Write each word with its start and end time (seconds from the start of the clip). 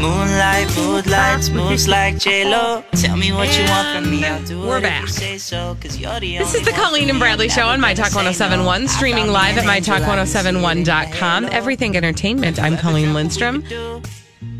Moonlight, 0.00 0.68
moonlights, 0.76 1.50
moves 1.50 1.88
like 1.88 2.18
J-Lo. 2.18 2.84
Tell 2.92 3.16
me 3.16 3.32
what 3.32 3.48
you 3.58 3.64
want 3.64 3.96
from 4.04 4.10
me, 4.10 4.24
I'll 4.24 4.40
do 4.44 4.60
We're 4.60 4.78
it 4.78 4.84
if 4.84 4.90
you 5.00 5.06
back. 5.06 5.08
say 5.08 5.38
so, 5.38 5.76
'cause 5.80 5.96
you're 5.98 6.20
the 6.20 6.38
This 6.38 6.48
only 6.54 6.60
is 6.60 6.66
the 6.66 6.72
Colleen 6.72 7.10
and. 7.10 7.18
Bradley 7.18 7.48
Show 7.48 7.66
on 7.66 7.80
My 7.80 7.94
Talk 7.94 8.14
1071, 8.14 8.86
streaming 8.86 9.28
live 9.32 9.58
at 9.58 9.64
MyTalk1071.com. 9.64 11.46
Everything 11.50 11.96
Entertainment. 11.96 12.60
I'm 12.60 12.76
Colleen 12.78 13.12
Lindstrom. 13.12 13.64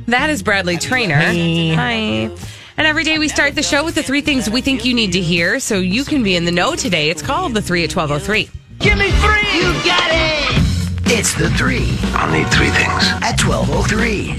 That 0.08 0.28
is 0.28 0.42
Bradley 0.42 0.76
Traynor. 0.76 1.16
Hi. 1.20 2.30
And 2.76 2.86
every 2.86 3.04
day 3.04 3.18
we 3.18 3.28
start 3.28 3.54
the 3.54 3.62
show 3.62 3.84
with 3.84 3.94
the 3.94 4.02
three 4.02 4.20
things 4.22 4.50
we 4.50 4.60
think 4.60 4.84
you 4.84 4.92
need 4.94 5.12
to 5.12 5.20
hear 5.20 5.60
so 5.60 5.78
you 5.78 6.04
can 6.04 6.22
be 6.24 6.34
in 6.36 6.44
the 6.46 6.52
know 6.52 6.74
today. 6.74 7.10
It's 7.10 7.22
called 7.22 7.54
the 7.54 7.62
three 7.62 7.84
at 7.84 7.90
1203. 7.94 8.48
Give 8.80 8.96
me 8.98 9.10
three! 9.10 9.56
You 9.56 9.72
got 9.84 10.10
it! 10.10 10.62
It's 11.10 11.32
the 11.34 11.48
three 11.50 11.88
I'll 12.14 12.30
need 12.30 12.46
three 12.52 12.68
things. 12.68 13.04
at 13.22 13.40
1203. 13.40 14.34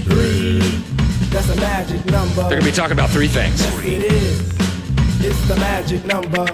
That's 1.30 1.48
a 1.48 1.56
magic 1.56 2.04
number. 2.06 2.34
They're 2.34 2.50
going 2.50 2.62
to 2.62 2.66
be 2.66 2.72
talking 2.72 2.92
about 2.92 3.10
three 3.10 3.28
things. 3.28 3.62
It 3.84 4.02
is. 4.02 4.40
It's 5.22 5.48
the 5.48 5.56
magic 5.56 6.04
number. 6.04 6.46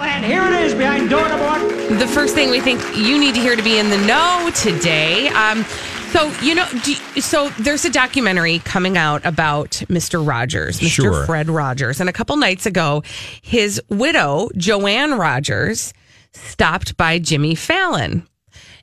And 0.00 0.24
here 0.24 0.42
it 0.42 0.52
is 0.64 0.74
behind 0.74 1.10
door 1.10 1.28
number 1.28 1.44
one. 1.44 1.98
The 1.98 2.08
first 2.08 2.34
thing 2.34 2.50
we 2.50 2.60
think 2.60 2.80
you 2.96 3.18
need 3.18 3.34
to 3.36 3.40
hear 3.40 3.54
to 3.54 3.62
be 3.62 3.78
in 3.78 3.90
the 3.90 3.98
know 3.98 4.50
today. 4.56 5.28
Um, 5.28 5.64
so 6.12 6.32
you 6.42 6.56
know, 6.56 6.66
do, 6.82 6.94
so 7.20 7.50
there's 7.60 7.84
a 7.84 7.90
documentary 7.90 8.58
coming 8.60 8.98
out 8.98 9.24
about 9.24 9.70
Mr. 9.88 10.26
Rogers, 10.26 10.80
Mr. 10.80 10.88
Sure. 10.90 11.24
Fred 11.26 11.48
Rogers, 11.48 12.00
and 12.00 12.08
a 12.08 12.12
couple 12.12 12.36
nights 12.36 12.66
ago, 12.66 13.02
his 13.42 13.80
widow 13.88 14.48
Joanne 14.56 15.14
Rogers 15.14 15.94
stopped 16.32 16.96
by 16.96 17.18
Jimmy 17.18 17.54
Fallon, 17.54 18.26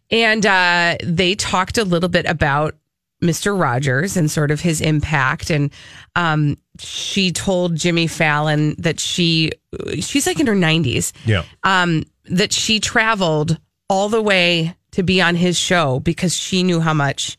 and 0.09 0.45
uh, 0.45 0.95
they 1.03 1.35
talked 1.35 1.77
a 1.77 1.83
little 1.83 2.09
bit 2.09 2.25
about 2.25 2.75
Mr. 3.21 3.57
Rogers 3.59 4.17
and 4.17 4.29
sort 4.31 4.51
of 4.51 4.59
his 4.61 4.81
impact. 4.81 5.49
And 5.49 5.71
um, 6.15 6.57
she 6.79 7.31
told 7.31 7.75
Jimmy 7.75 8.07
Fallon 8.07 8.75
that 8.79 8.99
she 8.99 9.51
she's 9.99 10.25
like 10.27 10.39
in 10.39 10.47
her 10.47 10.55
90s 10.55 11.13
Yeah. 11.25 11.43
um, 11.63 12.03
that 12.25 12.51
she 12.51 12.79
traveled 12.79 13.59
all 13.89 14.09
the 14.09 14.21
way 14.21 14.75
to 14.91 15.03
be 15.03 15.21
on 15.21 15.35
his 15.35 15.57
show 15.57 15.99
because 15.99 16.35
she 16.35 16.63
knew 16.63 16.79
how 16.79 16.93
much 16.93 17.37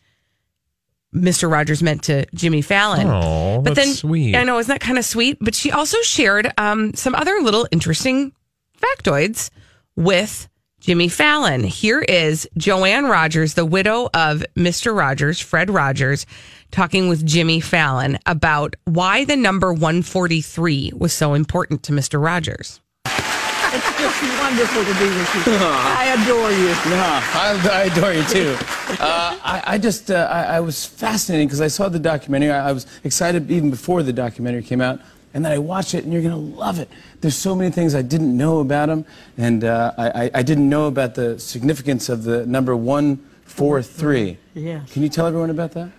Mr. 1.14 1.50
Rogers 1.50 1.83
meant 1.83 2.05
to 2.05 2.25
Jimmy 2.34 2.62
Fallon. 2.62 3.06
Oh, 3.06 3.60
but 3.60 3.75
that's 3.75 3.86
then 3.86 3.94
sweet. 3.94 4.34
I 4.34 4.44
know, 4.44 4.58
isn't 4.58 4.72
that 4.72 4.80
kind 4.80 4.97
of 4.98 5.05
sweet? 5.05 5.36
But 5.41 5.55
she 5.55 5.70
also 5.70 6.00
shared 6.03 6.50
um, 6.56 6.94
some 6.94 7.14
other 7.14 7.38
little 7.42 7.66
interesting 7.70 8.33
factoids 8.80 9.50
with 9.94 10.48
Jimmy 10.83 11.06
Fallon. 11.06 11.62
Here 11.62 12.00
is 12.00 12.48
Joanne 12.58 13.05
Rogers, 13.05 13.55
the 13.55 13.64
widow 13.64 14.11
of 14.14 14.44
Mr. 14.56 14.92
Rogers, 14.92 15.38
Fred 15.38 15.70
Rogers, 15.70 16.27
talking 16.72 17.08
with 17.08 17.25
Jimmy 17.25 17.61
Fallon 17.61 18.19
about 18.27 18.75
why 18.86 19.25
the 19.25 19.36
number 19.36 19.72
143 19.72 20.91
was 20.97 21.12
so 21.12 21.34
important 21.34 21.84
to 21.84 21.92
Mr. 21.92 22.20
Rogers. 22.20 22.80
It's 23.05 23.97
just 23.97 24.22
wonderful 24.41 24.82
to 24.82 24.93
be 24.98 25.06
with 25.06 25.34
you. 25.37 25.43
I 25.56 26.16
adore 26.20 26.50
you. 26.50 26.75
I, 26.99 27.69
I 27.70 27.82
adore 27.84 28.12
you 28.12 28.25
too. 28.25 28.56
Uh, 29.00 29.38
I, 29.44 29.62
I 29.64 29.78
just, 29.78 30.10
uh, 30.10 30.28
I, 30.28 30.56
I 30.56 30.60
was 30.60 30.84
fascinated 30.84 31.47
because 31.47 31.60
I 31.60 31.69
saw 31.69 31.88
the 31.91 32.00
documentary. 32.00 32.50
I, 32.50 32.70
I 32.70 32.72
was 32.72 32.88
excited 33.04 33.53
even 33.53 33.70
before 33.70 34.03
the 34.03 34.12
documentary 34.12 34.64
came 34.64 34.81
out. 34.81 35.00
And 35.34 35.44
then 35.44 35.53
I 35.53 35.59
watch 35.59 35.94
it, 35.94 36.04
and 36.04 36.12
you're 36.12 36.22
going 36.22 36.34
to 36.34 36.59
love 36.59 36.78
it. 36.78 36.88
There's 37.20 37.37
so 37.37 37.54
many 37.54 37.70
things 37.70 37.94
I 37.94 38.03
didn't 38.03 38.37
know 38.37 38.60
about 38.60 38.88
him, 38.88 39.06
and 39.38 39.65
uh, 39.65 39.93
I, 39.97 40.31
I, 40.34 40.43
didn't 40.43 40.69
know 40.69 40.87
about 40.87 41.15
the 41.15 41.38
significance 41.38 42.09
of 42.09 42.25
the 42.25 42.44
number 42.44 42.76
143. 42.76 44.37
Yes. 44.54 44.93
Can 44.93 45.03
you 45.03 45.09
tell 45.09 45.26
everyone 45.26 45.48
about 45.48 45.72
that? 45.72 45.91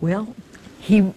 Well, 0.00 0.34
he 0.80 1.12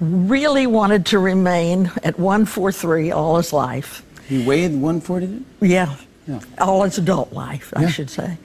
really 0.00 0.66
wanted 0.66 1.06
to 1.06 1.18
remain 1.18 1.90
at 2.04 2.18
143 2.18 3.10
all 3.10 3.36
his 3.36 3.52
life. 3.52 4.04
He 4.28 4.44
weighed 4.44 4.72
140? 4.72 5.44
Yeah. 5.60 5.96
Yeah. 6.26 6.40
All 6.58 6.82
his 6.82 6.98
adult 6.98 7.32
life, 7.32 7.72
I 7.76 7.82
Yeah. 7.82 7.88
should 7.88 8.10
say. 8.10 8.36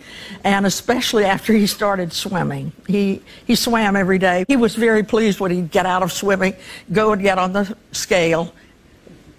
And 0.43 0.65
especially 0.67 1.25
after 1.25 1.51
he 1.53 1.65
started 1.65 2.13
swimming. 2.13 2.71
He, 2.87 3.21
he 3.47 3.55
swam 3.55 3.95
every 3.95 4.19
day. 4.19 4.45
He 4.47 4.55
was 4.55 4.75
very 4.75 5.01
pleased 5.03 5.39
when 5.39 5.49
he'd 5.51 5.71
get 5.71 5.85
out 5.87 6.03
of 6.03 6.11
swimming, 6.11 6.53
go 6.93 7.11
and 7.13 7.21
get 7.21 7.37
on 7.39 7.53
the 7.53 7.75
scale. 7.91 8.53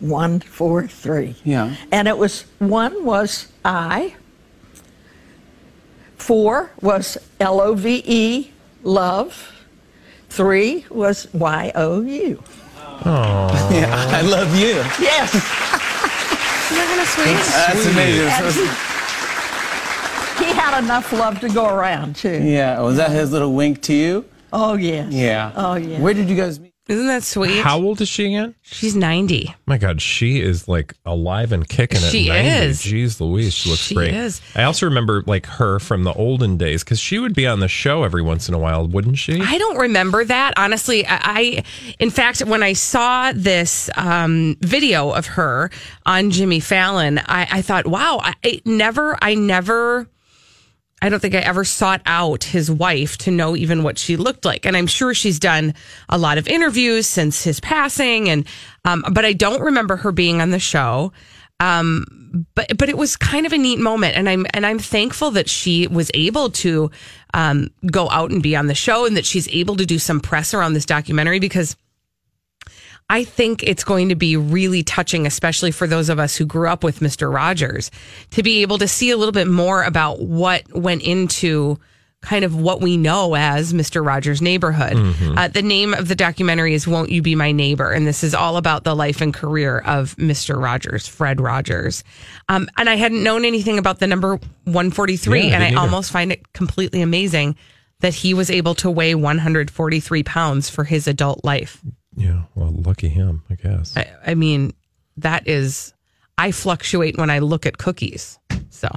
One, 0.01 0.41
four, 0.41 0.89
three. 0.89 1.37
Yeah. 1.45 1.77
And 1.93 2.09
it 2.09 2.19
was 2.19 2.45
one 2.59 3.05
was 3.05 3.47
I, 3.65 4.17
four 6.17 6.71
was 6.81 7.17
L 7.41 7.61
O 7.61 7.75
V 7.75 8.03
E, 8.05 8.51
love, 8.83 9.53
three 10.29 10.85
was 10.91 11.29
Y 11.33 11.73
O 11.77 12.01
U. 12.01 12.43
Yeah, 13.05 13.91
I 14.13 14.21
love 14.23 14.55
you. 14.57 14.77
Yes. 15.05 15.33
Isn't 16.73 16.81
that 16.81 16.89
kind 16.89 17.01
of 17.01 17.09
sweet? 17.09 17.37
That's 17.53 17.85
amazing. 17.93 18.33
And 18.33 18.55
he, 20.47 20.53
had 20.55 20.79
enough 20.83 21.13
love 21.13 21.39
to 21.41 21.49
go 21.49 21.69
around, 21.69 22.17
too. 22.17 22.43
yeah, 22.43 22.77
oh, 22.79 22.87
was 22.87 22.97
that 22.97 23.11
his 23.11 23.31
little 23.31 23.53
wink 23.53 23.83
to 23.83 23.95
you? 23.95 24.25
Oh, 24.53 24.75
yes. 24.75 25.13
Yeah. 25.13 25.53
Oh, 25.55 25.75
yeah. 25.75 26.01
Where 26.01 26.15
did 26.15 26.29
you 26.29 26.37
guys 26.37 26.59
meet? 26.59 26.72
Isn't 26.93 27.07
that 27.07 27.23
sweet? 27.23 27.63
How 27.63 27.79
old 27.81 28.01
is 28.01 28.09
she 28.09 28.27
again? 28.27 28.55
She's 28.63 28.95
90. 28.95 29.55
My 29.67 29.79
God, 29.79 30.03
she 30.03 30.41
is 30.41 30.69
like 30.69 30.95
alive 31.07 31.53
and 31.53 31.67
kicking 31.69 31.99
at 32.03 32.11
She 32.11 32.29
90. 32.29 32.49
is. 32.49 32.81
Jeez 32.83 33.21
Louise, 33.21 33.55
she 33.55 33.71
looks 33.71 33.83
She 33.83 33.95
great. 33.95 34.15
is. 34.15 34.41
I 34.55 34.65
also 34.65 34.87
remember 34.87 35.23
like 35.27 35.47
her 35.47 35.79
from 35.79 36.05
the 36.05 36.13
olden 36.13 36.57
days 36.59 36.85
because 36.85 37.01
she 37.01 37.19
would 37.19 37.35
be 37.35 37.47
on 37.47 37.61
the 37.61 37.69
show 37.69 38.05
every 38.05 38.23
once 38.23 38.49
in 38.49 38.55
a 38.55 38.59
while, 38.59 38.87
wouldn't 38.87 39.19
she? 39.19 39.41
I 39.41 39.57
don't 39.59 39.79
remember 39.79 40.25
that. 40.25 40.55
Honestly, 40.57 41.07
I, 41.07 41.19
I 41.23 41.65
in 41.99 42.11
fact, 42.11 42.41
when 42.45 42.63
I 42.63 42.75
saw 42.75 43.33
this 43.35 43.89
um, 43.97 44.57
video 44.61 45.11
of 45.11 45.27
her 45.27 45.71
on 46.07 46.31
Jimmy 46.31 46.61
Fallon, 46.61 47.19
I, 47.19 47.47
I 47.51 47.63
thought, 47.63 47.87
wow, 47.87 48.21
I, 48.23 48.35
I 48.45 48.61
never, 48.65 49.17
I 49.23 49.35
never. 49.35 50.07
I 51.03 51.09
don't 51.09 51.19
think 51.19 51.35
I 51.35 51.39
ever 51.39 51.65
sought 51.65 52.01
out 52.07 52.45
his 52.45 52.71
wife 52.71 53.19
to 53.19 53.33
know 53.33 53.57
even 53.57 53.83
what 53.83 53.99
she 53.99 54.17
looked 54.17 54.45
like. 54.45 54.65
And 54.65 54.77
I'm 54.77 54.87
sure 54.87 55.13
she's 55.13 55.41
done 55.41 55.75
a 56.09 56.17
lot 56.17 56.39
of 56.39 56.47
interviews 56.47 57.09
since 57.09 57.43
his 57.43 57.59
passing. 57.59 58.29
And, 58.29 58.47
um, 58.85 59.05
but 59.11 59.25
I 59.25 59.33
don't 59.33 59.61
remember 59.61 59.97
her 59.97 60.13
being 60.13 60.41
on 60.41 60.51
the 60.51 60.61
show. 60.61 61.13
Um, 61.59 62.47
but, 62.55 62.79
but 62.79 62.89
it 62.89 62.97
was 62.97 63.17
kind 63.17 63.47
of 63.47 63.53
a 63.53 63.59
neat 63.59 63.81
moment. 63.81 64.17
And 64.17 64.29
I'm, 64.29 64.47
and 64.55 64.65
I'm 64.65 64.79
thankful 64.79 65.33
that 65.33 65.51
she 65.51 65.89
was 65.89 66.09
able 66.15 66.51
to, 66.51 66.93
um, 67.35 67.71
go 67.91 68.09
out 68.09 68.31
and 68.31 68.41
be 68.41 68.55
on 68.55 68.69
the 68.69 68.75
show 68.75 69.05
and 69.05 69.17
that 69.17 69.27
she's 69.27 69.49
able 69.49 69.75
to 69.77 69.87
do 69.87 69.99
some 69.99 70.21
press 70.21 70.55
around 70.55 70.75
this 70.75 70.87
documentary 70.87 71.41
because 71.41 71.77
I 73.13 73.25
think 73.25 73.63
it's 73.63 73.85
going 73.85 74.09
to 74.09 74.15
be 74.15 74.37
really 74.39 74.83
touching, 74.83 75.27
especially 75.27 75.71
for 75.71 75.87
those 75.87 76.09
of 76.09 76.19
us 76.19 76.35
who 76.35 76.47
grew 76.47 76.67
up 76.69 76.83
with 76.83 77.01
Mr. 77.01 77.33
Rogers, 77.33 77.91
to 78.31 78.43
be 78.43 78.63
able 78.63 78.79
to 78.79 78.89
see 78.89 79.11
a 79.11 79.19
little 79.19 79.33
bit 79.33 79.47
more 79.49 79.83
about 79.83 80.21
what 80.21 80.63
went 80.73 81.03
into 81.03 81.79
kind 82.23 82.45
of 82.45 82.55
what 82.55 82.81
we 82.81 82.97
know 82.97 83.35
as 83.35 83.73
Mr. 83.75 84.03
Rogers' 84.07 84.41
neighborhood. 84.41 84.95
Uh, 85.37 85.49
the 85.49 85.61
name 85.61 85.93
of 85.93 86.09
the 86.09 86.15
documentary 86.15 86.73
is 86.73 86.87
Won't 86.89 87.11
You 87.11 87.21
Be 87.21 87.35
My 87.35 87.53
Neighbor? 87.53 87.91
And 87.91 88.07
this 88.07 88.23
is 88.25 88.33
all 88.35 88.57
about 88.57 88.85
the 88.85 88.95
life 88.95 89.21
and 89.21 89.35
career 89.35 89.81
of 89.81 90.15
Mr. 90.17 90.59
Rogers, 90.63 91.07
Fred 91.07 91.41
Rogers. 91.41 92.05
Um, 92.49 92.69
and 92.79 92.89
I 92.89 92.95
hadn't 92.95 93.23
known 93.25 93.45
anything 93.45 93.77
about 93.79 93.99
the 93.99 94.07
number 94.07 94.37
143, 94.65 95.41
Yeah, 95.49 95.55
and 95.55 95.65
I 95.65 95.69
either. 95.69 95.79
almost 95.81 96.13
find 96.13 96.31
it 96.33 96.53
completely 96.55 97.03
amazing 97.03 97.57
that 98.01 98.15
he 98.15 98.33
was 98.35 98.51
able 98.51 98.75
to 98.77 98.91
weigh 98.91 99.15
143 99.17 100.23
pounds 100.23 100.71
for 100.71 100.85
his 100.85 101.07
adult 101.09 101.45
life. 101.45 101.83
Yeah, 102.17 102.43
well, 102.55 102.73
lucky 102.73 103.09
him, 103.09 103.43
I 103.51 103.55
guess. 103.55 103.97
I, 103.97 104.13
I 104.27 104.35
mean, 104.35 104.75
that 105.17 105.49
is, 105.49 105.95
I 106.39 106.53
fluctuate 106.53 107.17
when 107.19 107.31
I 107.31 107.39
look 107.39 107.67
at 107.67 107.79
cookies. 107.79 108.39
So 108.71 108.89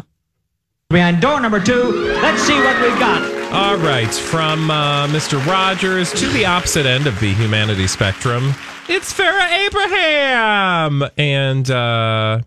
Behind 0.90 1.20
door 1.20 1.40
number 1.40 1.60
two, 1.60 1.92
let's 2.22 2.44
see 2.44 2.54
what 2.60 2.80
we've 2.80 3.00
got. 3.00 3.24
All 3.52 3.76
right, 3.78 4.14
from 4.14 4.70
uh, 4.70 5.08
Mr. 5.08 5.44
Rogers 5.48 6.14
to 6.14 6.28
the 6.28 6.46
opposite 6.46 6.86
end 6.86 7.08
of 7.08 7.20
the 7.20 7.34
humanity 7.34 7.88
spectrum, 7.88 8.54
it's 8.88 9.12
Farrah 9.12 9.66
Abraham. 9.66 11.04
And 11.18 11.72
uh, 11.72 12.42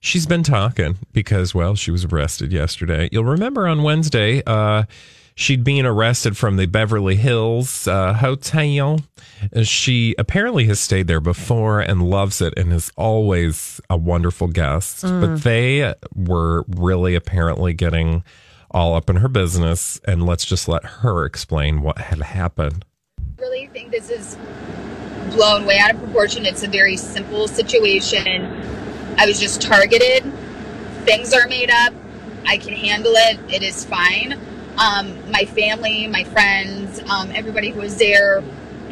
she's 0.00 0.26
been 0.26 0.42
talking 0.42 0.96
because, 1.12 1.54
well, 1.54 1.74
she 1.74 1.90
was 1.90 2.06
arrested 2.06 2.50
yesterday. 2.50 3.10
You'll 3.12 3.24
remember 3.24 3.66
on 3.66 3.82
Wednesday, 3.82 4.42
uh, 4.46 4.84
she'd 5.36 5.62
been 5.62 5.86
arrested 5.86 6.36
from 6.36 6.56
the 6.56 6.66
Beverly 6.66 7.14
Hills 7.14 7.86
uh, 7.86 8.14
hotel. 8.14 9.00
She 9.62 10.14
apparently 10.18 10.64
has 10.64 10.80
stayed 10.80 11.06
there 11.06 11.20
before 11.20 11.78
and 11.80 12.02
loves 12.10 12.40
it 12.40 12.54
and 12.56 12.72
is 12.72 12.90
always 12.96 13.80
a 13.88 13.96
wonderful 13.96 14.48
guest. 14.48 15.02
But 15.02 15.42
they 15.42 15.94
were 16.14 16.64
really 16.66 17.14
apparently 17.14 17.74
getting 17.74 18.24
all 18.70 18.94
up 18.94 19.08
in 19.08 19.16
her 19.16 19.28
business. 19.28 20.00
And 20.04 20.26
let's 20.26 20.44
just 20.44 20.68
let 20.68 20.84
her 20.84 21.24
explain 21.24 21.82
what 21.82 21.98
had 21.98 22.20
happened. 22.22 22.84
I 23.38 23.42
really 23.42 23.66
think 23.68 23.90
this 23.90 24.10
is 24.10 24.36
blown 25.34 25.66
way 25.66 25.78
out 25.78 25.94
of 25.94 26.00
proportion. 26.00 26.46
It's 26.46 26.62
a 26.62 26.68
very 26.68 26.96
simple 26.96 27.46
situation. 27.46 28.46
I 29.18 29.26
was 29.26 29.38
just 29.38 29.60
targeted. 29.60 30.24
Things 31.04 31.34
are 31.34 31.46
made 31.46 31.70
up. 31.70 31.92
I 32.46 32.56
can 32.56 32.72
handle 32.72 33.12
it. 33.14 33.38
It 33.52 33.62
is 33.62 33.84
fine. 33.84 34.40
Um, 34.78 35.30
my 35.30 35.44
family, 35.44 36.06
my 36.06 36.24
friends, 36.24 37.00
um, 37.08 37.30
everybody 37.34 37.70
who 37.70 37.80
was 37.80 37.96
there 37.96 38.42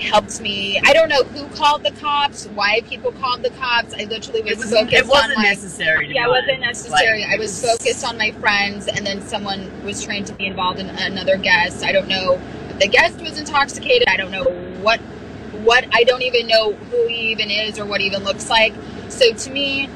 helped 0.01 0.41
me. 0.41 0.81
I 0.85 0.93
don't 0.93 1.09
know 1.09 1.23
who 1.25 1.47
called 1.57 1.85
the 1.85 1.93
cops, 1.93 2.47
why 2.47 2.81
people 2.89 3.13
called 3.13 3.43
the 3.43 3.51
cops. 3.51 3.95
I 3.95 4.05
literally 4.05 4.43
was 4.43 4.53
It 4.55 4.59
was- 4.59 4.71
focused 4.71 4.95
it 4.95 5.07
wasn't 5.07 5.37
on 5.37 5.43
my, 5.43 5.49
necessary, 5.51 6.13
Yeah, 6.15 6.25
it 6.25 6.31
wasn't 6.31 6.61
necessary. 6.61 7.21
Like, 7.23 7.31
I 7.35 7.37
was 7.37 7.63
was- 7.63 7.79
focused 7.79 8.05
on 8.05 8.19
my 8.19 8.33
friends, 8.33 8.89
and 8.89 9.07
then 9.07 9.21
someone 9.23 9.71
was 9.85 10.03
trying 10.03 10.25
to 10.25 10.33
be 10.33 10.47
involved 10.47 10.81
in 10.81 10.89
another 10.91 11.37
guest. 11.37 11.85
I 11.85 11.93
don't 11.93 12.09
know 12.09 12.41
if 12.71 12.79
the 12.81 12.89
guest 12.89 13.21
was 13.21 13.39
intoxicated. 13.39 14.09
I 14.09 14.17
don't 14.17 14.31
know 14.33 14.45
what 14.83 15.01
what 15.63 15.87
I 15.93 16.03
don't 16.05 16.23
even 16.23 16.47
know 16.49 16.73
who 16.91 17.07
he 17.07 17.31
even 17.31 17.51
is 17.51 17.79
or 17.79 17.85
what 17.87 18.01
he 18.01 18.07
even 18.09 18.25
looks 18.25 18.51
like. 18.51 18.75
So 19.09 19.33
to 19.33 19.51
me, 19.51 19.89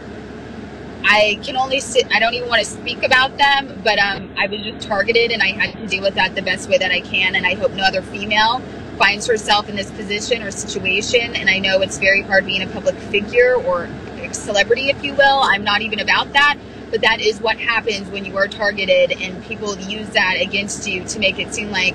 I 1.04 1.38
can 1.42 1.56
only 1.56 1.80
sit. 1.80 2.06
I 2.12 2.18
don't 2.18 2.34
even 2.34 2.48
want 2.48 2.62
to 2.62 2.68
speak 2.68 3.04
about 3.04 3.36
them, 3.38 3.80
but 3.84 3.98
um, 3.98 4.32
I 4.36 4.46
was 4.46 4.60
just 4.60 4.86
targeted, 4.86 5.30
and 5.30 5.42
I 5.42 5.48
had 5.48 5.76
to 5.76 5.86
deal 5.86 6.02
with 6.02 6.14
that 6.14 6.34
the 6.34 6.42
best 6.42 6.68
way 6.68 6.78
that 6.78 6.90
I 6.90 7.00
can. 7.00 7.34
And 7.34 7.46
I 7.46 7.54
hope 7.54 7.72
no 7.72 7.84
other 7.84 8.02
female 8.02 8.60
finds 8.98 9.26
herself 9.26 9.68
in 9.68 9.76
this 9.76 9.90
position 9.92 10.42
or 10.42 10.50
situation. 10.50 11.36
And 11.36 11.48
I 11.48 11.58
know 11.58 11.80
it's 11.80 11.98
very 11.98 12.22
hard 12.22 12.46
being 12.46 12.62
a 12.62 12.66
public 12.66 12.96
figure 12.96 13.54
or 13.54 13.88
celebrity, 14.32 14.90
if 14.90 15.02
you 15.02 15.14
will. 15.14 15.40
I'm 15.42 15.64
not 15.64 15.82
even 15.82 16.00
about 16.00 16.32
that. 16.32 16.58
But 16.90 17.02
that 17.02 17.20
is 17.20 17.40
what 17.40 17.58
happens 17.58 18.08
when 18.10 18.24
you 18.24 18.36
are 18.38 18.48
targeted, 18.48 19.12
and 19.12 19.44
people 19.44 19.76
use 19.78 20.08
that 20.10 20.36
against 20.40 20.88
you 20.88 21.04
to 21.04 21.18
make 21.18 21.38
it 21.38 21.52
seem 21.52 21.70
like 21.70 21.94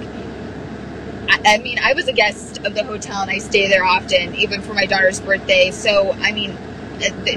I, 1.45 1.57
mean, 1.57 1.79
I 1.79 1.93
was 1.93 2.07
a 2.07 2.13
guest 2.13 2.59
of 2.65 2.73
the 2.73 2.83
hotel 2.83 3.21
and 3.21 3.29
I 3.29 3.37
stay 3.39 3.67
there 3.67 3.83
often, 3.83 4.35
even 4.35 4.61
for 4.61 4.73
my 4.73 4.85
daughter's 4.85 5.19
birthday. 5.19 5.71
So, 5.71 6.13
I 6.13 6.31
mean, 6.31 6.57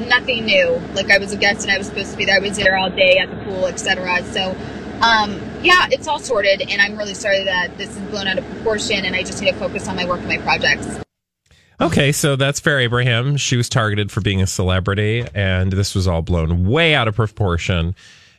nothing 0.08 0.44
new. 0.44 0.80
Like 0.94 1.10
I 1.10 1.18
was 1.18 1.32
a 1.32 1.36
guest 1.36 1.62
and 1.62 1.70
I 1.70 1.78
was 1.78 1.86
supposed 1.86 2.12
to 2.12 2.16
be 2.16 2.24
there. 2.24 2.36
I 2.36 2.40
was 2.40 2.56
there 2.56 2.76
all 2.76 2.90
day 2.90 3.18
at 3.18 3.30
the 3.30 3.36
pool, 3.44 3.66
etc. 3.66 4.22
So, 4.24 4.56
um, 5.02 5.40
yeah, 5.62 5.88
it's 5.90 6.08
all 6.08 6.18
sorted, 6.18 6.62
and 6.62 6.80
I'm 6.80 6.96
really 6.96 7.14
sorry 7.14 7.44
that 7.44 7.76
this 7.76 7.90
is 7.90 8.02
blown 8.10 8.26
out 8.26 8.38
of 8.38 8.44
proportion, 8.46 9.04
and 9.04 9.14
I 9.14 9.22
just 9.22 9.42
need 9.42 9.50
to 9.52 9.58
focus 9.58 9.88
on 9.88 9.96
my 9.96 10.06
work 10.06 10.20
and 10.20 10.28
my 10.28 10.38
projects. 10.38 11.00
Okay, 11.78 12.12
so 12.12 12.36
that's 12.36 12.60
Farrah 12.60 12.84
Abraham. 12.84 13.36
She 13.36 13.56
was 13.56 13.68
targeted 13.68 14.10
for 14.10 14.22
being 14.22 14.40
a 14.40 14.46
celebrity, 14.46 15.24
and 15.34 15.70
this 15.72 15.94
was 15.94 16.08
all 16.08 16.22
blown 16.22 16.66
way 16.66 16.94
out 16.94 17.08
of 17.08 17.16
proportion. 17.16 17.94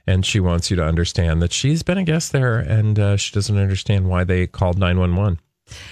And 0.08 0.26
she 0.26 0.40
wants 0.40 0.72
you 0.72 0.78
to 0.78 0.86
understand 0.86 1.42
that 1.42 1.52
she's 1.52 1.84
been 1.84 1.98
a 1.98 2.04
guest 2.04 2.32
there, 2.32 2.58
and 2.58 2.98
uh, 2.98 3.18
she 3.18 3.34
doesn't 3.34 3.58
understand 3.58 4.10
why 4.10 4.24
they 4.24 4.48
called 4.48 4.80
nine 4.80 5.00
one 5.00 5.16
one. 5.16 5.40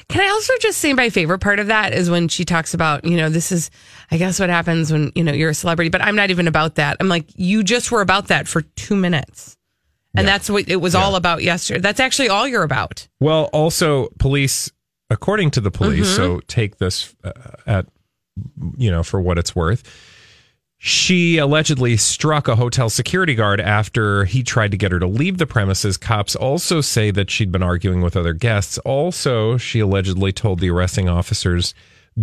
Can 0.10 0.22
I 0.22 0.30
also 0.30 0.54
just 0.60 0.78
say 0.80 0.94
my 0.94 1.10
favorite 1.10 1.40
part 1.40 1.60
of 1.60 1.68
that 1.68 1.94
is 1.94 2.10
when 2.10 2.28
she 2.28 2.46
talks 2.46 2.74
about, 2.74 3.04
you 3.06 3.18
know, 3.18 3.30
this 3.30 3.52
is, 3.52 3.70
I 4.12 4.18
guess, 4.18 4.40
what 4.40 4.50
happens 4.50 4.92
when, 4.92 5.12
you 5.16 5.24
know, 5.24 5.34
you're 5.34 5.50
a 5.50 5.54
celebrity, 5.56 5.90
but 5.90 6.02
I'm 6.02 6.16
not 6.16 6.30
even 6.30 6.48
about 6.48 6.76
that. 6.76 6.98
I'm 7.00 7.08
like, 7.10 7.26
you 7.36 7.64
just 7.64 7.92
were 7.92 8.02
about 8.02 8.28
that 8.28 8.48
for 8.48 8.62
two 8.62 8.96
minutes. 8.96 9.58
And 10.18 10.26
that's 10.26 10.50
what 10.50 10.70
it 10.70 10.78
was 10.78 10.96
all 10.96 11.16
about 11.18 11.44
yesterday. 11.44 11.82
That's 11.82 12.00
actually 12.00 12.30
all 12.30 12.48
you're 12.48 12.64
about. 12.64 13.06
Well, 13.20 13.50
also, 13.52 14.08
police, 14.18 14.72
according 15.10 15.52
to 15.52 15.62
the 15.62 15.72
police, 15.72 16.08
Mhm. 16.08 16.16
so 16.16 16.40
take 16.48 16.78
this 16.78 17.14
uh, 17.26 17.32
at, 17.68 17.88
you 18.78 18.90
know, 18.90 19.04
for 19.04 19.20
what 19.20 19.38
it's 19.38 19.54
worth. 19.54 19.84
She 20.88 21.40
allegedly 21.40 21.98
struck 21.98 22.48
a 22.48 22.56
hotel 22.56 22.92
security 22.92 23.34
guard 23.34 23.60
after 23.60 24.26
he 24.26 24.44
tried 24.44 24.70
to 24.70 24.78
get 24.78 24.92
her 24.92 25.00
to 25.00 25.08
leave 25.08 25.40
the 25.40 25.48
premises. 25.48 25.98
Cops 25.98 26.36
also 26.36 26.80
say 26.80 27.10
that 27.10 27.32
she'd 27.32 27.52
been 27.52 27.64
arguing 27.64 28.02
with 28.02 28.16
other 28.16 28.34
guests. 28.34 28.78
Also, 28.86 29.58
she 29.58 29.80
allegedly 29.80 30.32
told 30.32 30.60
the 30.60 30.70
arresting 30.70 31.10
officers, 31.10 31.74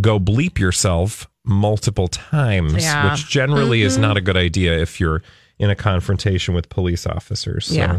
go 0.01 0.21
bleep 0.21 0.61
yourself 0.61 1.29
multiple 1.45 2.07
times, 2.07 2.85
Yeah. 2.85 3.11
which 3.11 3.29
generally 3.29 3.83
is 3.83 3.99
Mhm. 3.99 4.03
not 4.03 4.17
a 4.17 4.21
good 4.21 4.37
idea 4.37 4.79
if 4.79 5.01
you're 5.01 5.23
in 5.59 5.69
a 5.69 5.75
confrontation 5.75 6.55
with 6.55 6.69
police 6.69 7.05
officers. 7.05 7.67
So. 7.67 7.75
Yeah. 7.75 7.99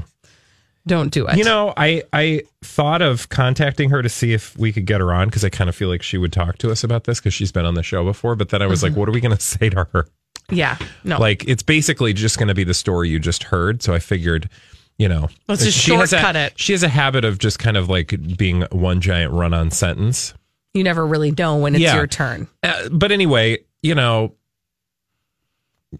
Don't 0.87 1.11
do 1.11 1.27
it. 1.27 1.37
You 1.37 1.43
know, 1.43 1.73
I 1.75 2.03
I 2.13 2.43
thought 2.63 3.01
of 3.01 3.27
contacting 3.27 3.89
her 3.89 4.01
to 4.01 4.07
see 4.07 4.31
if 4.31 4.57
we 4.57 4.71
could 4.71 4.85
get 4.85 5.01
her 5.01 5.11
on 5.11 5.27
because 5.27 5.43
I 5.43 5.49
kind 5.49 5.69
of 5.69 5.75
feel 5.75 5.89
like 5.89 6.03
she 6.03 6.17
would 6.17 6.31
talk 6.31 6.57
to 6.59 6.71
us 6.71 6.85
about 6.85 7.03
this 7.03 7.19
because 7.19 7.33
she's 7.33 7.51
been 7.51 7.65
on 7.65 7.73
the 7.73 7.83
show 7.83 8.05
before. 8.05 8.37
But 8.37 8.47
then 8.47 8.61
I 8.61 8.65
was 8.67 8.79
Mhm. 8.79 8.83
like, 8.83 8.95
what 8.95 9.09
are 9.09 9.11
we 9.11 9.19
going 9.19 9.35
to 9.35 9.41
say 9.43 9.69
to 9.69 9.87
her? 9.91 10.07
Yeah. 10.49 10.77
No. 11.03 11.17
Like, 11.19 11.47
it's 11.47 11.63
basically 11.63 12.13
just 12.13 12.37
going 12.37 12.47
to 12.49 12.53
be 12.53 12.63
the 12.63 12.73
story 12.73 13.09
you 13.09 13.19
just 13.19 13.43
heard. 13.43 13.81
So 13.81 13.93
I 13.93 13.99
figured, 13.99 14.49
you 14.97 15.07
know, 15.09 15.29
Let's 15.47 15.63
just 15.63 15.77
she 15.77 15.93
has 15.95 16.13
a- 16.13 16.17
shortcut 16.17 16.35
it. 16.35 16.53
She 16.59 16.73
has 16.73 16.83
a 16.83 16.89
habit 16.89 17.25
of 17.25 17.37
just 17.39 17.59
kind 17.59 17.77
of 17.77 17.89
like 17.89 18.13
being 18.37 18.61
one 18.71 19.01
giant 19.01 19.31
run 19.33 19.53
on 19.53 19.71
sentence. 19.71 20.33
you 20.73 20.83
never 20.83 21.05
really 21.05 21.31
know 21.31 21.57
when 21.57 21.75
it's 21.75 21.83
Yeah. 21.83 21.95
your 21.95 22.07
turn. 22.07 22.47
Uh, 22.63 22.89
but 22.89 23.11
anyway, 23.11 23.59
you 23.81 23.93
know, 23.95 24.33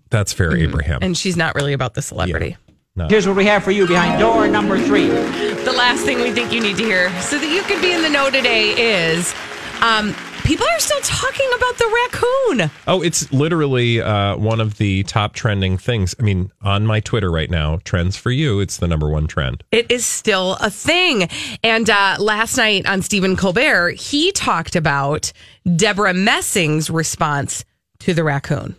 that's 0.09 0.33
fair, 0.33 0.55
Abraham. 0.57 0.99
And 1.01 1.15
she's 1.17 1.37
not 1.37 1.53
really 1.55 1.73
about 1.73 1.93
the 1.93 2.01
celebrity. 2.01 2.57
No. 2.95 3.07
Here's 3.07 3.27
what 3.27 3.35
we 3.35 3.45
have 3.45 3.63
for 3.63 3.71
you 3.71 3.87
behind 3.87 4.19
door 4.19 4.47
number 4.47 4.79
three. 4.79 5.07
The 5.07 5.73
last 5.75 6.03
thing 6.05 6.19
we 6.21 6.31
think 6.31 6.51
you 6.51 6.61
need 6.61 6.77
to 6.77 6.83
hear 6.83 7.09
so 7.21 7.37
that 7.39 7.47
you 7.49 7.61
can 7.63 7.81
be 7.81 7.91
in 7.91 8.01
the 8.01 8.09
know 8.09 8.29
today 8.29 8.69
is 8.71 9.33
um, 9.81 10.15
people 10.43 10.67
are 10.67 10.79
still 10.79 10.99
talking 11.01 11.49
about 11.55 11.77
the 11.77 11.85
raccoon. 12.11 12.71
Oh, 12.87 13.01
it's 13.01 13.31
literally 13.31 14.01
uh, 14.01 14.37
one 14.37 14.59
of 14.59 14.77
the 14.77 15.03
top 15.03 15.33
trending 15.33 15.77
things. 15.77 16.13
I 16.19 16.23
mean, 16.23 16.51
on 16.61 16.85
my 16.85 16.99
Twitter 16.99 17.31
right 17.31 17.49
now, 17.49 17.79
trends 17.83 18.17
for 18.17 18.31
you, 18.31 18.59
it's 18.59 18.77
the 18.77 18.87
number 18.87 19.09
one 19.09 19.27
trend. 19.27 19.63
It 19.71 19.89
is 19.89 20.05
still 20.05 20.55
a 20.55 20.69
thing. 20.69 21.29
And 21.63 21.89
uh, 21.89 22.17
last 22.19 22.57
night 22.57 22.85
on 22.85 23.01
Stephen 23.01 23.35
Colbert, 23.35 23.91
he 23.91 24.31
talked 24.31 24.75
about 24.75 25.31
Debra 25.75 26.13
Messing's 26.13 26.89
response 26.89 27.65
to 27.99 28.13
the 28.13 28.23
raccoon. 28.23 28.75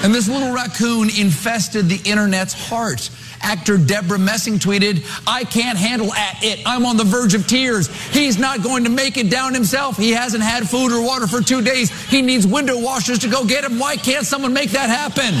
And 0.00 0.14
this 0.14 0.28
little 0.28 0.52
raccoon 0.52 1.10
infested 1.10 1.88
the 1.88 2.00
internet's 2.08 2.52
heart. 2.52 3.10
Actor 3.40 3.78
Debra 3.78 4.18
Messing 4.18 4.58
tweeted, 4.58 5.04
I 5.26 5.44
can't 5.44 5.78
handle 5.78 6.12
at 6.12 6.42
it. 6.42 6.60
I'm 6.66 6.86
on 6.86 6.96
the 6.96 7.04
verge 7.04 7.34
of 7.34 7.46
tears. 7.46 7.88
He's 8.10 8.38
not 8.38 8.62
going 8.62 8.84
to 8.84 8.90
make 8.90 9.16
it 9.16 9.30
down 9.30 9.54
himself. 9.54 9.96
He 9.96 10.10
hasn't 10.10 10.42
had 10.42 10.68
food 10.68 10.92
or 10.92 11.04
water 11.04 11.26
for 11.26 11.40
two 11.40 11.62
days. 11.62 11.90
He 12.06 12.22
needs 12.22 12.46
window 12.46 12.80
washers 12.80 13.18
to 13.20 13.28
go 13.28 13.44
get 13.44 13.64
him. 13.64 13.78
Why 13.78 13.96
can't 13.96 14.26
someone 14.26 14.52
make 14.52 14.70
that 14.70 14.88
happen? 14.88 15.34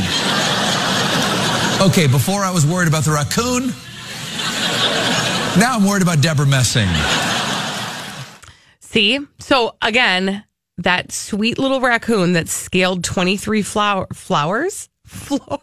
Okay, 1.88 2.06
before 2.06 2.42
I 2.42 2.50
was 2.50 2.66
worried 2.66 2.88
about 2.88 3.04
the 3.04 3.12
raccoon, 3.12 3.68
now 5.58 5.76
I'm 5.76 5.86
worried 5.86 6.02
about 6.02 6.20
Debra 6.20 6.46
Messing. 6.46 6.88
See? 8.80 9.20
So 9.38 9.76
again, 9.82 10.44
that 10.78 11.12
sweet 11.12 11.58
little 11.58 11.80
raccoon 11.80 12.32
that 12.32 12.48
scaled 12.48 13.04
23 13.04 13.62
flower, 13.62 14.06
flowers? 14.12 14.88
Floors. 15.04 15.60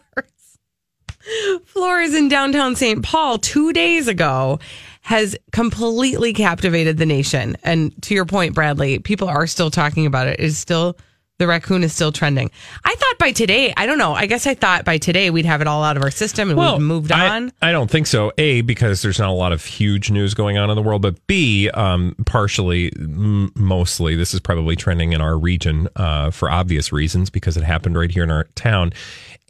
Floors 1.64 2.14
in 2.14 2.28
downtown 2.28 2.76
St. 2.76 3.02
Paul 3.02 3.38
two 3.38 3.72
days 3.72 4.06
ago 4.08 4.60
has 5.02 5.36
completely 5.52 6.32
captivated 6.32 6.98
the 6.98 7.06
nation. 7.06 7.56
And 7.62 8.00
to 8.02 8.14
your 8.14 8.24
point, 8.24 8.54
Bradley, 8.54 8.98
people 8.98 9.28
are 9.28 9.46
still 9.46 9.70
talking 9.70 10.06
about 10.06 10.26
it. 10.26 10.40
It 10.40 10.44
is 10.44 10.58
still 10.58 10.96
the 11.38 11.46
raccoon 11.46 11.84
is 11.84 11.92
still 11.92 12.12
trending. 12.12 12.50
I 12.84 12.94
thought 12.94 13.18
by 13.18 13.32
today, 13.32 13.72
I 13.76 13.86
don't 13.86 13.98
know. 13.98 14.14
I 14.14 14.26
guess 14.26 14.46
I 14.46 14.54
thought 14.54 14.84
by 14.84 14.98
today 14.98 15.30
we'd 15.30 15.44
have 15.44 15.60
it 15.60 15.66
all 15.66 15.82
out 15.82 15.96
of 15.96 16.02
our 16.02 16.10
system 16.10 16.50
and 16.50 16.58
we've 16.58 16.80
moved 16.80 17.12
I- 17.12 17.36
on. 17.36 17.52
I, 17.60 17.72
don't 17.72 17.90
think 17.90 18.06
so. 18.06 18.32
A, 18.38 18.62
because 18.62 19.02
there's 19.02 19.18
not 19.18 19.28
a 19.28 19.32
lot 19.32 19.52
of 19.52 19.64
huge 19.64 20.10
news 20.10 20.34
going 20.34 20.56
on 20.56 20.70
in 20.70 20.76
the 20.76 20.82
world, 20.82 21.02
but 21.02 21.26
B, 21.26 21.68
um, 21.70 22.14
partially, 22.24 22.92
m- 22.96 23.52
mostly, 23.54 24.16
this 24.16 24.32
is 24.32 24.40
probably 24.40 24.76
trending 24.76 25.12
in 25.12 25.20
our 25.20 25.38
region 25.38 25.88
uh, 25.96 26.30
for 26.30 26.50
obvious 26.50 26.92
reasons 26.92 27.28
because 27.28 27.56
it 27.56 27.64
happened 27.64 27.98
right 27.98 28.10
here 28.10 28.24
in 28.24 28.30
our 28.30 28.44
town. 28.54 28.92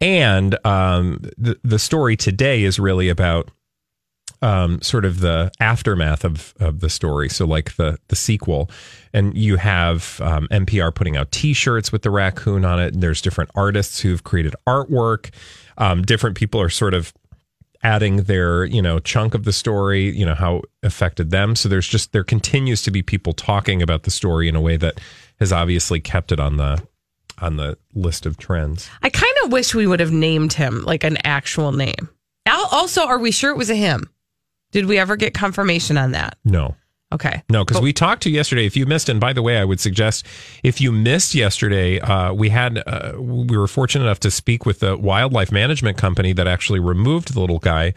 And 0.00 0.59
um, 0.66 1.21
the, 1.38 1.59
the 1.62 1.78
story 1.78 2.16
today 2.16 2.64
is 2.64 2.78
really 2.78 3.09
about 3.09 3.50
um, 4.43 4.81
sort 4.83 5.05
of 5.05 5.21
the 5.21 5.50
aftermath 5.61 6.25
of, 6.25 6.55
of 6.61 6.81
the 6.81 6.90
story. 6.90 7.28
So, 7.28 7.47
like 7.47 7.76
the 7.76 7.99
the 8.09 8.16
sequel, 8.16 8.71
and 9.12 9.37
you 9.37 9.57
have 9.57 10.21
um, 10.23 10.49
NPR 10.50 10.95
putting 10.95 11.16
out 11.16 11.33
T-shirts 11.33 11.93
with 11.93 12.02
the 12.02 12.11
raccoon 12.11 12.64
on 12.64 12.81
it. 12.81 12.95
And 12.95 13.02
there's 13.02 13.23
different 13.23 13.50
artists 13.55 14.00
who've 14.00 14.23
created 14.25 14.55
artwork. 14.66 15.31
Um, 15.78 16.02
different 16.02 16.37
people 16.37 16.61
are 16.61 16.71
sort 16.71 16.95
of 16.95 17.12
adding 17.83 18.25
their 18.25 18.64
you 18.64 18.83
know 18.83 18.99
chunk 18.99 19.35
of 19.35 19.45
the 19.45 19.52
story. 19.52 20.11
You 20.16 20.26
know 20.26 20.35
how 20.35 20.57
it 20.57 20.64
affected 20.83 21.31
them. 21.31 21.57
So 21.57 21.69
there's 21.69 21.88
just 21.88 22.12
there 22.12 22.25
continues 22.25 22.83
to 22.83 22.90
be 22.90 23.02
people 23.02 23.33
talking 23.33 23.83
about 23.83 24.05
the 24.05 24.11
story 24.11 24.49
in 24.49 24.57
a 24.57 24.61
way 24.61 24.76
that 24.76 25.00
has 25.40 25.52
obviously 25.52 26.00
kept 26.00 26.33
it 26.33 26.40
on 26.40 26.57
the 26.57 26.83
on 27.38 27.57
the 27.57 27.76
list 27.95 28.26
of 28.26 28.38
trends. 28.38 28.88
I 29.02 29.11
kind 29.11 29.35
of 29.45 29.52
wish 29.52 29.75
we 29.75 29.87
would 29.87 30.00
have 30.00 30.12
named 30.12 30.55
him 30.55 30.83
like 30.85 31.05
an 31.05 31.19
actual 31.25 31.73
name. 31.73 32.09
Also, 32.47 33.07
are 33.07 33.19
we 33.19 33.31
sure 33.31 33.50
it 33.50 33.57
was 33.57 33.71
a 33.71 33.75
him? 33.75 34.09
Did 34.76 34.85
we 34.85 34.99
ever 34.99 35.16
get 35.16 35.33
confirmation 35.33 35.97
on 35.97 36.11
that? 36.11 36.37
No. 36.45 36.76
Okay. 37.11 37.42
No, 37.49 37.64
because 37.64 37.80
we 37.80 37.95
talked 37.95 38.25
to 38.25 38.30
yesterday. 38.30 38.66
If 38.66 38.76
you 38.76 38.85
missed, 38.85 39.09
and 39.09 39.18
by 39.18 39.33
the 39.33 39.40
way, 39.40 39.56
I 39.56 39.64
would 39.64 39.80
suggest 39.80 40.26
if 40.62 40.83
you 40.83 40.92
missed 40.92 41.35
yesterday, 41.35 41.99
uh, 41.99 42.35
we 42.35 42.50
had 42.50 42.83
uh, 42.87 43.12
we 43.18 43.56
were 43.56 43.68
fortunate 43.68 44.04
enough 44.04 44.21
to 44.21 44.30
speak 44.30 44.66
with 44.66 44.80
the 44.80 44.95
wildlife 44.99 45.50
management 45.50 45.97
company 45.97 46.35
that 46.35 46.47
actually 46.47 46.78
removed 46.78 47.33
the 47.33 47.40
little 47.40 47.59
guy 47.59 47.95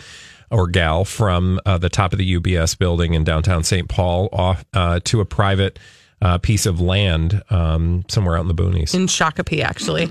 or 0.52 0.68
gal 0.68 1.04
from 1.04 1.60
uh, 1.66 1.78
the 1.78 1.90
top 1.90 2.14
of 2.14 2.18
the 2.18 2.40
UBS 2.40 2.80
building 2.80 3.14
in 3.14 3.26
downtown 3.26 3.66
St. 3.66 3.90
Paul 3.90 4.30
off 4.32 4.64
uh, 4.74 5.02
to 5.04 5.20
a 5.20 5.26
private 5.26 5.80
uh, 6.22 6.38
piece 6.38 6.66
of 6.66 6.80
land 6.80 7.44
um, 7.50 8.06
somewhere 8.08 8.38
out 8.38 8.44
in 8.44 8.48
the 8.48 8.56
boonies. 8.56 8.94
In 8.96 9.08
Shakopee, 9.08 9.62
actually. 9.62 10.10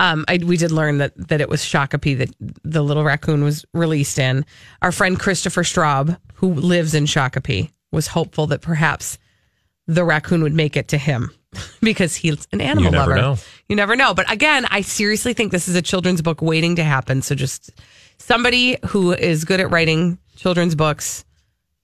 Um, 0.00 0.24
I, 0.28 0.38
we 0.42 0.56
did 0.56 0.72
learn 0.72 0.98
that 0.98 1.12
that 1.28 1.40
it 1.40 1.48
was 1.48 1.60
Shakopee 1.62 2.18
that 2.18 2.30
the 2.64 2.82
little 2.82 3.04
raccoon 3.04 3.44
was 3.44 3.64
released 3.74 4.18
in. 4.18 4.44
Our 4.82 4.92
friend 4.92 5.18
Christopher 5.20 5.62
Straub, 5.62 6.16
who 6.34 6.54
lives 6.54 6.94
in 6.94 7.04
Shakopee, 7.04 7.70
was 7.92 8.06
hopeful 8.08 8.46
that 8.48 8.62
perhaps 8.62 9.18
the 9.86 10.04
raccoon 10.04 10.42
would 10.42 10.54
make 10.54 10.76
it 10.76 10.88
to 10.88 10.98
him 10.98 11.30
because 11.82 12.16
he's 12.16 12.48
an 12.52 12.60
animal 12.60 12.84
You 12.84 12.90
never 12.92 13.10
lover. 13.10 13.20
know. 13.20 13.36
You 13.68 13.76
never 13.76 13.94
know. 13.94 14.14
But 14.14 14.32
again, 14.32 14.66
I 14.70 14.80
seriously 14.80 15.34
think 15.34 15.52
this 15.52 15.68
is 15.68 15.74
a 15.76 15.82
children's 15.82 16.22
book 16.22 16.40
waiting 16.40 16.76
to 16.76 16.84
happen. 16.84 17.20
So 17.22 17.34
just 17.34 17.70
somebody 18.18 18.78
who 18.86 19.12
is 19.12 19.44
good 19.44 19.60
at 19.60 19.70
writing 19.70 20.18
children's 20.36 20.74
books, 20.74 21.24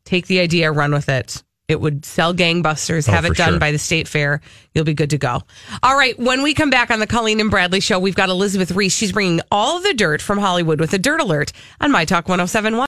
take 0.05 0.27
the 0.27 0.41
idea, 0.41 0.73
run 0.73 0.93
with 0.93 1.09
it. 1.11 1.43
It 1.69 1.81
would 1.81 2.05
sell 2.05 2.33
gangbusters, 2.33 3.09
Oh, 3.09 3.13
have 3.13 3.25
it 3.25 3.35
done 3.37 3.55
sure. 3.55 3.59
by 3.59 3.73
the 3.73 3.79
state 3.79 4.07
fair. 4.07 4.41
You'll 4.73 4.85
be 4.85 4.95
good 4.95 5.11
to 5.11 5.19
go. 5.19 5.43
All 5.83 5.97
right. 5.97 6.17
When 6.19 6.43
we 6.43 6.55
come 6.55 6.71
back 6.71 6.93
on 6.93 7.01
the 7.01 7.09
Colleen 7.09 7.41
and 7.41 7.51
Bradley 7.51 7.81
show, 7.81 7.99
we've 7.99 8.15
got 8.15 8.29
Elizabeth 8.29 8.71
Ries. 8.71 8.93
She's 8.93 9.11
bringing 9.11 9.41
all 9.51 9.81
the 9.81 9.93
dirt 9.93 10.23
from 10.23 10.39
Hollywood 10.39 10.79
with 10.81 10.93
a 10.95 10.99
dirt 10.99 11.21
alert 11.21 11.53
on 11.81 11.91
My 11.91 12.05
Talk 12.05 12.29
1071. 12.29 12.87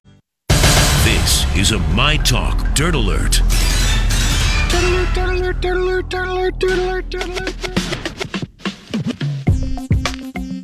This 1.02 1.56
is 1.56 1.72
a 1.72 1.78
My 1.94 2.16
Talk 2.18 2.74
Dirt 2.74 2.94
Alert. 2.94 3.40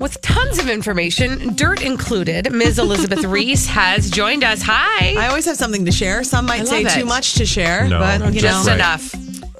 With 0.04 0.20
tons 0.20 0.58
of 0.58 0.68
information, 0.68 1.54
dirt 1.54 1.80
included, 1.82 2.52
Ms. 2.52 2.78
Elizabeth 2.78 3.24
Ries 3.24 3.66
has 3.68 4.10
joined 4.10 4.44
us. 4.44 4.60
Hi. 4.62 5.14
I 5.18 5.28
always 5.28 5.46
have 5.46 5.56
something 5.56 5.86
to 5.86 5.90
share. 5.90 6.22
Some 6.24 6.44
might 6.44 6.66
say 6.68 6.84
love 6.84 6.92
too 6.92 7.06
much 7.06 7.36
to 7.36 7.46
share, 7.46 7.88
No, 7.88 8.00
but 8.00 8.34
you 8.34 8.42
Just 8.42 8.66
know, 8.66 8.72
Right. 8.72 8.78
enough. 8.78 9.14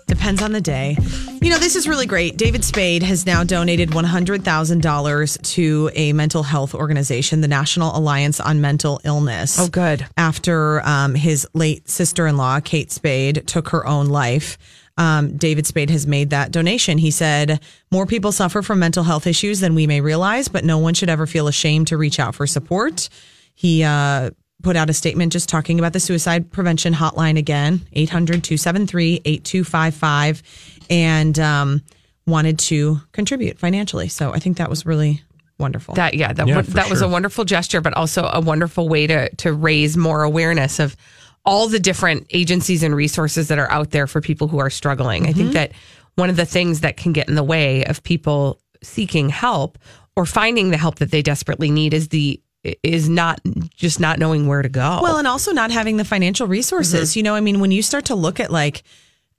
depends 0.06 0.42
on 0.42 0.52
the 0.52 0.60
day. 0.60 0.98
You 1.40 1.48
know, 1.48 1.56
this 1.56 1.76
is 1.76 1.88
really 1.88 2.04
great. 2.04 2.36
David 2.36 2.62
Spade 2.62 3.02
has 3.02 3.24
now 3.24 3.42
donated 3.42 3.92
$100,000 3.92 5.38
to 5.54 5.90
a 5.94 6.12
mental 6.12 6.42
health 6.42 6.74
organization, 6.74 7.40
the 7.40 7.48
National 7.48 7.96
Alliance 7.96 8.38
on 8.38 8.60
Mental 8.60 9.00
Illness. 9.02 9.58
Oh, 9.58 9.68
good. 9.68 10.06
After 10.18 10.82
um, 10.86 11.14
his 11.14 11.48
late 11.54 11.88
sister 11.88 12.26
in 12.26 12.36
law, 12.36 12.60
Kate 12.60 12.92
Spade, 12.92 13.46
took 13.46 13.70
her 13.70 13.86
own 13.86 14.08
life. 14.08 14.58
Um, 14.96 15.36
David 15.36 15.66
Spade 15.66 15.90
has 15.90 16.06
made 16.06 16.30
that 16.30 16.52
donation. 16.52 16.98
He 16.98 17.10
said, 17.10 17.60
More 17.90 18.06
people 18.06 18.30
suffer 18.32 18.62
from 18.62 18.78
mental 18.78 19.02
health 19.02 19.26
issues 19.26 19.60
than 19.60 19.74
we 19.74 19.86
may 19.86 20.00
realize, 20.00 20.48
but 20.48 20.64
no 20.64 20.78
one 20.78 20.94
should 20.94 21.08
ever 21.10 21.26
feel 21.26 21.48
ashamed 21.48 21.88
to 21.88 21.96
reach 21.96 22.20
out 22.20 22.34
for 22.34 22.46
support. 22.46 23.08
He 23.54 23.82
uh, 23.82 24.30
put 24.62 24.76
out 24.76 24.90
a 24.90 24.94
statement 24.94 25.32
just 25.32 25.48
talking 25.48 25.78
about 25.78 25.92
the 25.92 26.00
suicide 26.00 26.50
prevention 26.52 26.94
hotline 26.94 27.36
again 27.38 27.80
800 27.92 28.44
273 28.44 29.20
8255 29.24 30.42
and 30.90 31.38
um, 31.38 31.82
wanted 32.26 32.58
to 32.60 33.00
contribute 33.12 33.58
financially. 33.58 34.08
So 34.08 34.32
I 34.32 34.38
think 34.38 34.58
that 34.58 34.70
was 34.70 34.86
really 34.86 35.22
wonderful. 35.58 35.94
That 35.94 36.14
yeah, 36.14 36.32
that 36.32 36.46
Yeah, 36.46 36.56
wa- 36.56 36.62
for 36.62 36.70
that 36.72 36.90
was 36.90 37.02
a 37.02 37.08
wonderful 37.08 37.44
gesture, 37.44 37.80
but 37.80 37.94
also 37.94 38.24
a 38.32 38.40
wonderful 38.40 38.88
way 38.88 39.06
to 39.06 39.28
to 39.36 39.52
raise 39.52 39.96
more 39.96 40.22
awareness 40.22 40.78
of 40.78 40.96
all 41.44 41.68
the 41.68 41.80
different 41.80 42.26
agencies 42.30 42.82
and 42.82 42.96
resources 42.96 43.48
that 43.48 43.58
are 43.58 43.70
out 43.70 43.90
there 43.90 44.06
for 44.06 44.20
people 44.20 44.48
who 44.48 44.58
are 44.58 44.70
struggling. 44.70 45.26
I 45.26 45.32
think 45.32 45.48
mm-hmm. 45.48 45.52
that 45.52 45.72
one 46.14 46.30
of 46.30 46.36
the 46.36 46.46
things 46.46 46.80
that 46.80 46.96
can 46.96 47.12
get 47.12 47.28
in 47.28 47.34
the 47.34 47.42
way 47.42 47.84
of 47.84 48.02
people 48.02 48.60
seeking 48.82 49.28
help 49.28 49.78
or 50.16 50.26
finding 50.26 50.70
the 50.70 50.76
help 50.76 50.96
that 50.96 51.10
they 51.10 51.22
desperately 51.22 51.70
need 51.70 51.92
is 51.92 52.08
the 52.08 52.40
is 52.82 53.10
not 53.10 53.40
just 53.74 54.00
not 54.00 54.18
knowing 54.18 54.46
where 54.46 54.62
to 54.62 54.70
go. 54.70 55.00
Well, 55.02 55.18
and 55.18 55.28
also 55.28 55.52
not 55.52 55.70
having 55.70 55.98
the 55.98 56.04
financial 56.04 56.46
resources. 56.46 57.10
Mm-hmm. 57.10 57.18
You 57.18 57.22
know, 57.24 57.34
I 57.34 57.40
mean, 57.40 57.60
when 57.60 57.70
you 57.70 57.82
start 57.82 58.06
to 58.06 58.14
look 58.14 58.40
at 58.40 58.50
like, 58.50 58.84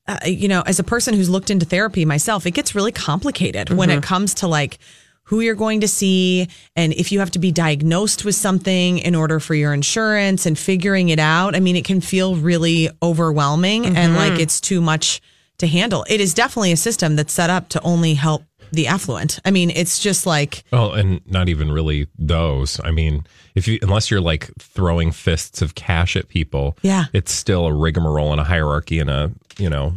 uh, 0.07 0.19
you 0.25 0.47
know, 0.47 0.62
as 0.62 0.77
a 0.77 0.83
person 0.83 1.15
who's 1.15 1.29
looked 1.29 1.50
into 1.50 1.65
therapy 1.65 2.05
myself, 2.05 2.45
it 2.45 2.51
gets 2.51 2.75
really 2.75 2.91
complicated 2.91 3.71
when 3.71 3.89
it 3.89 3.93
mm-hmm. 3.93 4.01
comes 4.01 4.35
to 4.35 4.47
like 4.47 4.77
who 5.25 5.39
you're 5.41 5.55
going 5.55 5.82
to 5.82 5.88
see 5.88 6.48
and 6.75 6.94
if 6.94 7.12
you 7.12 7.20
have 7.20 7.32
to 7.32 7.39
be 7.39 7.51
diagnosed 7.51 8.25
with 8.25 8.36
something 8.36 9.00
in 9.00 9.15
order 9.15 9.39
for 9.39 9.55
your 9.55 9.74
insurance 9.74 10.46
and 10.46 10.58
figuring 10.58 11.10
it 11.10 11.20
out. 11.20 11.55
I 11.55 11.60
mean, 11.60 11.75
it 11.75 11.86
can 11.86 12.01
feel 12.01 12.36
really 12.36 12.89
overwhelming 13.01 13.86
and 13.86 13.96
mm-hmm. 13.96 14.15
like 14.15 14.39
it's 14.39 14.62
too 14.62 14.82
much 14.82 15.22
to 15.58 15.67
handle. 15.67 16.05
It 16.08 16.22
is 16.22 16.34
definitely 16.34 16.72
a 16.72 16.77
system 16.77 17.15
that's 17.15 17.34
set 17.34 17.50
up 17.50 17.70
to 17.70 17.82
only 17.82 18.13
help 18.13 18.44
the 18.72 18.88
affluent. 18.88 19.39
I 19.46 19.51
mean, 19.51 19.72
it's 19.72 20.00
just 20.00 20.25
like 20.25 20.63
Well, 20.72 20.94
and 20.94 21.22
not 21.25 21.50
even 21.50 21.72
really 21.72 22.08
those. 22.17 22.79
I 22.84 22.91
mean, 22.91 23.25
if 23.55 23.67
you 23.67 23.79
unless 23.82 24.12
you're 24.12 24.22
like 24.22 24.51
throwing 24.60 25.12
fists 25.12 25.62
of 25.62 25.75
cash 25.75 26.15
at 26.15 26.27
people, 26.27 26.77
Yeah. 26.82 27.05
it's 27.13 27.32
still 27.32 27.65
a 27.65 27.74
rigmarole 27.74 28.32
and 28.32 28.41
a 28.41 28.44
hierarchy 28.44 29.00
and 29.00 29.10
a 29.10 29.32
you 29.58 29.70
know 29.70 29.96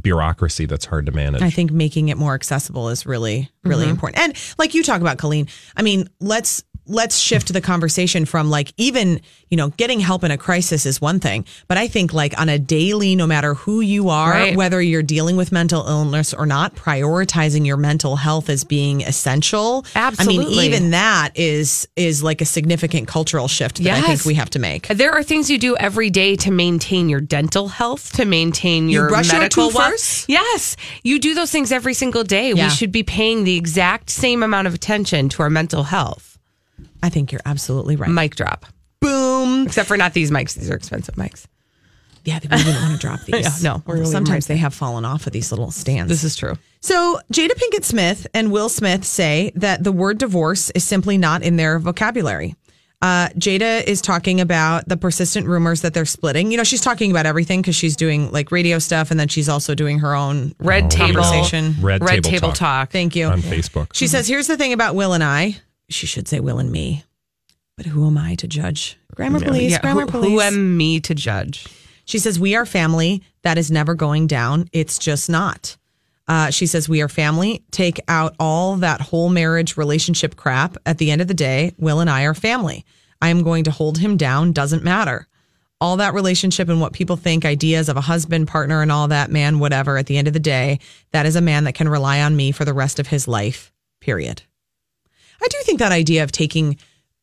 bureaucracy 0.00 0.66
that's 0.66 0.84
hard 0.84 1.06
to 1.06 1.12
manage. 1.12 1.42
I 1.42 1.50
think 1.50 1.70
making 1.70 2.08
it 2.08 2.16
more 2.16 2.34
accessible 2.34 2.88
is 2.88 3.06
really, 3.06 3.50
really 3.64 3.84
mm-hmm. 3.84 3.90
important. 3.90 4.22
And 4.22 4.54
like 4.58 4.74
you 4.74 4.82
talk 4.82 5.00
about, 5.00 5.18
Colleen, 5.18 5.48
I 5.76 5.82
mean, 5.82 6.08
let's 6.20 6.64
let's 6.86 7.16
shift 7.18 7.52
the 7.52 7.60
conversation 7.60 8.24
from 8.24 8.50
like 8.50 8.72
even 8.76 9.20
you 9.50 9.56
know 9.56 9.68
getting 9.76 10.00
help 10.00 10.24
in 10.24 10.30
a 10.30 10.36
crisis 10.38 10.84
is 10.84 11.00
one 11.00 11.20
thing 11.20 11.44
but 11.68 11.78
i 11.78 11.86
think 11.86 12.12
like 12.12 12.38
on 12.40 12.48
a 12.48 12.58
daily 12.58 13.14
no 13.14 13.26
matter 13.26 13.54
who 13.54 13.80
you 13.80 14.08
are 14.08 14.30
Right. 14.32 14.56
whether 14.56 14.82
you're 14.82 15.02
dealing 15.02 15.36
with 15.36 15.52
mental 15.52 15.86
illness 15.86 16.34
or 16.34 16.44
not 16.46 16.74
prioritizing 16.74 17.64
your 17.66 17.76
mental 17.76 18.16
health 18.16 18.48
as 18.48 18.64
being 18.64 19.02
essential 19.02 19.84
absolutely 19.94 20.44
i 20.44 20.48
mean 20.48 20.58
even 20.64 20.90
that 20.90 21.30
is 21.36 21.86
is 21.96 22.22
like 22.22 22.40
a 22.40 22.44
significant 22.44 23.06
cultural 23.06 23.46
shift 23.48 23.82
that 23.84 24.02
i 24.02 24.06
think 24.06 24.24
we 24.24 24.34
have 24.34 24.50
to 24.50 24.58
make 24.58 24.88
There 24.88 25.12
are 25.12 25.22
things 25.22 25.50
you 25.50 25.58
do 25.58 25.76
every 25.76 26.10
day 26.10 26.36
to 26.36 26.50
maintain 26.50 27.08
your 27.08 27.20
dental 27.20 27.68
health, 27.68 28.12
to 28.14 28.24
maintain 28.24 28.88
You 28.88 29.00
your 29.00 29.08
brush 29.08 29.30
your 29.32 29.40
medical 29.40 29.70
wel- 29.70 29.90
first? 29.90 30.28
Yes, 30.28 30.76
you 31.02 31.18
do 31.18 31.34
those 31.34 31.50
things 31.50 31.70
every 31.72 31.94
single 31.94 32.24
day. 32.24 32.52
Yeah. 32.52 32.64
We 32.66 32.70
should 32.70 32.92
be 32.92 33.02
paying 33.02 33.44
the 33.44 33.56
exact 33.56 34.10
same 34.10 34.42
amount 34.42 34.66
of 34.68 34.74
attention 34.74 35.28
to 35.30 35.42
our 35.42 35.50
mental 35.50 35.84
health. 35.84 36.31
I 37.02 37.08
think 37.08 37.32
you're 37.32 37.40
absolutely 37.44 37.96
right 37.96 38.10
Mic 38.10 38.34
drop. 38.36 38.66
boom 39.00 39.66
Except 39.66 39.88
for 39.88 39.96
not 39.96 40.12
these 40.14 40.30
mics; 40.30 40.54
these 40.54 40.70
are 40.70 40.74
expensive 40.76 41.14
mics. 41.16 41.46
yeah 42.24 42.38
we 42.42 42.48
wouldn't 42.56 42.80
want 42.82 42.92
to 43.00 43.06
drop 43.06 43.20
these 43.26 43.42
Yeah, 43.62 43.70
no, 43.72 43.82
we're 43.86 43.94
gonna 43.94 44.04
leave 44.06 44.12
them 44.12 44.24
sometimes 44.26 44.46
they 44.46 44.56
have 44.56 44.74
fallen 44.74 45.04
off 45.04 45.26
of 45.26 45.32
these 45.32 45.50
little 45.52 45.70
stands 45.70 46.08
This 46.10 46.24
is 46.24 46.36
true. 46.36 46.54
So, 46.84 47.20
Jada 47.32 47.50
Pinkett 47.52 47.84
Smith 47.84 48.26
and 48.34 48.50
Will 48.50 48.68
Smith 48.68 49.04
say 49.04 49.52
that 49.54 49.84
the 49.84 49.92
word 49.92 50.18
divorce 50.18 50.70
is 50.70 50.82
simply 50.82 51.16
not 51.16 51.42
in 51.44 51.54
their 51.56 51.78
vocabulary. 51.78 52.56
Uh, 53.00 53.28
Jada 53.38 53.84
is 53.86 54.00
talking 54.00 54.40
about 54.40 54.88
the 54.88 54.96
persistent 54.96 55.46
rumors 55.46 55.82
that 55.82 55.94
they're 55.94 56.04
splitting. 56.04 56.50
You 56.50 56.56
know, 56.56 56.64
she's 56.64 56.80
talking 56.80 57.12
about 57.12 57.24
everything 57.24 57.60
because 57.62 57.76
she's 57.76 57.94
doing 57.94 58.32
like 58.32 58.50
radio 58.50 58.80
stuff 58.80 59.12
and 59.12 59.18
then 59.20 59.28
she's 59.28 59.48
also 59.48 59.74
doing 59.76 60.00
her 60.00 60.14
own 60.14 60.54
Red 60.58 60.90
table 60.90 61.22
conversation. 61.22 61.76
Red, 61.80 62.00
Red 62.02 62.24
table, 62.24 62.30
table 62.30 62.48
talk, 62.48 62.56
talk. 62.56 62.90
Thank 62.90 63.14
you. 63.14 63.26
on 63.26 63.42
Facebook. 63.42 63.88
She 63.94 64.08
says, 64.08 64.26
Here's 64.26 64.48
the 64.48 64.56
thing 64.56 64.72
about 64.72 64.94
Will 64.96 65.12
and 65.12 65.22
I. 65.22 65.56
She 65.92 66.06
should 66.06 66.28
say 66.28 66.40
Will 66.40 66.58
and 66.58 66.70
me. 66.72 67.04
But 67.76 67.86
who 67.86 68.06
am 68.06 68.18
I 68.18 68.34
to 68.36 68.46
judge? 68.46 68.98
Grammar 69.14 69.40
police, 69.40 69.72
Yeah, 69.72 69.80
grammar 69.80 70.02
who, 70.02 70.06
police. 70.08 70.30
who 70.30 70.40
am 70.40 70.76
me 70.76 71.00
to 71.00 71.14
judge? 71.14 71.66
She 72.04 72.18
says, 72.18 72.38
We 72.38 72.54
are 72.54 72.66
family. 72.66 73.22
That 73.42 73.58
is 73.58 73.70
never 73.70 73.94
going 73.94 74.26
down. 74.26 74.68
It's 74.72 74.98
just 74.98 75.30
not. 75.30 75.76
Uh, 76.28 76.50
she 76.50 76.66
says, 76.66 76.88
We 76.88 77.00
are 77.02 77.08
family. 77.08 77.64
Take 77.70 77.98
out 78.08 78.34
all 78.38 78.76
that 78.76 79.00
whole 79.00 79.28
marriage 79.28 79.76
relationship 79.76 80.36
crap. 80.36 80.76
At 80.86 80.98
the 80.98 81.10
end 81.10 81.20
of 81.20 81.28
the 81.28 81.34
day, 81.34 81.72
Will 81.78 82.00
and 82.00 82.10
I 82.10 82.24
are 82.24 82.34
family. 82.34 82.84
I 83.20 83.28
am 83.28 83.42
going 83.42 83.64
to 83.64 83.70
hold 83.70 83.98
him 83.98 84.16
down. 84.16 84.52
Doesn't 84.52 84.84
matter. 84.84 85.26
All 85.80 85.96
that 85.96 86.14
relationship 86.14 86.68
and 86.68 86.80
what 86.80 86.92
people 86.92 87.16
think, 87.16 87.44
ideas 87.44 87.88
of 87.88 87.96
a 87.96 88.00
husband, 88.02 88.46
partner, 88.48 88.82
and 88.82 88.92
all 88.92 89.08
that, 89.08 89.30
man, 89.30 89.58
whatever. 89.58 89.96
At 89.96 90.06
the 90.06 90.16
end 90.16 90.28
of 90.28 90.34
the 90.34 90.38
day, 90.40 90.78
that 91.12 91.26
is 91.26 91.34
a 91.36 91.40
man 91.40 91.64
that 91.64 91.74
can 91.74 91.88
rely 91.88 92.20
on 92.22 92.36
me 92.36 92.52
for 92.52 92.64
the 92.64 92.74
rest 92.74 93.00
of 93.00 93.08
his 93.08 93.26
life, 93.26 93.72
period. 94.00 94.42
I 95.42 95.46
do 95.48 95.58
think 95.64 95.78
that 95.80 95.92
idea 95.92 96.22
of 96.22 96.32
taking 96.32 96.76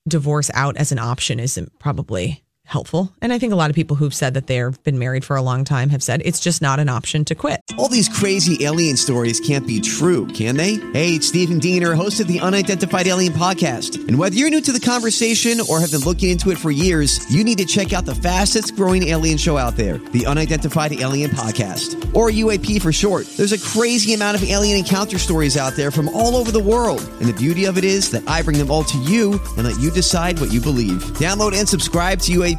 divorce 0.07 0.51
out 0.53 0.77
as 0.77 0.91
an 0.91 0.99
option 0.99 1.39
is 1.39 1.59
probably 1.79 2.43
helpful. 2.69 3.11
And 3.19 3.33
I 3.33 3.39
think 3.39 3.51
a 3.51 3.55
lot 3.55 3.71
of 3.71 3.75
people 3.75 3.97
who've 3.97 4.13
said 4.13 4.35
that 4.35 4.45
they've 4.45 4.81
been 4.83 4.99
married 4.99 5.25
for 5.25 5.35
a 5.35 5.41
long 5.41 5.65
time 5.65 5.89
have 5.89 6.03
said 6.03 6.21
it's 6.23 6.39
just 6.39 6.61
not 6.61 6.79
an 6.79 6.87
option 6.87 7.25
to 7.25 7.35
quit. 7.35 7.61
All 7.77 7.89
these 7.89 8.07
crazy 8.07 8.63
alien 8.63 8.95
stories 8.95 9.39
can't 9.39 9.65
be 9.65 9.81
true, 9.81 10.27
can 10.27 10.55
they? 10.55 10.75
Hey, 10.93 11.15
it's 11.15 11.27
Stephen 11.27 11.57
Diener, 11.57 11.95
host 11.95 12.19
of 12.19 12.27
the 12.27 12.39
Unidentified 12.39 13.07
Alien 13.07 13.33
Podcast. 13.33 14.07
And 14.07 14.19
whether 14.19 14.35
you're 14.35 14.51
new 14.51 14.61
to 14.61 14.71
the 14.71 14.79
conversation 14.79 15.59
or 15.67 15.79
have 15.79 15.91
been 15.91 16.01
looking 16.01 16.29
into 16.29 16.51
it 16.51 16.59
for 16.59 16.69
years, 16.69 17.19
you 17.33 17.43
need 17.43 17.57
to 17.57 17.65
check 17.65 17.91
out 17.91 18.05
the 18.05 18.13
fastest 18.13 18.75
growing 18.75 19.07
alien 19.07 19.37
show 19.39 19.57
out 19.57 19.75
there, 19.75 19.97
the 19.97 20.27
Unidentified 20.27 20.93
Alien 20.93 21.31
Podcast, 21.31 22.15
or 22.15 22.29
UAP 22.29 22.81
for 22.81 22.91
short. 22.91 23.25
There's 23.35 23.51
a 23.51 23.59
crazy 23.59 24.13
amount 24.13 24.37
of 24.37 24.43
alien 24.43 24.77
encounter 24.77 25.17
stories 25.17 25.57
out 25.57 25.73
there 25.73 25.89
from 25.89 26.07
all 26.09 26.35
over 26.35 26.51
the 26.51 26.63
world. 26.63 27.01
And 27.19 27.27
the 27.27 27.33
beauty 27.33 27.65
of 27.65 27.79
it 27.79 27.83
is 27.83 28.11
that 28.11 28.27
I 28.27 28.43
bring 28.43 28.59
them 28.59 28.69
all 28.69 28.83
to 28.83 28.97
you 28.99 29.39
and 29.57 29.63
let 29.65 29.79
you 29.79 29.89
decide 29.89 30.39
what 30.39 30.53
you 30.53 30.61
believe. 30.61 31.01
Download 31.17 31.57
and 31.57 31.67
subscribe 31.67 32.19
to 32.19 32.31
UAP 32.33 32.58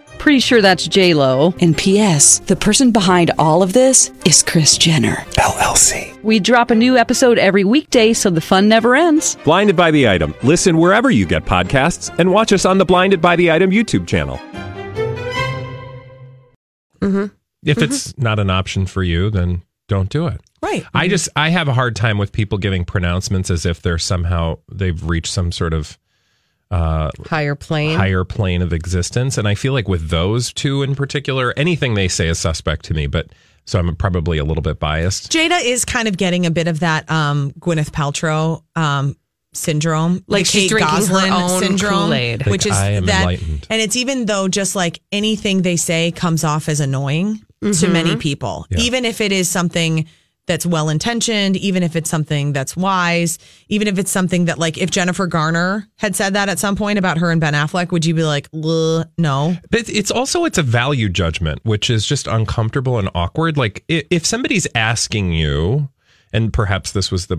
Pretty 0.21 0.39
sure 0.39 0.61
that's 0.61 0.87
J 0.87 1.15
Lo. 1.15 1.55
And 1.61 1.75
P.S. 1.75 2.37
The 2.41 2.55
person 2.55 2.91
behind 2.91 3.31
all 3.39 3.63
of 3.63 3.73
this 3.73 4.11
is 4.23 4.43
Kris 4.43 4.77
Jenner 4.77 5.15
LLC. 5.39 6.21
We 6.21 6.39
drop 6.39 6.69
a 6.69 6.75
new 6.75 6.95
episode 6.95 7.39
every 7.39 7.63
weekday, 7.63 8.13
so 8.13 8.29
the 8.29 8.39
fun 8.39 8.67
never 8.69 8.95
ends. 8.95 9.35
Blinded 9.43 9.75
by 9.75 9.89
the 9.89 10.07
item. 10.07 10.35
Listen 10.43 10.77
wherever 10.77 11.09
you 11.09 11.25
get 11.25 11.45
podcasts, 11.45 12.13
and 12.19 12.31
watch 12.31 12.53
us 12.53 12.65
on 12.65 12.77
the 12.77 12.85
Blinded 12.85 13.19
by 13.19 13.35
the 13.35 13.49
Item 13.49 13.71
YouTube 13.71 14.05
channel. 14.05 14.37
Mm-hmm. 16.99 17.25
If 17.65 17.79
it's 17.79 18.15
not 18.19 18.37
an 18.37 18.51
option 18.51 18.85
for 18.85 19.01
you, 19.01 19.31
then 19.31 19.63
don't 19.87 20.09
do 20.09 20.27
it. 20.27 20.39
Right. 20.61 20.85
I 20.93 21.07
just 21.07 21.29
I 21.35 21.49
have 21.49 21.67
a 21.67 21.73
hard 21.73 21.95
time 21.95 22.19
with 22.19 22.31
people 22.31 22.59
giving 22.59 22.85
pronouncements 22.85 23.49
as 23.49 23.65
if 23.65 23.81
they're 23.81 23.97
somehow 23.97 24.59
they've 24.71 25.03
reached 25.03 25.33
some 25.33 25.51
sort 25.51 25.73
of 25.73 25.97
uh, 26.71 27.11
Higher 27.27 27.55
plane. 27.55 27.97
higher 27.97 28.23
plane 28.23 28.61
of 28.61 28.73
existence, 28.73 29.37
and 29.37 29.47
I 29.47 29.55
feel 29.55 29.73
like 29.73 29.87
with 29.87 30.09
those 30.09 30.51
two 30.53 30.81
in 30.83 30.95
particular, 30.95 31.53
anything 31.57 31.93
they 31.95 32.07
say 32.07 32.27
is 32.29 32.39
suspect 32.39 32.85
to 32.85 32.93
me. 32.93 33.07
But 33.07 33.27
so 33.65 33.77
I'm 33.77 33.95
probably 33.95 34.37
a 34.37 34.43
little 34.43 34.63
bit 34.63 34.79
biased. 34.79 35.31
Jada 35.31 35.63
is 35.63 35.85
kind 35.85 36.07
of 36.07 36.17
getting 36.17 36.45
a 36.45 36.51
bit 36.51 36.67
of 36.67 36.79
that 36.79 37.09
um, 37.11 37.51
Gwyneth 37.59 37.91
Paltrow 37.91 38.63
um, 38.75 39.15
syndrome, 39.53 40.23
Like 40.27 40.45
the 40.45 40.49
she's 40.49 40.61
Kate 40.63 40.69
drinking 40.69 40.89
her 40.95 40.99
Goslin 41.01 41.31
own 41.33 41.59
syndrome, 41.61 41.91
Kool-Aid. 42.05 42.47
which 42.47 42.65
Like, 42.65 42.71
is 42.73 42.77
I 42.79 42.89
am 42.91 43.05
that. 43.07 43.19
enlightened. 43.21 43.67
And 43.69 43.81
it's 43.81 43.95
even 43.97 44.25
though 44.25 44.47
just 44.47 44.75
like 44.75 45.01
anything 45.11 45.61
they 45.61 45.75
say 45.75 46.11
comes 46.11 46.43
off 46.43 46.69
as 46.69 46.79
annoying 46.79 47.41
to 47.61 47.87
many 47.89 48.15
people, 48.15 48.65
Yeah. 48.71 48.79
even 48.79 49.05
if 49.05 49.21
it 49.21 49.31
is 49.31 49.47
something 49.49 50.07
that's 50.47 50.65
well 50.65 50.89
intentioned, 50.89 51.55
even 51.57 51.83
if 51.83 51.95
it's 51.95 52.09
something 52.09 52.51
that's 52.51 52.75
wise, 52.75 53.37
even 53.69 53.87
if 53.87 53.97
it's 53.99 54.11
something 54.11 54.45
that 54.45 54.57
like 54.57 54.77
if 54.77 54.89
Jennifer 54.91 55.27
Garner 55.27 55.87
had 55.97 56.15
said 56.15 56.33
that 56.33 56.49
at 56.49 56.59
some 56.59 56.75
point 56.75 56.97
about 56.99 57.17
her 57.19 57.31
and 57.31 57.39
Ben 57.39 57.53
Affleck, 57.53 57.91
would 57.91 58.05
you 58.05 58.13
be 58.13 58.23
like, 58.23 58.49
no? 58.53 59.55
But 59.69 59.87
it's 59.89 60.11
also 60.11 60.45
it's 60.45 60.57
a 60.57 60.63
value 60.63 61.09
judgment, 61.09 61.59
which 61.63 61.89
is 61.89 62.05
just 62.05 62.27
uncomfortable 62.27 62.97
and 62.97 63.09
awkward. 63.13 63.55
Like 63.57 63.83
if 63.87 64.25
somebody's 64.25 64.67
asking 64.75 65.33
you, 65.33 65.89
and 66.33 66.51
perhaps 66.51 66.91
this 66.91 67.11
was 67.11 67.27
the 67.27 67.37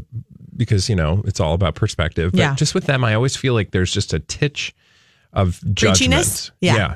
because 0.57 0.89
you 0.89 0.95
know 0.95 1.23
it's 1.27 1.41
all 1.41 1.55
about 1.55 1.75
perspective. 1.75 2.33
But 2.33 2.39
Yeah. 2.39 2.55
just 2.55 2.75
with 2.75 2.85
them, 2.85 3.05
I 3.05 3.15
always 3.15 3.37
feel 3.37 3.55
like 3.55 3.73
there's 3.73 3.93
just 3.93 4.13
a 4.13 4.21
titch 4.21 4.75
of 5.33 5.61
judgment. 5.75 6.13
Preachiness? 6.13 6.51
Yeah. 6.61 6.77
yeah. 6.77 6.95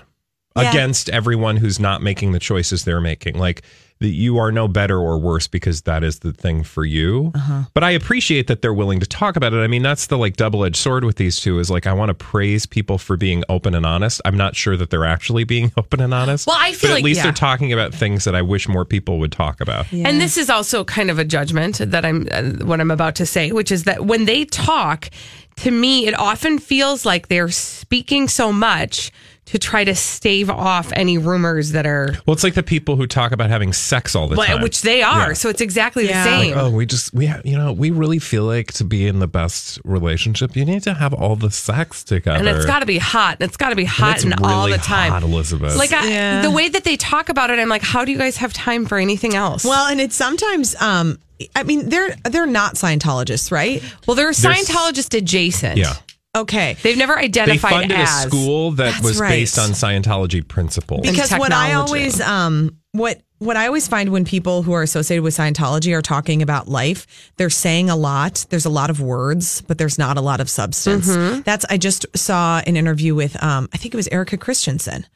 Yeah. 0.57 0.71
Against 0.71 1.11
everyone 1.11 1.57
who's 1.57 1.79
not 1.79 2.03
making 2.03 2.33
the 2.33 2.39
choices 2.39 2.85
they're 2.85 3.01
making. 3.01 3.39
Like 3.39 3.63
that 3.99 4.09
you 4.09 4.37
are 4.37 4.53
no 4.53 4.69
better 4.69 4.99
or 4.99 5.19
worse 5.19 5.49
because 5.49 5.83
that 5.83 6.05
is 6.05 6.19
the 6.19 6.33
thing 6.33 6.63
for 6.63 6.85
you. 6.85 7.33
Uh-huh. 7.35 7.63
But 7.73 7.83
I 7.83 7.93
appreciate 7.93 8.47
that 8.49 8.61
they're 8.61 8.75
willing 8.75 9.01
to 9.01 9.07
talk 9.07 9.37
about 9.37 9.55
it. 9.55 9.59
I 9.59 9.69
mean, 9.69 9.83
that's 9.83 10.09
the 10.09 10.19
like 10.19 10.37
double 10.37 10.65
edged 10.65 10.77
sword 10.77 11.05
with 11.05 11.17
these 11.17 11.41
two 11.41 11.59
is 11.59 11.71
like 11.71 11.87
I 11.87 11.95
want 11.95 12.11
to 12.11 12.15
praise 12.15 12.67
people 12.67 12.99
for 12.99 13.17
being 13.17 13.43
open 13.49 13.75
and 13.75 13.87
honest. 13.87 14.21
I'm 14.27 14.37
not 14.37 14.55
sure 14.55 14.77
that 14.77 14.91
they're 14.91 15.07
actually 15.07 15.45
being 15.45 15.73
open 15.79 16.01
and 16.01 16.13
honest. 16.13 16.47
Well, 16.47 16.57
I 16.59 16.73
feel 16.73 16.89
but 16.89 16.91
at 16.91 16.95
like- 16.97 17.05
least 17.05 17.19
yeah. 17.19 17.23
they're 17.25 17.33
talking 17.33 17.73
about 17.73 17.95
things 17.95 18.25
that 18.25 18.35
I 18.35 18.43
wish 18.43 18.69
more 18.69 18.85
people 18.85 19.19
would 19.19 19.33
talk 19.33 19.61
about. 19.61 19.91
And 19.93 20.21
this 20.21 20.37
is 20.37 20.51
also 20.51 20.85
kind 20.85 21.11
of 21.11 21.19
a 21.19 21.25
judgment 21.25 21.79
that 21.79 22.05
I'm 22.05 22.29
uh, 22.31 22.65
what 22.67 22.81
I'm 22.81 22.91
about 22.91 23.15
to 23.17 23.27
say, 23.27 23.51
which 23.51 23.73
is 23.73 23.85
that 23.85 24.05
when 24.05 24.27
they 24.27 24.45
talk, 24.45 25.09
to 25.57 25.71
me, 25.71 26.07
it 26.07 26.19
often 26.19 26.59
feels 26.59 27.07
like 27.07 27.29
they're 27.29 27.49
speaking 27.49 28.29
so 28.29 28.53
much 28.53 29.11
to 29.47 29.59
try 29.61 29.85
to 29.85 29.95
stave 29.95 30.51
off 30.51 30.93
any 30.97 31.19
rumors 31.19 31.71
that 31.71 31.87
are, 31.87 32.09
Well, 32.27 32.35
it's 32.35 32.43
like 32.43 32.55
the 32.55 32.65
people 32.65 32.97
who 32.97 33.07
talk 33.07 33.31
about 33.31 33.49
having 33.49 33.73
sex 33.73 34.17
all 34.17 34.27
the 34.27 34.35
well, 34.37 34.47
time. 34.47 34.61
which 34.61 34.83
they 34.83 35.03
are. 35.03 35.29
Yeah. 35.29 35.33
So 35.35 35.49
it's 35.49 35.61
exactly 35.61 36.09
Yeah. 36.09 36.25
the 36.25 36.31
Like, 36.31 36.41
same. 36.49 36.59
oh, 36.59 36.71
we 36.71 36.85
just 36.85 37.15
we 37.15 37.27
ha- 37.27 37.41
you 37.45 37.57
know 37.57 37.73
we 37.73 37.91
really 37.93 38.19
feel 38.19 38.43
like 38.45 38.73
to 38.75 38.85
be 38.85 39.07
in 39.07 39.21
the 39.21 39.29
best 39.29 39.79
relationship, 39.85 40.57
you 40.57 40.65
need 40.65 40.83
to 40.83 40.95
have 40.95 41.15
all 41.15 41.37
the 41.37 41.51
sex 41.53 42.03
together, 42.03 42.39
and 42.39 42.49
it's 42.49 42.67
got 42.67 42.81
to 42.81 42.87
be 42.87 42.99
hot. 42.99 43.37
And 43.41 43.49
it's 43.49 43.57
got 43.57 43.71
to 43.71 43.77
be 43.77 43.85
hot 43.85 44.17
it's 44.17 44.25
and, 44.25 44.35
all 44.43 44.69
the 44.69 44.79
time. 44.79 45.13
hot, 45.13 45.23
Elizabeth. 45.23 45.77
Like 45.77 45.93
I, 45.93 46.09
Yeah. 46.09 46.43
the 46.43 46.51
way 46.51 46.69
that 46.69 46.83
they 46.83 46.97
talk 46.97 47.29
about 47.29 47.51
it, 47.51 47.59
I'm 47.61 47.69
like, 47.69 47.83
how 47.83 48.05
do 48.05 48.11
you 48.11 48.19
guys 48.19 48.39
have 48.39 48.53
time 48.53 48.85
for 48.85 48.99
anything 48.99 49.35
else? 49.37 49.65
Well, 49.65 49.87
and 49.87 50.01
it's 50.01 50.17
sometimes. 50.17 50.75
um 50.81 51.19
I 51.55 51.63
mean, 51.65 51.89
they're 51.91 52.17
they're 52.25 52.47
not 52.47 52.75
Scientologists, 52.75 53.53
right? 53.53 53.81
well, 54.07 54.15
they're 54.17 54.33
There's- 54.33 54.69
Scientologist 54.69 55.17
adjacent. 55.17 55.77
yeah. 55.77 55.95
Okay. 56.37 56.77
they've 56.83 56.97
never 56.99 57.19
identified 57.19 57.47
They 57.47 57.53
identified 57.53 57.73
funded 57.73 57.97
as 57.99 58.25
a 58.25 58.29
school 58.29 58.71
that 58.73 58.93
That's 58.93 59.03
was 59.05 59.21
right. 59.21 59.31
based 59.31 59.59
on 59.59 59.71
Scientology 59.71 60.47
principles. 60.47 61.01
because 61.03 61.33
what 61.33 61.53
I 61.53 61.73
always 61.75 62.21
um 62.21 62.77
what 62.93 63.21
what 63.39 63.57
I 63.57 63.67
always 63.67 63.87
find 63.87 64.13
when 64.13 64.25
people 64.25 64.63
who 64.63 64.73
are 64.73 64.83
associated 64.83 65.23
with 65.23 65.37
Scientology 65.37 65.95
are 65.95 66.01
talking 66.01 66.41
about 66.41 66.69
life, 66.69 67.07
they're 67.37 67.51
saying 67.51 67.91
a 67.91 67.97
lot. 67.97 68.47
There's 68.49 68.65
a 68.65 68.71
lot 68.71 68.89
of 68.89 68.99
words, 68.99 69.61
but 69.61 69.77
there's 69.77 69.99
not 69.99 70.17
a 70.17 70.23
lot 70.23 70.41
of 70.41 70.49
substance. 70.49 71.07
That's 71.45 71.67
I 71.69 71.77
just 71.77 72.07
saw 72.17 72.63
an 72.67 72.77
interview 72.77 73.15
with 73.15 73.43
um 73.43 73.69
I 73.73 73.77
think 73.77 73.93
it 73.95 73.97
was 73.97 74.09
Erika 74.13 74.37
Christensen, 74.39 75.07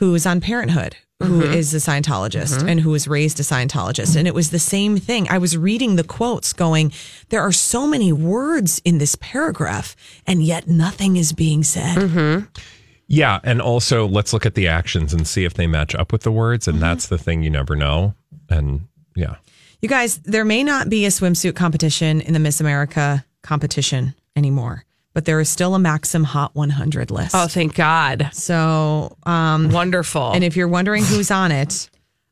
who 0.00 0.14
is 0.14 0.26
on 0.26 0.40
Parenthood, 0.40 0.96
who 1.22 1.42
mm-hmm. 1.42 1.52
is 1.52 1.74
a 1.74 1.76
Scientologist 1.76 2.56
mm-hmm. 2.58 2.68
and 2.68 2.80
who 2.80 2.90
was 2.90 3.06
raised 3.06 3.38
a 3.38 3.42
Scientologist. 3.42 4.16
And 4.16 4.26
it 4.26 4.34
was 4.34 4.48
the 4.48 4.58
same 4.58 4.96
thing. 4.96 5.28
I 5.28 5.36
was 5.36 5.58
reading 5.58 5.96
the 5.96 6.04
quotes 6.04 6.54
going, 6.54 6.90
there 7.28 7.42
are 7.42 7.52
so 7.52 7.86
many 7.86 8.10
words 8.10 8.80
in 8.84 8.96
this 8.96 9.14
paragraph, 9.16 9.94
and 10.26 10.42
yet 10.42 10.66
nothing 10.66 11.16
is 11.16 11.32
being 11.32 11.62
said. 11.62 11.98
Mm-hmm. 11.98 12.46
Yeah, 13.08 13.40
and 13.44 13.60
also 13.60 14.08
let's 14.08 14.32
look 14.32 14.46
at 14.46 14.54
the 14.54 14.68
actions 14.68 15.12
and 15.12 15.26
see 15.26 15.44
if 15.44 15.52
they 15.52 15.66
match 15.66 15.94
up 15.94 16.12
with 16.12 16.22
the 16.22 16.32
words, 16.32 16.66
and 16.66 16.80
that's 16.80 17.08
the 17.08 17.18
thing 17.18 17.42
you 17.42 17.50
never 17.50 17.76
know. 17.76 18.14
And 18.48 18.88
yeah, 19.14 19.36
You 19.80 19.88
guys, 19.88 20.18
there 20.18 20.44
may 20.44 20.62
not 20.62 20.90
be 20.90 21.06
a 21.06 21.08
swimsuit 21.08 21.56
competition 21.56 22.20
in 22.20 22.34
the 22.34 22.38
Miss 22.38 22.60
America 22.60 23.24
competition 23.42 24.14
anymore, 24.36 24.84
but 25.12 25.24
there 25.24 25.40
is 25.40 25.48
still 25.48 25.74
a 25.74 25.78
Maxim 25.78 26.24
Hot 26.24 26.54
100 26.54 27.10
list. 27.10 27.34
Oh, 27.34 27.46
thank 27.48 27.74
God. 27.74 28.30
So, 28.32 29.16
um, 29.24 29.70
Wonderful. 29.70 30.32
and 30.32 30.44
if 30.44 30.56
you're 30.56 30.68
wondering 30.68 31.04
who's 31.04 31.30
on 31.30 31.52
it, 31.52 31.90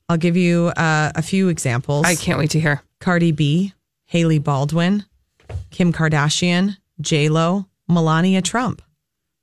I'll 0.08 0.16
give 0.16 0.36
you 0.36 0.68
uh, 0.76 1.12
a 1.14 1.22
few 1.22 1.48
examples. 1.48 2.06
I 2.06 2.14
can't 2.14 2.38
wait 2.38 2.50
to 2.50 2.60
hear. 2.60 2.82
Cardi 3.00 3.32
B, 3.32 3.72
Hailey 4.06 4.38
Baldwin, 4.38 5.04
Kim 5.70 5.92
Kardashian, 5.92 6.76
J 7.00 7.28
Lo, 7.28 7.66
Melania 7.88 8.42
Trump. 8.42 8.82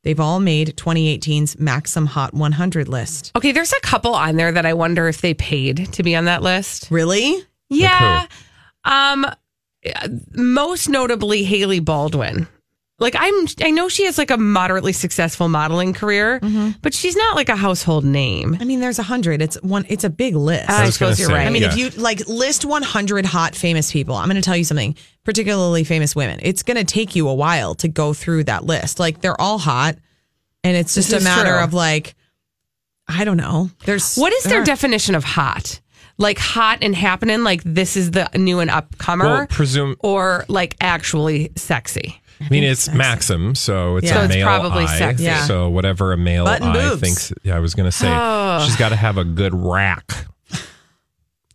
They've 0.04 0.20
all 0.20 0.40
made 0.40 0.76
2018's 0.78 1.58
Maxim 1.60 2.06
Hot 2.06 2.34
100 2.34 2.88
list. 2.88 3.32
Okay, 3.36 3.52
there's 3.52 3.74
a 3.74 3.80
couple 3.82 4.14
on 4.14 4.36
there 4.36 4.52
that 4.52 4.66
I 4.66 4.74
wonder 4.74 5.08
if 5.08 5.22
they 5.22 5.34
paid 5.34 5.92
to 5.94 6.04
be 6.04 6.16
on 6.16 6.26
that 6.26 6.44
list. 6.44 6.88
Really? 6.92 7.44
Yeah. 7.70 8.28
Um 8.84 9.26
most 10.34 10.90
notably 10.90 11.44
Hailey 11.44 11.80
Baldwin. 11.80 12.48
Like 12.98 13.16
I'm 13.18 13.46
I 13.62 13.72
know 13.72 13.90
she 13.90 14.06
has 14.06 14.18
like 14.18 14.32
a 14.32 14.38
moderately 14.38 14.94
successful 14.94 15.50
modeling 15.50 15.92
career, 15.92 16.40
mm-hmm. 16.40 16.72
but 16.82 16.94
she's 16.94 17.18
not 17.18 17.36
like 17.36 17.50
a 17.50 17.56
household 17.58 18.06
name. 18.06 18.56
I 18.62 18.64
mean, 18.64 18.80
there's 18.80 19.00
a 19.00 19.04
hundred. 19.04 19.42
It's 19.42 19.62
one. 19.62 19.86
It's 19.90 20.06
a 20.06 20.10
big 20.10 20.34
list. 20.34 20.70
I, 20.70 20.86
was 20.86 20.98
gonna 20.98 21.14
suppose 21.16 21.20
you're 21.20 21.28
say, 21.28 21.34
right. 21.36 21.48
I 21.48 21.50
mean, 21.50 21.64
if 21.64 21.76
Yeah. 21.76 21.86
you 21.88 21.90
like 22.02 22.26
list 22.28 22.64
100 22.64 23.26
hot 23.26 23.54
famous 23.54 23.92
people, 23.92 24.16
I'm 24.16 24.28
going 24.28 24.38
to 24.38 24.42
tell 24.42 24.56
you 24.56 24.64
something, 24.64 24.96
particularly 25.26 25.84
famous 25.84 26.16
women. 26.16 26.40
It's 26.42 26.64
going 26.64 26.78
to 26.78 26.86
take 26.86 27.18
you 27.18 27.28
a 27.28 27.34
while 27.34 27.76
to 27.76 27.90
go 27.90 28.14
through 28.14 28.46
that 28.46 28.64
list. 28.64 28.98
Like 28.98 29.20
they're 29.20 29.40
all 29.42 29.58
hot, 29.58 29.98
and 30.64 30.78
it's 30.78 30.96
This 30.96 31.10
just 31.10 31.22
a 31.22 31.24
matter 31.26 31.52
true. 31.52 31.64
of 31.66 31.74
like, 31.74 32.16
I 33.10 33.26
don't 33.26 33.38
know. 33.38 33.72
There's 33.84 34.16
what 34.16 34.32
is 34.32 34.44
their 34.46 34.60
there 34.60 34.64
definition 34.64 35.16
of 35.16 35.26
hot? 35.26 35.82
Like 36.18 36.38
hot 36.38 36.78
and 36.82 36.96
happening, 36.96 37.44
like 37.44 37.62
this 37.66 37.98
is 37.98 38.12
the 38.12 38.30
new 38.36 38.60
and 38.60 38.72
upcomer, 38.72 39.20
Well, 39.24 39.48
presume- 39.48 39.98
or 40.00 40.46
like 40.48 40.78
actually 40.80 41.52
sexy. 41.58 42.22
I 42.42 42.48
mean, 42.50 42.64
it's 42.64 42.90
Maxim, 42.94 43.56
so 43.56 43.98
it's 43.98 44.08
Yeah. 44.08 44.12
a 44.12 44.16
So 44.20 44.24
it's 44.26 44.34
male 44.36 44.46
probably 44.48 44.84
eye. 44.86 44.98
sexy. 44.98 45.24
Yeah. 45.24 45.46
So 45.46 45.70
whatever 45.70 46.12
a 46.14 46.18
male 46.18 46.46
Butt 46.46 46.62
and 46.62 46.72
eye 46.78 46.90
boobs. 46.90 47.02
thinks. 47.02 47.34
Yeah, 47.44 47.56
I 47.56 47.60
was 47.60 47.74
going 47.76 47.86
to 47.88 47.92
say 47.92 48.10
Oh. 48.10 48.64
she's 48.66 48.76
got 48.76 48.90
to 48.90 48.96
have 48.96 49.18
a 49.18 49.24
good 49.24 49.54
rack. 49.54 50.28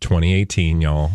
2018, 0.00 0.80
y'all. 0.80 1.10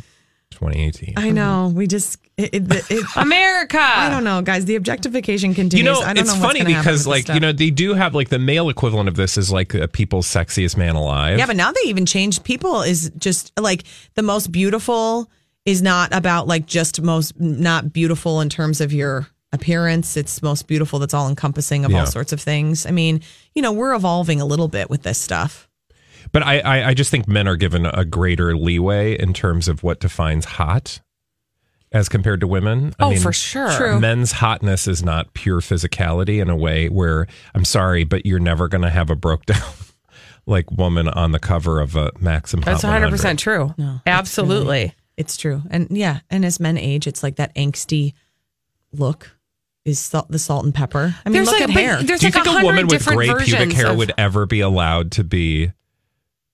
2018. 0.52 1.16
I 1.18 1.32
know. 1.32 1.72
We 1.76 1.86
just 1.88 2.18
it, 2.38 2.54
it, 2.54 2.92
it, 2.92 3.06
America. 3.16 3.80
I 3.80 4.10
don't 4.10 4.24
know, 4.24 4.42
guys. 4.42 4.66
The 4.66 4.76
objectification 4.76 5.54
continues. 5.54 5.86
You 5.86 5.92
know, 5.92 6.00
I 6.00 6.14
don't 6.14 6.24
it's 6.26 6.34
know 6.36 6.42
funny 6.42 6.64
because, 6.64 7.06
like, 7.08 7.28
you 7.30 7.40
know, 7.40 7.52
they 7.52 7.72
do 7.72 7.94
have 7.94 8.14
like 8.16 8.30
the 8.30 8.40
male 8.40 8.70
equivalent 8.70 9.10
of 9.10 9.16
this 9.16 9.38
is 9.38 9.52
like 9.52 9.74
uh, 9.76 9.88
people's 9.88 10.28
sexiest 10.28 10.78
man 10.78 10.96
alive. 10.96 11.38
Yeah, 11.40 11.46
but 11.46 11.56
now 11.56 11.72
they 11.72 11.82
even 11.90 12.06
changed 12.06 12.44
people 12.44 12.82
is 12.84 13.12
just 13.18 13.52
like 13.60 13.84
the 14.14 14.24
most 14.24 14.52
beautiful 14.52 15.30
is 15.66 15.82
not 15.82 16.14
about 16.14 16.48
like 16.48 16.68
just 16.68 17.02
most 17.02 17.38
not 17.40 17.92
beautiful 17.92 18.40
in 18.40 18.50
terms 18.50 18.80
of 18.80 18.94
your 18.94 19.28
appearance. 19.56 20.16
It's 20.16 20.44
most 20.44 20.68
beautiful 20.68 21.00
that's 21.00 21.14
all 21.16 21.28
encompassing 21.28 21.84
of 21.86 21.92
Yeah. 21.92 22.02
all 22.02 22.06
sorts 22.06 22.32
of 22.32 22.40
things. 22.40 22.86
I 22.86 22.92
mean, 22.92 23.22
you 23.56 23.62
know, 23.64 23.72
we're 23.72 23.96
evolving 23.96 24.40
a 24.42 24.46
little 24.46 24.68
bit 24.68 24.90
with 24.92 25.02
this 25.04 25.18
stuff. 25.18 25.68
But 26.32 26.44
I, 26.44 26.60
I, 26.60 26.88
I 26.90 26.94
just 26.94 27.10
think 27.12 27.28
men 27.28 27.48
are 27.48 27.56
given 27.56 27.86
a 27.86 28.04
greater 28.06 28.56
leeway 28.58 29.18
in 29.18 29.34
terms 29.34 29.68
of 29.68 29.82
what 29.84 30.00
defines 30.00 30.46
hot. 30.46 31.00
as 31.92 32.10
compared 32.10 32.42
to 32.42 32.48
women. 32.48 32.94
I 33.00 33.06
Oh, 33.06 33.16
for 33.16 33.32
sure. 33.32 33.72
True. 33.78 34.00
Men's 34.00 34.34
hotness 34.34 34.88
is 34.88 35.02
not 35.04 35.34
pure 35.34 35.62
physicality 35.62 36.42
in 36.42 36.50
a 36.50 36.56
way 36.56 36.90
where 36.90 37.28
I'm 37.54 37.64
sorry, 37.64 38.04
but 38.04 38.26
you're 38.26 38.40
never 38.40 38.68
going 38.68 38.82
to 38.82 38.90
have 38.90 39.10
a 39.10 39.16
broke 39.16 39.46
down 39.46 39.62
like 40.46 40.70
woman 40.72 41.08
on 41.08 41.32
the 41.32 41.40
cover 41.40 41.80
of 41.80 41.96
a 41.96 42.12
Maxim. 42.20 42.62
Hot 42.64 42.66
That's 42.66 42.84
100 42.84 43.06
100. 43.06 43.12
percent 43.18 43.40
true. 43.40 43.74
No, 43.78 44.02
Absolutely. 44.06 44.94
It's 45.16 45.38
true. 45.38 45.62
And 45.70 45.88
yeah, 45.92 46.20
and 46.30 46.44
as 46.44 46.60
men 46.60 46.78
age, 46.78 47.08
it's 47.08 47.24
like 47.24 47.38
that 47.38 47.56
angsty 47.56 48.12
look 48.92 49.32
is 49.86 50.00
salt, 50.00 50.30
the 50.30 50.40
salt 50.40 50.66
and 50.66 50.74
pepper. 50.74 51.16
I 51.26 51.30
mean, 51.30 51.34
There's 51.34 51.48
look 51.48 51.60
like- 51.60 51.70
at 51.70 51.70
hair. 51.70 52.02
there's 52.04 52.20
Do 52.20 52.28
you 52.28 52.32
like 52.34 52.44
think 52.44 52.60
a 52.62 52.66
woman 52.66 52.88
with 52.88 53.06
gray 53.06 53.28
pubic 53.34 53.72
hair 53.74 53.92
of- 53.92 53.98
would 53.98 54.12
ever 54.18 54.46
be 54.46 54.60
allowed 54.60 55.12
to 55.14 55.24
be 55.24 55.72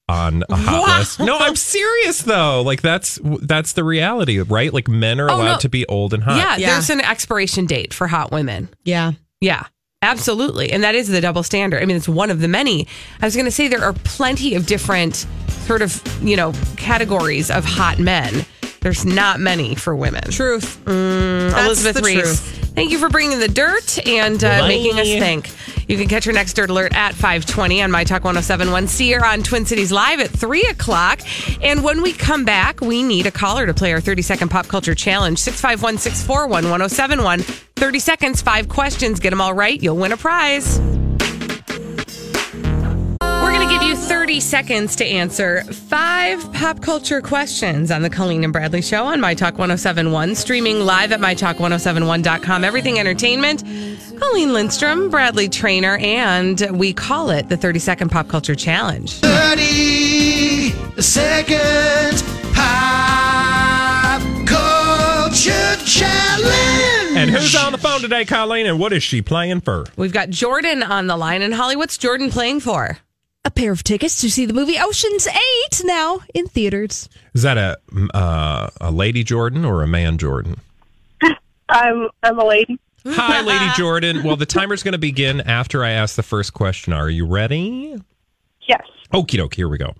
on 0.09 0.43
a 0.49 0.55
hot 0.55 0.81
Wow. 0.87 0.97
list? 0.99 1.19
No, 1.21 1.37
I'm 1.39 1.55
serious 1.55 2.21
though. 2.23 2.61
Like 2.61 2.81
that's 2.81 3.19
that's 3.23 3.73
the 3.73 3.83
reality, 3.85 4.39
right? 4.39 4.73
Like 4.73 4.87
men 4.89 5.19
are 5.21 5.31
Oh, 5.31 5.35
allowed 5.37 5.53
no. 5.53 5.57
to 5.59 5.69
be 5.69 5.85
old 5.87 6.13
and 6.13 6.21
hot. 6.23 6.59
Yeah, 6.59 6.71
there's 6.73 6.89
an 6.89 6.99
expiration 7.01 7.65
date 7.65 7.93
for 7.93 8.07
hot 8.07 8.31
women. 8.31 8.69
yeah. 8.83 9.13
Yeah, 9.39 9.63
absolutely. 10.03 10.71
And 10.71 10.83
that 10.83 10.93
is 10.93 11.07
the 11.07 11.19
double 11.19 11.41
standard. 11.41 11.81
I 11.81 11.85
mean, 11.85 11.97
it's 11.97 12.07
one 12.07 12.29
of 12.29 12.41
the 12.41 12.47
many. 12.47 12.87
I 13.21 13.25
was 13.25 13.33
going 13.33 13.45
to 13.45 13.51
say 13.51 13.67
there 13.67 13.83
are 13.83 13.93
plenty 13.93 14.53
of 14.53 14.67
different 14.67 15.25
sort 15.65 15.81
of, 15.81 15.99
you 16.23 16.35
know, 16.35 16.53
categories 16.77 17.49
of 17.49 17.65
hot 17.65 17.97
men. 17.97 18.45
There's 18.81 19.05
not 19.05 19.39
many 19.39 19.75
for 19.75 19.95
women. 19.95 20.23
Truth. 20.23 20.83
Mm, 20.85 21.65
Elizabeth 21.65 21.97
the 21.97 22.01
Ries. 22.01 22.21
truth. 22.21 22.57
Thank 22.73 22.89
you 22.89 22.97
for 22.97 23.09
bringing 23.09 23.39
the 23.39 23.47
dirt 23.47 24.07
and 24.07 24.43
uh, 24.43 24.67
making 24.67 24.97
us 24.97 25.07
think. 25.07 25.51
You 25.87 25.97
can 25.97 26.07
catch 26.07 26.25
your 26.25 26.33
next 26.33 26.53
Dirt 26.53 26.69
Alert 26.69 26.95
at 26.95 27.13
520 27.13 27.83
on 27.83 27.91
My 27.91 28.03
Talk 28.03 28.23
1071. 28.23 28.87
See 28.87 29.11
her 29.11 29.23
on 29.23 29.43
Twin 29.43 29.65
Cities 29.65 29.91
Live 29.91 30.19
at 30.19 30.29
3 30.31 30.61
o'clock. 30.63 31.19
And 31.61 31.83
when 31.83 32.01
we 32.01 32.11
come 32.13 32.43
back, 32.43 32.81
we 32.81 33.03
need 33.03 33.27
a 33.27 33.31
caller 33.31 33.67
to 33.67 33.73
play 33.73 33.93
our 33.93 34.01
30 34.01 34.23
second 34.23 34.49
pop 34.49 34.67
culture 34.67 34.95
challenge 34.95 35.37
651 35.39 35.99
641 35.99 36.63
1071. 36.63 37.41
30 37.41 37.99
seconds, 37.99 38.41
five 38.41 38.67
questions. 38.67 39.19
Get 39.19 39.29
them 39.31 39.41
all 39.41 39.53
right. 39.53 39.81
You'll 39.81 39.97
win 39.97 40.11
a 40.11 40.17
prize. 40.17 40.79
30 44.07 44.39
seconds 44.39 44.95
to 44.97 45.05
answer 45.05 45.63
five 45.63 46.51
pop 46.53 46.81
culture 46.81 47.21
questions 47.21 47.91
on 47.91 48.01
the 48.01 48.09
Colleen 48.09 48.43
and 48.43 48.51
Bradley 48.51 48.81
Show 48.81 49.05
on 49.05 49.19
My 49.21 49.33
Talk 49.33 49.53
1071, 49.59 50.35
streaming 50.35 50.81
live 50.81 51.11
at 51.11 51.19
MyTalk1071.com. 51.19 52.63
Everything 52.63 52.99
Entertainment. 52.99 53.63
Colleen 54.19 54.53
Lindstrom, 54.53 55.09
Bradley 55.09 55.47
Traynor, 55.49 55.97
and 55.97 56.59
we 56.77 56.93
call 56.93 57.29
it 57.31 57.49
the 57.49 57.57
30 57.57 57.79
Second 57.79 58.09
Pop 58.09 58.27
Culture 58.27 58.55
Challenge. 58.55 59.11
30 59.19 60.71
seconds 61.01 62.21
pop 62.53 64.21
culture 64.47 65.75
challenge. 65.85 67.17
And 67.17 67.29
who's 67.29 67.55
on 67.55 67.71
the 67.71 67.77
phone 67.77 68.01
today, 68.01 68.25
Colleen? 68.25 68.65
And 68.65 68.79
what 68.79 68.93
is 68.93 69.03
she 69.03 69.21
playing 69.21 69.61
for? 69.61 69.85
We've 69.95 70.13
got 70.13 70.29
Jordan 70.29 70.81
on 70.83 71.07
the 71.07 71.17
line. 71.17 71.41
And 71.41 71.53
Holly, 71.53 71.75
what's 71.75 71.97
Jordan 71.97 72.29
playing 72.29 72.59
for? 72.61 72.97
A 73.43 73.49
pair 73.49 73.71
of 73.71 73.83
tickets 73.83 74.21
to 74.21 74.29
see 74.29 74.45
the 74.45 74.53
movie 74.53 74.77
Ocean's 74.79 75.27
8 75.27 75.81
now 75.83 76.19
in 76.35 76.45
theaters. 76.45 77.09
Is 77.33 77.41
that 77.41 77.57
a 77.57 77.77
uh, 78.13 78.69
a 78.79 78.91
lady 78.91 79.23
Jordan 79.23 79.65
or 79.65 79.81
a 79.81 79.87
man 79.87 80.19
Jordan? 80.19 80.59
I'm 81.69 82.07
I'm 82.21 82.37
a 82.37 82.45
lady. 82.45 82.79
Hi, 83.03 83.41
Lady 83.45 83.65
Jordan. 83.75 84.21
Well, 84.21 84.35
the 84.35 84.45
timer's 84.45 84.83
going 84.83 84.91
to 84.91 84.99
begin 84.99 85.41
after 85.41 85.83
I 85.83 85.89
ask 85.89 86.15
the 86.15 86.21
first 86.21 86.53
question. 86.53 86.93
Are 86.93 87.09
you 87.09 87.25
ready? 87.25 87.99
Yes. 88.67 88.83
Okie 89.11 89.37
doke, 89.37 89.55
here 89.55 89.67
we 89.67 89.79
go. 89.79 89.95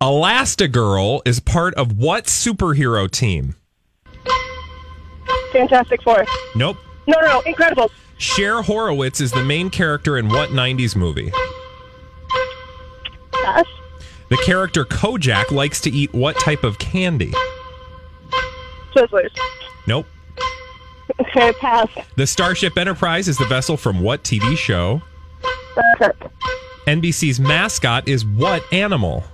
Elastigirl 0.00 1.20
is 1.26 1.40
part 1.40 1.74
of 1.74 1.98
what 1.98 2.24
superhero 2.24 3.10
team? 3.10 3.56
Fantastic 5.52 6.02
Four. 6.02 6.24
Nope. 6.56 6.78
No, 7.06 7.20
no, 7.20 7.26
no. 7.26 7.40
Incredibles. 7.42 7.90
Cher 8.16 8.62
Horowitz 8.62 9.20
is 9.20 9.30
the 9.30 9.44
main 9.44 9.68
character 9.68 10.16
in 10.16 10.28
what 10.28 10.48
90s 10.48 10.96
movie? 10.96 11.30
The 14.30 14.36
character 14.38 14.84
Kojak 14.84 15.50
likes 15.50 15.80
to 15.82 15.90
eat 15.90 16.12
what 16.12 16.38
type 16.38 16.64
of 16.64 16.78
candy? 16.78 17.32
Twizzlers. 18.94 19.30
Nope. 19.86 20.06
Okay, 21.20 21.52
pass. 21.60 21.88
The 22.16 22.26
Starship 22.26 22.78
Enterprise 22.78 23.28
is 23.28 23.36
the 23.36 23.44
vessel 23.44 23.76
from 23.76 24.00
what 24.00 24.24
TV 24.24 24.56
show? 24.56 25.02
Kirk. 25.98 26.16
NBC's 26.86 27.38
mascot 27.38 28.08
is 28.08 28.24
what 28.24 28.62
animal? 28.72 29.24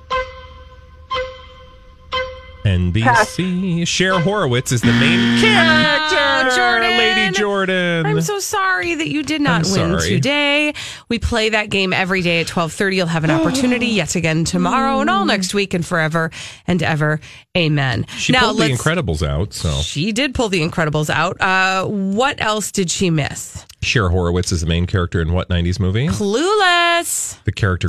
NBC. 2.65 3.87
Cher 3.87 4.19
Horowitz 4.21 4.73
is 4.73 4.81
the 4.81 4.93
main 4.93 5.41
character. 5.41 6.17
Oh, 6.19 6.57
Jordan. 6.57 6.99
Lady 6.99 7.31
Jordan. 7.37 8.07
I'm 8.07 8.21
so 8.21 8.39
sorry 8.39 8.95
that 8.95 9.09
you 9.09 9.23
did 9.23 9.41
not 9.41 9.67
I'm 9.67 9.73
win 9.73 9.99
sorry. 10.01 10.09
today. 10.11 10.75
We 11.09 11.19
play 11.19 11.51
that 11.51 11.71
game 11.71 11.93
every 11.93 12.23
day 12.23 12.41
at 12.41 12.47
12:30. 12.47 12.97
You'll 12.97 13.07
have 13.07 13.25
an 13.25 13.31
opportunity 13.31 13.87
yet 13.87 14.15
again 14.17 14.45
tomorrow 14.45 15.01
and 15.01 15.09
all 15.11 15.25
next 15.25 15.55
week 15.55 15.75
and 15.75 15.85
forever 15.85 16.31
and 16.67 16.83
ever. 16.83 17.21
Amen. 17.57 18.07
She 18.17 18.33
pulled 18.33 18.59
the 18.59 18.71
Incredibles 18.71 19.27
out, 19.27 19.53
so 19.53 19.71
She 19.83 20.13
did 20.13 20.35
pull 20.35 20.49
the 20.49 20.61
Incredibles 20.67 21.11
out. 21.11 21.41
Uh, 21.41 21.87
what 21.87 22.41
else 22.43 22.71
did 22.73 22.91
she 22.91 23.11
miss? 23.11 23.65
Cher 23.83 24.09
Horowitz 24.11 24.53
is 24.53 24.61
the 24.61 24.67
main 24.67 24.87
character 24.87 25.21
in 25.23 25.33
what 25.33 25.49
90s 25.49 25.81
movie? 25.81 26.07
Clueless. 26.09 27.43
The 27.45 27.53
character 27.53 27.89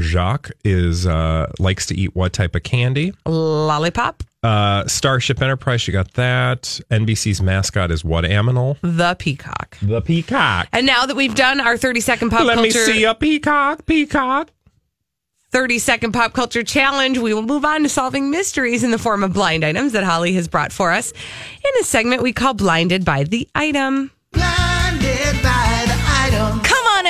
Kojak 0.00 0.50
is 0.64 1.06
uh 1.06 1.50
likes 1.58 1.86
to 1.86 1.94
eat 1.94 2.14
what 2.14 2.32
type 2.32 2.54
of 2.54 2.62
candy? 2.62 3.12
Lollipop. 3.26 4.22
Uh 4.42 4.86
Starship 4.86 5.40
Enterprise, 5.40 5.86
you 5.86 5.92
got 5.92 6.12
that. 6.14 6.62
NBC's 6.90 7.40
mascot 7.42 7.90
is 7.90 8.04
what 8.04 8.24
animal? 8.24 8.76
The 8.82 9.14
peacock. 9.18 9.76
The 9.82 10.00
peacock. 10.00 10.68
And 10.72 10.86
now 10.86 11.06
that 11.06 11.16
we've 11.16 11.34
done 11.34 11.60
our 11.60 11.76
30 11.76 12.00
second 12.00 12.30
pop 12.30 12.40
culture. 12.40 12.56
Let 12.56 12.62
me 12.62 12.70
see 12.70 13.04
a 13.04 13.14
peacock, 13.14 13.86
peacock. 13.86 14.50
30 15.50 15.78
second 15.78 16.12
pop 16.12 16.32
culture 16.32 16.62
challenge, 16.62 17.18
we 17.18 17.34
will 17.34 17.42
move 17.42 17.64
on 17.64 17.82
to 17.82 17.88
solving 17.88 18.30
mysteries 18.30 18.82
in 18.82 18.90
the 18.90 18.98
form 18.98 19.22
of 19.22 19.34
blind 19.34 19.64
items 19.64 19.92
that 19.92 20.02
Holly 20.02 20.32
has 20.32 20.48
brought 20.48 20.72
for 20.72 20.90
us 20.90 21.12
in 21.12 21.70
a 21.80 21.84
segment 21.84 22.22
we 22.22 22.32
call 22.32 22.54
Blinded 22.54 23.04
by 23.04 23.24
the 23.24 23.46
Item. 23.54 24.10
Blinded 24.32 24.61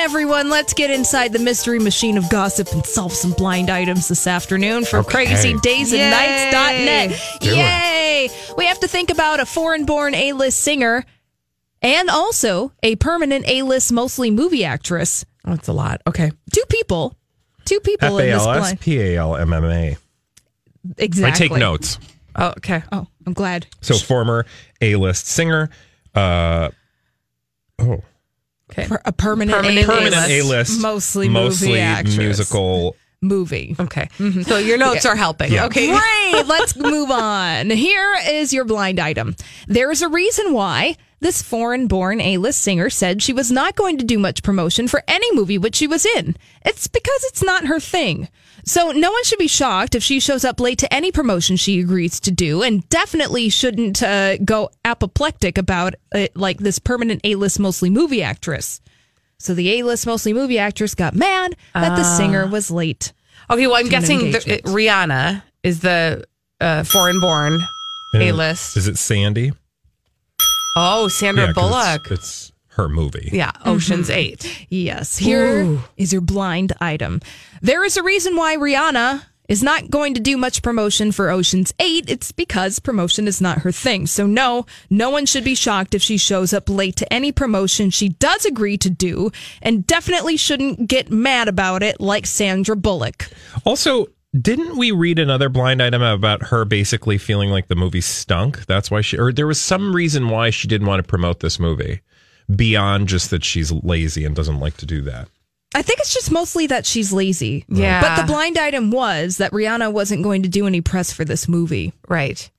everyone. 0.03 0.49
Let's 0.49 0.73
get 0.73 0.91
inside 0.91 1.31
the 1.31 1.39
mystery 1.39 1.79
machine 1.79 2.17
of 2.17 2.29
gossip 2.29 2.69
and 2.73 2.85
solve 2.85 3.13
some 3.13 3.31
blind 3.31 3.69
items 3.69 4.09
this 4.09 4.27
afternoon 4.27 4.83
for 4.83 4.99
Okay. 4.99 5.25
crazydaysandnights.net. 5.27 7.09
Do 7.39 7.49
it. 7.51 7.55
Yay! 7.55 8.29
We 8.57 8.65
have 8.65 8.79
to 8.81 8.87
think 8.89 9.09
about 9.09 9.39
a 9.39 9.45
foreign 9.45 9.85
born 9.85 10.13
A 10.13 10.33
list 10.33 10.59
singer 10.59 11.05
and 11.81 12.09
also 12.09 12.73
a 12.83 12.97
permanent 12.97 13.47
A 13.47 13.61
list, 13.61 13.93
mostly 13.93 14.29
movie 14.29 14.65
actress. 14.65 15.23
Oh, 15.45 15.53
it's 15.53 15.69
a 15.69 15.73
lot. 15.73 16.01
Okay. 16.05 16.31
Two 16.53 16.63
people. 16.67 17.15
Two 17.63 17.79
people 17.79 18.19
F 18.19 18.25
in 18.25 18.31
this 18.31 18.41
L 18.43 18.51
S 18.51 18.59
blind. 18.59 18.79
P 18.81 18.99
A 18.99 19.15
L 19.17 19.37
M 19.37 19.53
M 19.53 19.63
A. 19.63 19.95
Exactly. 20.97 21.31
I 21.31 21.47
take 21.49 21.57
notes. 21.57 21.97
Oh, 22.35 22.49
okay. 22.57 22.83
Oh, 22.91 23.07
I'm 23.25 23.31
glad. 23.33 23.67
So 23.79 23.95
former 23.95 24.45
A-list 24.81 25.27
singer, 25.27 25.69
uh 26.13 26.71
oh, 27.79 28.01
Okay. 28.73 28.87
For 28.87 29.01
a 29.05 29.11
permanent, 29.11 29.57
Permanent 29.57 29.85
permanent 29.87 30.15
A-list, 30.29 30.45
A-list, 30.45 30.81
mostly, 30.81 31.29
mostly 31.29 31.67
movie 31.69 31.79
actress. 31.79 32.17
musical. 32.17 32.95
movie. 33.21 33.75
Okay. 33.79 34.09
Mm-hmm. 34.17 34.41
So 34.41 34.57
your 34.57 34.77
notes 34.77 35.05
are 35.05 35.15
helping. 35.15 35.51
Yeah. 35.53 35.65
Okay. 35.67 35.87
Great. 35.87 36.45
Let's 36.45 36.75
move 36.75 37.09
on. 37.09 37.69
Here 37.69 38.17
is 38.27 38.51
your 38.51 38.65
blind 38.65 38.99
item. 38.99 39.35
There 39.67 39.91
is 39.91 40.01
a 40.01 40.09
reason 40.09 40.53
why 40.53 40.97
this 41.21 41.41
foreign 41.41 41.87
born 41.87 42.19
A 42.19 42.35
list 42.37 42.59
singer 42.59 42.89
said 42.89 43.21
she 43.21 43.31
was 43.31 43.49
not 43.49 43.75
going 43.77 43.97
to 43.99 44.03
do 44.05 44.19
much 44.19 44.43
promotion 44.43 44.89
for 44.89 45.01
any 45.07 45.33
movie 45.33 45.57
which 45.57 45.75
she 45.77 45.87
was 45.87 46.05
in. 46.05 46.35
It's 46.65 46.87
because 46.87 47.23
it's 47.25 47.41
not 47.43 47.65
her 47.67 47.79
thing. 47.79 48.27
So 48.65 48.91
no 48.91 49.11
one 49.11 49.23
should 49.25 49.39
be 49.39 49.47
shocked 49.47 49.93
if 49.93 50.01
she 50.03 50.19
shows 50.21 50.45
up 50.45 50.59
late 50.59 50.77
to 50.79 50.93
any 50.93 51.11
promotion 51.11 51.57
she 51.57 51.81
agrees 51.81 52.19
to 52.21 52.31
do, 52.31 52.61
and 52.63 52.87
definitely 52.89 53.49
shouldn't 53.49 54.01
uh, 54.01 54.37
go 54.37 54.69
apoplectic 54.85 55.57
about 55.57 55.95
it 56.13 56.35
like 56.35 56.59
this 56.59 56.79
permanent 56.79 57.19
A 57.25 57.35
list 57.35 57.59
mostly 57.59 57.89
movie 57.89 58.23
actress. 58.23 58.79
So 59.37 59.53
the 59.53 59.79
A 59.79 59.83
list 59.83 60.05
mostly 60.07 60.31
movie 60.31 60.57
actress 60.59 60.95
got 60.95 61.13
mad 61.13 61.55
that 61.73 61.95
the 61.97 62.03
Ah. 62.03 62.17
singer 62.17 62.47
was 62.47 62.71
late. 62.71 63.11
Okay. 63.49 63.67
Well, 63.67 63.75
I'm 63.75 63.89
guessing 63.89 64.19
the, 64.19 64.25
engagement. 64.27 64.59
it- 64.59 64.65
Rihanna 64.65 65.43
is 65.63 65.81
the 65.81 66.23
uh, 66.61 66.83
foreign 66.83 67.19
born 67.19 67.59
A 68.15 68.31
list. 68.31 68.77
Is 68.77 68.87
it 68.87 68.97
Sandy? 68.97 69.51
Oh, 70.77 71.09
Sandra 71.09 71.47
Yeah, 71.47 71.53
'cause 71.53 71.69
Bullock. 71.69 72.11
It's, 72.11 72.21
it's 72.21 72.51
her 72.75 72.89
movie. 72.89 73.29
Yeah. 73.31 73.51
Mm-hmm. 73.51 73.69
Ocean's 73.69 74.09
Eight. 74.09 74.65
Yes, 74.69 75.17
here 75.17 75.79
is 75.97 76.11
your 76.11 76.21
blind 76.21 76.73
item. 76.79 77.21
There 77.61 77.83
is 77.83 77.97
a 77.97 78.03
reason 78.03 78.35
why 78.35 78.57
Rihanna 78.57 79.23
is 79.49 79.61
not 79.61 79.89
going 79.91 80.13
to 80.13 80.19
do 80.21 80.37
much 80.37 80.61
promotion 80.61 81.11
for 81.11 81.29
Ocean's 81.29 81.73
8. 81.77 82.09
It's 82.09 82.31
because 82.31 82.79
promotion 82.79 83.27
is 83.27 83.41
not 83.41 83.59
her 83.59 83.71
thing. 83.71 84.07
So, 84.07 84.25
no, 84.25 84.65
no 84.89 85.09
one 85.09 85.25
should 85.25 85.43
be 85.43 85.53
shocked 85.53 85.93
if 85.93 86.01
she 86.01 86.17
shows 86.17 86.53
up 86.53 86.69
late 86.69 86.95
to 86.97 87.13
any 87.13 87.31
promotion 87.31 87.89
she 87.89 88.09
does 88.09 88.45
agree 88.45 88.77
to 88.77 88.89
do, 88.89 89.31
and 89.61 89.85
definitely 89.85 90.37
shouldn't 90.37 90.87
get 90.87 91.11
mad 91.11 91.47
about 91.49 91.83
it 91.83 91.99
like 91.99 92.25
Sandra 92.25 92.75
Bullock. 92.75 93.27
Also, 93.65 94.07
Didn't 94.39 94.77
we 94.77 94.89
read 94.91 95.19
another 95.19 95.47
blind 95.47 95.79
item 95.79 96.01
about 96.01 96.47
her 96.47 96.65
basically 96.65 97.19
feeling 97.19 97.51
like 97.51 97.67
the 97.67 97.75
movie 97.75 98.01
stunk? 98.01 98.65
That's 98.65 98.89
why 98.89 99.01
she, 99.01 99.15
or 99.19 99.31
there 99.31 99.45
was 99.45 99.61
some 99.61 99.95
reason 99.95 100.29
why 100.29 100.49
she 100.49 100.67
didn't 100.67 100.87
want 100.87 101.03
to 101.03 101.07
promote 101.07 101.39
this 101.41 101.59
movie 101.59 102.01
beyond 102.53 103.07
just 103.07 103.29
that 103.31 103.43
she's 103.43 103.71
lazy 103.71 104.25
and 104.25 104.35
doesn't 104.35 104.59
like 104.59 104.77
to 104.77 104.85
do 104.85 105.01
that. 105.03 105.27
I 105.75 105.81
think 105.81 105.99
it's 105.99 106.13
just 106.13 106.31
mostly 106.31 106.67
that 106.67 106.85
she's 106.85 107.11
lazy. 107.11 107.65
Yeah. 107.67 107.99
But 107.99 108.21
the 108.21 108.27
blind 108.27 108.57
item 108.57 108.91
was 108.91 109.37
that 109.37 109.51
Rihanna 109.51 109.91
wasn't 109.91 110.23
going 110.23 110.43
to 110.43 110.49
do 110.49 110.67
any 110.67 110.81
press 110.81 111.11
for 111.11 111.25
this 111.25 111.47
movie. 111.47 111.93
Right. 112.07 112.49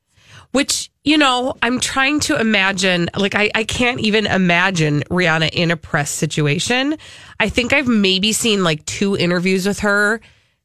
Which, 0.51 0.91
you 1.05 1.19
know, 1.19 1.55
I'm 1.63 1.81
trying 1.81 2.21
to 2.21 2.41
imagine, 2.41 3.09
like, 3.17 3.35
I, 3.35 3.51
I 3.55 3.65
can't 3.65 4.01
even 4.01 4.27
imagine 4.27 5.03
Rihanna 5.11 5.51
in 5.51 5.71
a 5.71 5.77
press 5.77 6.11
situation. 6.11 6.97
I 7.39 7.49
think 7.49 7.73
I've 7.73 7.89
maybe 7.89 8.33
seen 8.33 8.63
like 8.63 8.85
two 8.85 9.17
interviews 9.17 9.67
with 9.67 9.81
her 9.81 10.21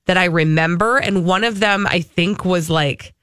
that 0.06 0.18
I 0.18 0.26
remember. 0.26 0.98
And 0.98 1.26
one 1.26 1.44
of 1.44 1.60
them, 1.60 1.88
I 1.88 2.02
think, 2.02 2.46
was 2.46 2.70
like 2.70 3.14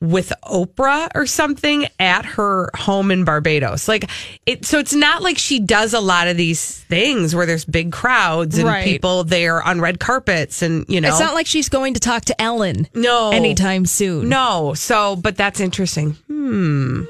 with 0.00 0.30
Oprah 0.44 1.08
or 1.14 1.26
something 1.26 1.86
at 1.98 2.24
her 2.26 2.68
home 2.76 3.10
in 3.10 3.24
Barbados. 3.24 3.88
Like, 3.88 4.10
it, 4.44 4.66
so 4.66 4.78
it's 4.78 4.92
not 4.92 5.22
like 5.22 5.38
she 5.38 5.58
does 5.58 5.94
a 5.94 6.00
lot 6.00 6.28
of 6.28 6.36
these 6.36 6.80
things 6.82 7.34
where 7.34 7.46
there's 7.46 7.64
big 7.64 7.92
crowds 7.92 8.58
and 8.58 8.68
Right. 8.68 8.84
people 8.84 9.24
there 9.24 9.62
on 9.62 9.80
red 9.80 9.98
carpets 9.98 10.60
and, 10.60 10.84
you 10.88 11.00
know. 11.00 11.08
It's 11.08 11.20
not 11.20 11.34
like 11.34 11.46
she's 11.46 11.70
going 11.70 11.94
to 11.94 12.00
talk 12.00 12.26
to 12.26 12.38
Ellen 12.40 12.88
No. 12.94 13.30
anytime 13.30 13.86
soon. 13.86 14.28
No. 14.28 14.74
So, 14.74 15.16
but 15.16 15.36
that's 15.36 15.60
interesting. 15.60 16.12
Hmm. 16.26 17.04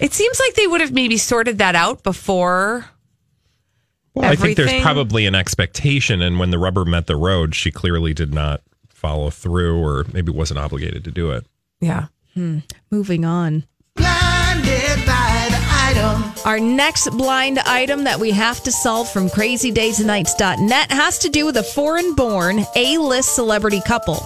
It 0.00 0.12
seems 0.12 0.38
like 0.40 0.54
they 0.54 0.66
would 0.66 0.80
have 0.80 0.92
maybe 0.92 1.16
sorted 1.16 1.58
that 1.58 1.74
out 1.74 2.02
before. 2.02 2.86
Well, 4.14 4.30
I 4.30 4.36
think 4.36 4.56
there's 4.56 4.82
probably 4.82 5.26
an 5.26 5.34
expectation, 5.34 6.20
and 6.20 6.38
when 6.38 6.50
the 6.50 6.58
rubber 6.58 6.84
met 6.84 7.06
the 7.06 7.16
road, 7.16 7.54
she 7.54 7.70
clearly 7.70 8.12
did 8.12 8.34
not 8.34 8.60
follow 8.88 9.30
through, 9.30 9.78
or 9.84 10.04
maybe 10.12 10.32
wasn't 10.32 10.58
obligated 10.58 11.04
to 11.04 11.10
do 11.10 11.30
it. 11.30 11.46
Yeah. 11.80 12.06
Hmm. 12.34 12.58
Moving 12.90 13.24
on. 13.24 13.64
Blinded 13.96 15.06
by 15.06 15.48
the 15.50 15.60
item. 15.68 16.32
Our 16.44 16.60
next 16.60 17.10
blind 17.10 17.58
item 17.60 18.04
that 18.04 18.20
we 18.20 18.30
have 18.32 18.62
to 18.64 18.72
solve 18.72 19.10
from 19.10 19.28
crazydaysandnights.net 19.28 20.92
has 20.92 21.18
to 21.18 21.28
do 21.28 21.46
with 21.46 21.56
a 21.56 21.62
foreign 21.62 22.14
born 22.14 22.64
A 22.76 22.98
list 22.98 23.34
celebrity 23.34 23.80
couple. 23.80 24.18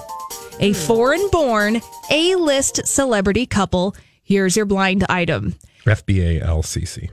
A 0.61 0.73
foreign 0.73 1.29
born 1.31 1.81
A 2.11 2.35
list 2.37 2.87
celebrity 2.87 3.47
couple. 3.47 3.95
Here's 4.23 4.57
your 4.57 4.67
blind 4.67 5.05
item. 5.09 5.55
FBA 5.85 6.45
LCC. 6.45 7.11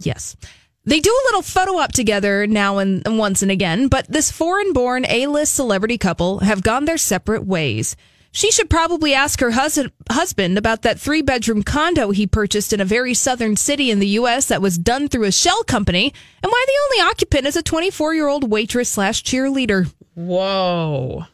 Yes. 0.00 0.36
They 0.84 1.00
do 1.00 1.10
a 1.10 1.26
little 1.26 1.42
photo 1.42 1.72
op 1.78 1.92
together 1.92 2.46
now 2.46 2.78
and 2.78 3.06
and 3.06 3.18
once 3.18 3.42
and 3.42 3.50
again, 3.50 3.88
but 3.88 4.06
this 4.08 4.30
foreign 4.30 4.72
born 4.72 5.04
A 5.06 5.26
list 5.26 5.54
celebrity 5.54 5.98
couple 5.98 6.38
have 6.38 6.62
gone 6.62 6.86
their 6.86 6.96
separate 6.96 7.44
ways. 7.46 7.94
She 8.30 8.50
should 8.50 8.68
probably 8.70 9.14
ask 9.14 9.40
her 9.40 9.52
hus- 9.52 9.78
husband 10.10 10.58
about 10.58 10.82
that 10.82 11.00
three 11.00 11.22
bedroom 11.22 11.62
condo 11.62 12.10
he 12.10 12.26
purchased 12.26 12.72
in 12.72 12.80
a 12.80 12.84
very 12.84 13.14
southern 13.14 13.56
city 13.56 13.90
in 13.90 13.98
the 13.98 14.06
U.S. 14.08 14.46
that 14.46 14.62
was 14.62 14.78
done 14.78 15.08
through 15.08 15.24
a 15.24 15.32
shell 15.32 15.64
company, 15.64 16.12
and 16.42 16.50
why 16.52 16.64
the 16.66 16.96
only 17.00 17.10
occupant 17.10 17.46
is 17.46 17.56
a 17.56 17.62
24 17.62 18.14
year 18.14 18.28
old 18.28 18.50
waitress 18.50 18.90
slash 18.90 19.22
cheerleader. 19.24 19.92
Whoa. 20.14 21.24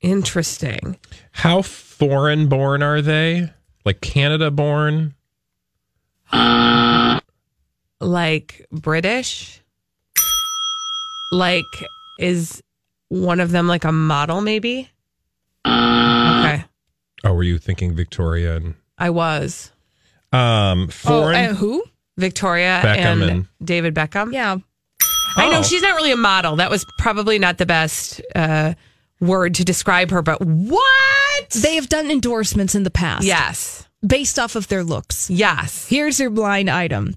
Interesting. 0.00 0.96
How 1.32 1.62
foreign 1.62 2.48
born 2.48 2.82
are 2.82 3.02
they? 3.02 3.50
Like 3.84 4.00
Canada 4.00 4.50
born? 4.50 5.14
Like 8.00 8.66
British? 8.70 9.60
Like, 11.32 11.64
is 12.18 12.62
one 13.08 13.40
of 13.40 13.50
them 13.50 13.66
like 13.66 13.84
a 13.84 13.92
model, 13.92 14.40
maybe? 14.40 14.88
Okay. 15.66 16.07
Oh, 17.24 17.32
were 17.34 17.42
you 17.42 17.58
thinking 17.58 17.94
Victoria 17.96 18.56
and 18.56 18.74
I 18.98 19.10
was. 19.10 19.72
um 20.32 20.88
foreign? 20.88 21.34
Oh, 21.34 21.38
and 21.48 21.56
who? 21.56 21.84
Victoria 22.16 22.80
Beckham 22.84 23.22
and, 23.22 23.22
and- 23.22 23.46
David 23.62 23.94
Beckham. 23.94 24.32
Yeah. 24.32 24.56
I 25.36 25.50
know 25.50 25.58
Oh. 25.60 25.62
she's 25.62 25.82
not 25.82 25.94
really 25.96 26.10
a 26.10 26.16
model. 26.16 26.56
That 26.56 26.70
was 26.70 26.84
probably 26.98 27.38
not 27.38 27.58
the 27.58 27.66
best 27.66 28.20
uh, 28.34 28.74
word 29.20 29.54
to 29.56 29.64
describe 29.64 30.10
her, 30.10 30.20
but 30.22 30.40
what? 30.40 31.50
They 31.50 31.76
have 31.76 31.88
done 31.88 32.10
endorsements 32.10 32.74
in 32.74 32.82
the 32.82 32.90
past. 32.90 33.24
Yes. 33.24 33.86
Based 34.04 34.38
off 34.38 34.56
of 34.56 34.66
their 34.68 34.82
looks. 34.82 35.30
Yes. 35.30 35.86
Here's 35.88 36.18
your 36.18 36.30
blind 36.30 36.68
item. 36.70 37.14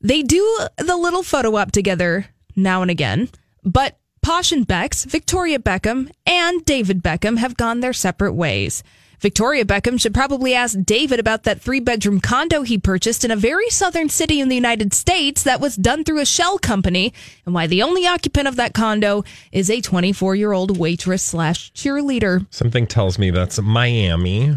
They 0.00 0.22
do 0.22 0.60
the 0.78 0.96
little 0.96 1.22
photo 1.24 1.56
op 1.56 1.72
together 1.72 2.26
now 2.56 2.82
and 2.82 2.90
again, 2.90 3.28
but 3.64 3.98
Posh 4.22 4.52
and 4.52 4.66
Becks, 4.66 5.04
Victoria 5.04 5.58
Beckham, 5.58 6.10
and 6.26 6.64
David 6.64 7.02
Beckham 7.02 7.38
have 7.38 7.56
gone 7.56 7.80
their 7.80 7.92
separate 7.92 8.34
ways. 8.34 8.82
Victoria 9.20 9.66
Beckham 9.66 10.00
should 10.00 10.14
probably 10.14 10.54
ask 10.54 10.78
David 10.82 11.20
about 11.20 11.42
that 11.42 11.60
three 11.60 11.80
bedroom 11.80 12.20
condo 12.20 12.62
he 12.62 12.78
purchased 12.78 13.24
in 13.24 13.30
a 13.30 13.36
very 13.36 13.68
southern 13.68 14.08
city 14.08 14.40
in 14.40 14.48
the 14.48 14.54
United 14.54 14.94
States 14.94 15.42
that 15.42 15.60
was 15.60 15.76
done 15.76 16.04
through 16.04 16.20
a 16.20 16.26
shell 16.26 16.58
company, 16.58 17.12
and 17.44 17.54
why 17.54 17.66
the 17.66 17.82
only 17.82 18.06
occupant 18.06 18.48
of 18.48 18.56
that 18.56 18.72
condo 18.72 19.22
is 19.52 19.68
a 19.70 19.80
24 19.82 20.34
year 20.36 20.52
old 20.52 20.78
waitress 20.78 21.22
slash 21.22 21.70
cheerleader. 21.72 22.46
Something 22.50 22.86
tells 22.86 23.18
me 23.18 23.30
that's 23.30 23.60
Miami. 23.60 24.56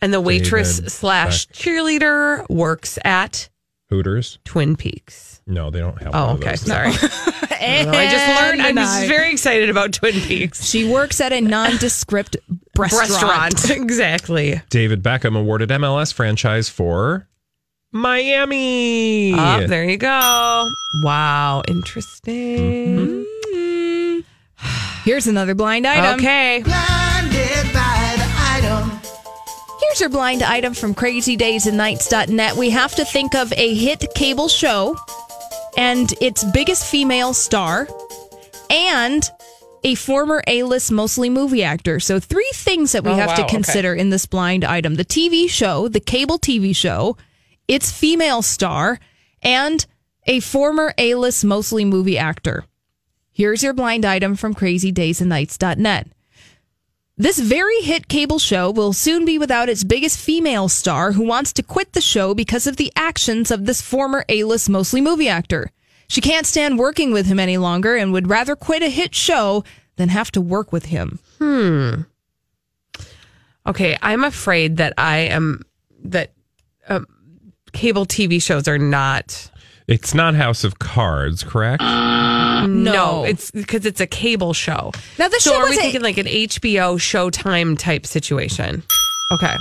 And 0.00 0.12
the 0.12 0.20
waitress 0.20 0.78
David 0.78 0.92
slash 0.92 1.46
cheerleader 1.48 2.48
works 2.50 2.98
at 3.04 3.48
Hooters. 3.94 4.38
Twin 4.44 4.74
Peaks. 4.74 5.40
No, 5.46 5.70
they 5.70 5.78
don't 5.78 6.00
have. 6.02 6.14
Oh, 6.14 6.26
one 6.26 6.36
of 6.36 6.40
okay. 6.40 6.50
those. 6.50 6.60
Sorry. 6.62 6.88
I 6.90 8.08
just 8.10 8.42
learned. 8.42 8.62
I'm 8.62 8.74
just 8.74 9.06
very 9.06 9.30
excited 9.30 9.70
about 9.70 9.92
Twin 9.92 10.14
Peaks. 10.14 10.64
She 10.64 10.90
works 10.90 11.20
at 11.20 11.32
a 11.32 11.40
nondescript 11.40 12.36
restaurant. 12.78 13.10
Restaurant. 13.10 13.70
exactly. 13.82 14.60
David 14.68 15.02
Beckham 15.02 15.38
awarded 15.38 15.68
MLS 15.70 16.12
franchise 16.12 16.68
for 16.68 17.28
Miami. 17.92 19.32
Oh, 19.34 19.66
there 19.66 19.84
you 19.84 19.96
go. 19.96 20.68
Wow. 21.02 21.62
Interesting. 21.68 23.24
Mm-hmm. 23.54 24.20
Here's 25.04 25.26
another 25.26 25.54
blind 25.54 25.86
item. 25.86 26.18
Okay. 26.18 26.64
Here's 29.94 30.00
your 30.00 30.10
blind 30.10 30.42
item 30.42 30.74
from 30.74 30.92
crazydaysandnights.net. 30.92 32.56
We 32.56 32.70
have 32.70 32.96
to 32.96 33.04
think 33.04 33.36
of 33.36 33.52
a 33.52 33.74
hit 33.76 34.04
cable 34.16 34.48
show 34.48 34.96
and 35.76 36.12
its 36.20 36.42
biggest 36.42 36.90
female 36.90 37.32
star 37.32 37.86
and 38.68 39.30
a 39.84 39.94
former 39.94 40.42
A-list 40.48 40.90
mostly 40.90 41.30
movie 41.30 41.62
actor. 41.62 42.00
So 42.00 42.18
three 42.18 42.50
things 42.54 42.90
that 42.90 43.04
we 43.04 43.12
Oh, 43.12 43.14
have 43.14 43.28
wow, 43.28 43.34
to 43.36 43.42
okay. 43.44 43.54
consider 43.54 43.94
in 43.94 44.10
this 44.10 44.26
blind 44.26 44.64
item. 44.64 44.96
The 44.96 45.04
TV 45.04 45.48
show, 45.48 45.86
the 45.86 46.00
cable 46.00 46.40
TV 46.40 46.74
show, 46.74 47.16
its 47.68 47.92
female 47.92 48.42
star, 48.42 48.98
and 49.42 49.86
a 50.26 50.40
former 50.40 50.92
A-list 50.98 51.44
mostly 51.44 51.84
movie 51.84 52.18
actor. 52.18 52.64
Here's 53.30 53.62
your 53.62 53.74
blind 53.74 54.04
item 54.04 54.34
from 54.34 54.56
crazydaysandnights.net. 54.56 56.08
This 57.16 57.38
very 57.38 57.80
hit 57.80 58.08
cable 58.08 58.40
show 58.40 58.72
will 58.72 58.92
soon 58.92 59.24
be 59.24 59.38
without 59.38 59.68
its 59.68 59.84
biggest 59.84 60.18
female 60.18 60.68
star 60.68 61.12
who 61.12 61.22
wants 61.22 61.52
to 61.52 61.62
quit 61.62 61.92
the 61.92 62.00
show 62.00 62.34
because 62.34 62.66
of 62.66 62.76
the 62.76 62.92
actions 62.96 63.52
of 63.52 63.66
this 63.66 63.80
former 63.80 64.24
A 64.28 64.42
list 64.42 64.68
mostly 64.68 65.00
movie 65.00 65.28
actor. 65.28 65.70
She 66.08 66.20
can't 66.20 66.44
stand 66.44 66.76
working 66.76 67.12
with 67.12 67.26
him 67.26 67.38
any 67.38 67.56
longer 67.56 67.94
and 67.94 68.12
would 68.12 68.28
rather 68.28 68.56
quit 68.56 68.82
a 68.82 68.88
hit 68.88 69.14
show 69.14 69.62
than 69.94 70.08
have 70.08 70.32
to 70.32 70.40
work 70.40 70.72
with 70.72 70.86
him. 70.86 71.20
Hmm. 71.38 72.00
Okay, 73.64 73.96
I'm 74.02 74.24
afraid 74.24 74.78
that 74.78 74.92
I 74.98 75.18
am 75.18 75.62
that 76.02 76.32
um, 76.88 77.06
cable 77.72 78.06
TV 78.06 78.42
shows 78.42 78.66
are 78.66 78.76
not. 78.76 79.52
It's 79.86 80.14
not 80.14 80.34
House 80.34 80.64
of 80.64 80.78
Cards, 80.78 81.42
correct? 81.44 81.82
No, 81.82 83.24
it's 83.24 83.50
because 83.50 83.84
it's 83.84 84.00
a 84.00 84.06
cable 84.06 84.54
show. 84.54 84.92
Now, 85.18 85.28
the 85.28 85.38
so 85.40 85.50
show 85.50 85.56
are 85.58 85.64
we 85.64 85.70
was 85.70 85.78
a- 85.78 85.82
thinking 85.82 86.00
like 86.02 86.16
an 86.18 86.26
HBO 86.26 86.96
Showtime 86.98 87.78
type 87.78 88.06
situation? 88.06 88.82
Okay. 89.32 89.54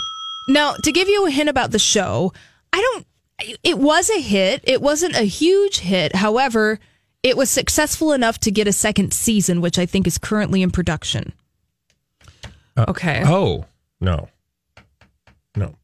Now, 0.47 0.73
to 0.83 0.91
give 0.91 1.09
you 1.09 1.25
a 1.27 1.29
hint 1.31 1.49
about 1.49 1.71
the 1.71 1.79
show, 1.79 2.31
I 2.71 2.79
don't. 2.81 3.57
It 3.63 3.77
was 3.77 4.09
a 4.09 4.21
hit. 4.21 4.62
It 4.63 4.81
wasn't 4.81 5.15
a 5.15 5.23
huge 5.23 5.79
hit. 5.79 6.15
However, 6.15 6.79
it 7.23 7.36
was 7.36 7.49
successful 7.49 8.13
enough 8.13 8.39
to 8.39 8.51
get 8.51 8.67
a 8.67 8.73
second 8.73 9.13
season, 9.13 9.59
which 9.59 9.77
I 9.77 9.86
think 9.86 10.07
is 10.07 10.17
currently 10.17 10.62
in 10.62 10.71
production. 10.71 11.33
Uh, 12.77 12.86
Okay. 12.88 13.23
Oh 13.25 13.65
no, 13.99 14.29
no, 15.57 15.75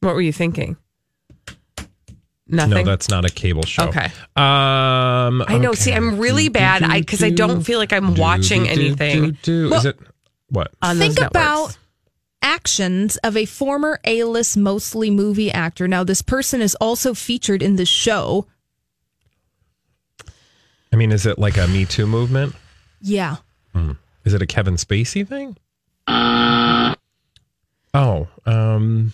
What 0.00 0.14
were 0.14 0.20
you 0.22 0.32
thinking? 0.32 0.76
Nothing. 2.48 2.70
no. 2.70 2.82
That's 2.84 3.10
not 3.10 3.24
a 3.24 3.30
cable 3.30 3.62
show. 3.62 3.88
Okay. 3.88 4.06
Um, 4.34 5.44
I 5.46 5.58
know. 5.60 5.74
See, 5.74 5.92
I'm 5.92 6.18
really 6.18 6.48
bad. 6.48 6.82
I 6.82 7.00
because 7.00 7.22
I 7.22 7.30
don't 7.30 7.62
feel 7.62 7.78
like 7.78 7.92
I'm 7.92 8.14
watching 8.14 8.68
anything. 8.68 9.36
Is 9.46 9.84
it 9.84 9.98
what? 10.48 10.72
on 10.80 10.96
Think 10.96 11.16
those 11.16 11.26
about 11.26 11.76
actions 12.40 13.16
of 13.18 13.36
a 13.36 13.44
former 13.44 14.00
A-list 14.04 14.56
mostly 14.56 15.10
movie 15.10 15.50
actor. 15.50 15.86
Now, 15.86 16.04
this 16.04 16.22
person 16.22 16.62
is 16.62 16.74
also 16.76 17.12
featured 17.12 17.62
in 17.62 17.76
the 17.76 17.84
show. 17.84 18.46
I 20.92 20.96
mean, 20.96 21.12
is 21.12 21.26
it 21.26 21.38
like 21.38 21.58
a 21.58 21.66
Me 21.68 21.84
Too 21.84 22.06
movement? 22.06 22.54
Yeah. 23.02 23.36
Hmm. 23.74 23.92
Is 24.24 24.32
it 24.32 24.40
a 24.40 24.46
Kevin 24.46 24.74
Spacey 24.76 25.26
thing? 25.26 25.56
Oh, 27.94 28.28
um, 28.46 29.12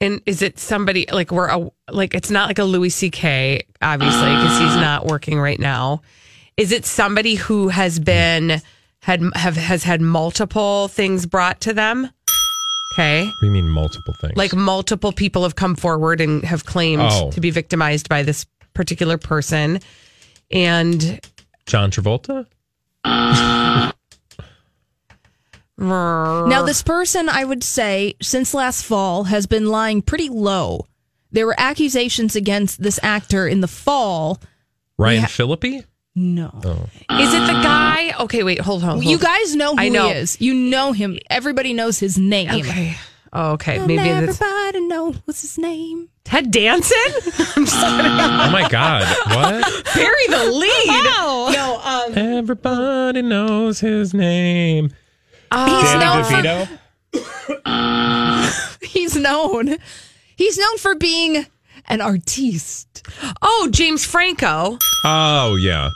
And 0.00 0.20
is 0.26 0.42
it 0.42 0.58
somebody 0.58 1.06
like 1.10 1.30
we're 1.30 1.48
a, 1.48 1.70
like 1.90 2.14
it's 2.14 2.30
not 2.30 2.48
like 2.48 2.58
a 2.58 2.64
Louis 2.64 2.90
C.K. 2.90 3.62
obviously 3.80 4.20
because 4.34 4.58
he's 4.58 4.76
not 4.76 5.06
working 5.06 5.38
right 5.40 5.58
now. 5.58 6.02
Is 6.56 6.72
it 6.72 6.84
somebody 6.84 7.34
who 7.36 7.68
has 7.68 7.98
been 7.98 8.60
had 9.00 9.22
have 9.34 9.56
has 9.56 9.82
had 9.84 10.00
multiple 10.00 10.88
things 10.88 11.26
brought 11.26 11.60
to 11.62 11.72
them? 11.72 12.10
Okay, 12.94 13.24
what 13.24 13.34
do 13.40 13.46
you 13.46 13.52
mean 13.52 13.68
multiple 13.68 14.14
things? 14.20 14.36
like 14.36 14.54
multiple 14.54 15.10
people 15.12 15.42
have 15.42 15.56
come 15.56 15.74
forward 15.74 16.20
and 16.20 16.44
have 16.44 16.64
claimed 16.64 17.02
Oh. 17.04 17.30
to 17.32 17.40
be 17.40 17.50
victimized 17.50 18.08
by 18.08 18.22
this 18.22 18.46
particular 18.72 19.18
person, 19.18 19.80
and 20.50 21.20
John 21.66 21.90
Travolta? 21.90 22.46
Uh, 23.04 23.90
Now, 25.76 26.62
this 26.62 26.82
person, 26.82 27.28
I 27.28 27.44
would 27.44 27.64
say, 27.64 28.14
since 28.22 28.54
last 28.54 28.84
fall, 28.84 29.24
has 29.24 29.46
been 29.46 29.66
lying 29.66 30.02
pretty 30.02 30.28
low. 30.28 30.86
There 31.32 31.46
were 31.46 31.54
accusations 31.58 32.36
against 32.36 32.80
this 32.82 33.00
actor 33.02 33.48
in 33.48 33.60
the 33.60 33.68
fall. 33.68 34.40
Ryan 34.98 35.22
ha- 35.22 35.26
Phillippe? 35.26 35.84
No. 36.14 36.50
Oh. 36.64 36.88
Is 37.18 37.34
it 37.34 37.40
the 37.40 37.60
guy? 37.60 38.12
Okay, 38.20 38.44
wait, 38.44 38.60
hold 38.60 38.84
on. 38.84 38.90
hold 38.90 39.04
You 39.04 39.18
guys 39.18 39.56
know 39.56 39.74
who 39.74 39.80
I 39.82 39.88
know. 39.88 40.06
he 40.06 40.12
is. 40.14 40.40
You 40.40 40.54
know 40.54 40.92
him. 40.92 41.18
Everybody 41.28 41.72
knows 41.72 41.98
his 41.98 42.16
name. 42.16 42.50
Okay. 42.64 42.96
Oh, 43.32 43.52
okay. 43.54 43.78
And 43.78 43.88
Maybe 43.88 44.08
it's 44.08 44.40
everybody 44.40 44.86
knows 44.86 45.16
what's 45.24 45.42
his 45.42 45.58
name. 45.58 46.08
Ted 46.22 46.52
Danson. 46.52 46.96
I'm 47.56 47.64
just 47.64 47.80
kidding. 47.80 48.12
Oh 48.12 48.48
my 48.52 48.68
God. 48.70 49.02
What? 49.26 49.84
Bury 49.96 50.26
the 50.28 50.52
lead. 50.52 51.04
No, 51.52 51.80
um, 51.82 52.16
Everybody 52.16 53.22
knows 53.22 53.80
his 53.80 54.14
name. 54.14 54.90
He's 55.68 55.92
Danny 55.92 56.04
known 56.04 56.24
DeVito? 56.24 56.68
for, 57.64 58.76
he's 58.86 59.16
known. 59.16 59.76
He's 60.36 60.58
known 60.58 60.78
for 60.78 60.94
being 60.94 61.46
an 61.86 62.00
artiste. 62.00 63.06
Oh, 63.42 63.68
James 63.70 64.04
Franco. 64.04 64.78
Oh, 65.04 65.56
yeah. 65.56 65.90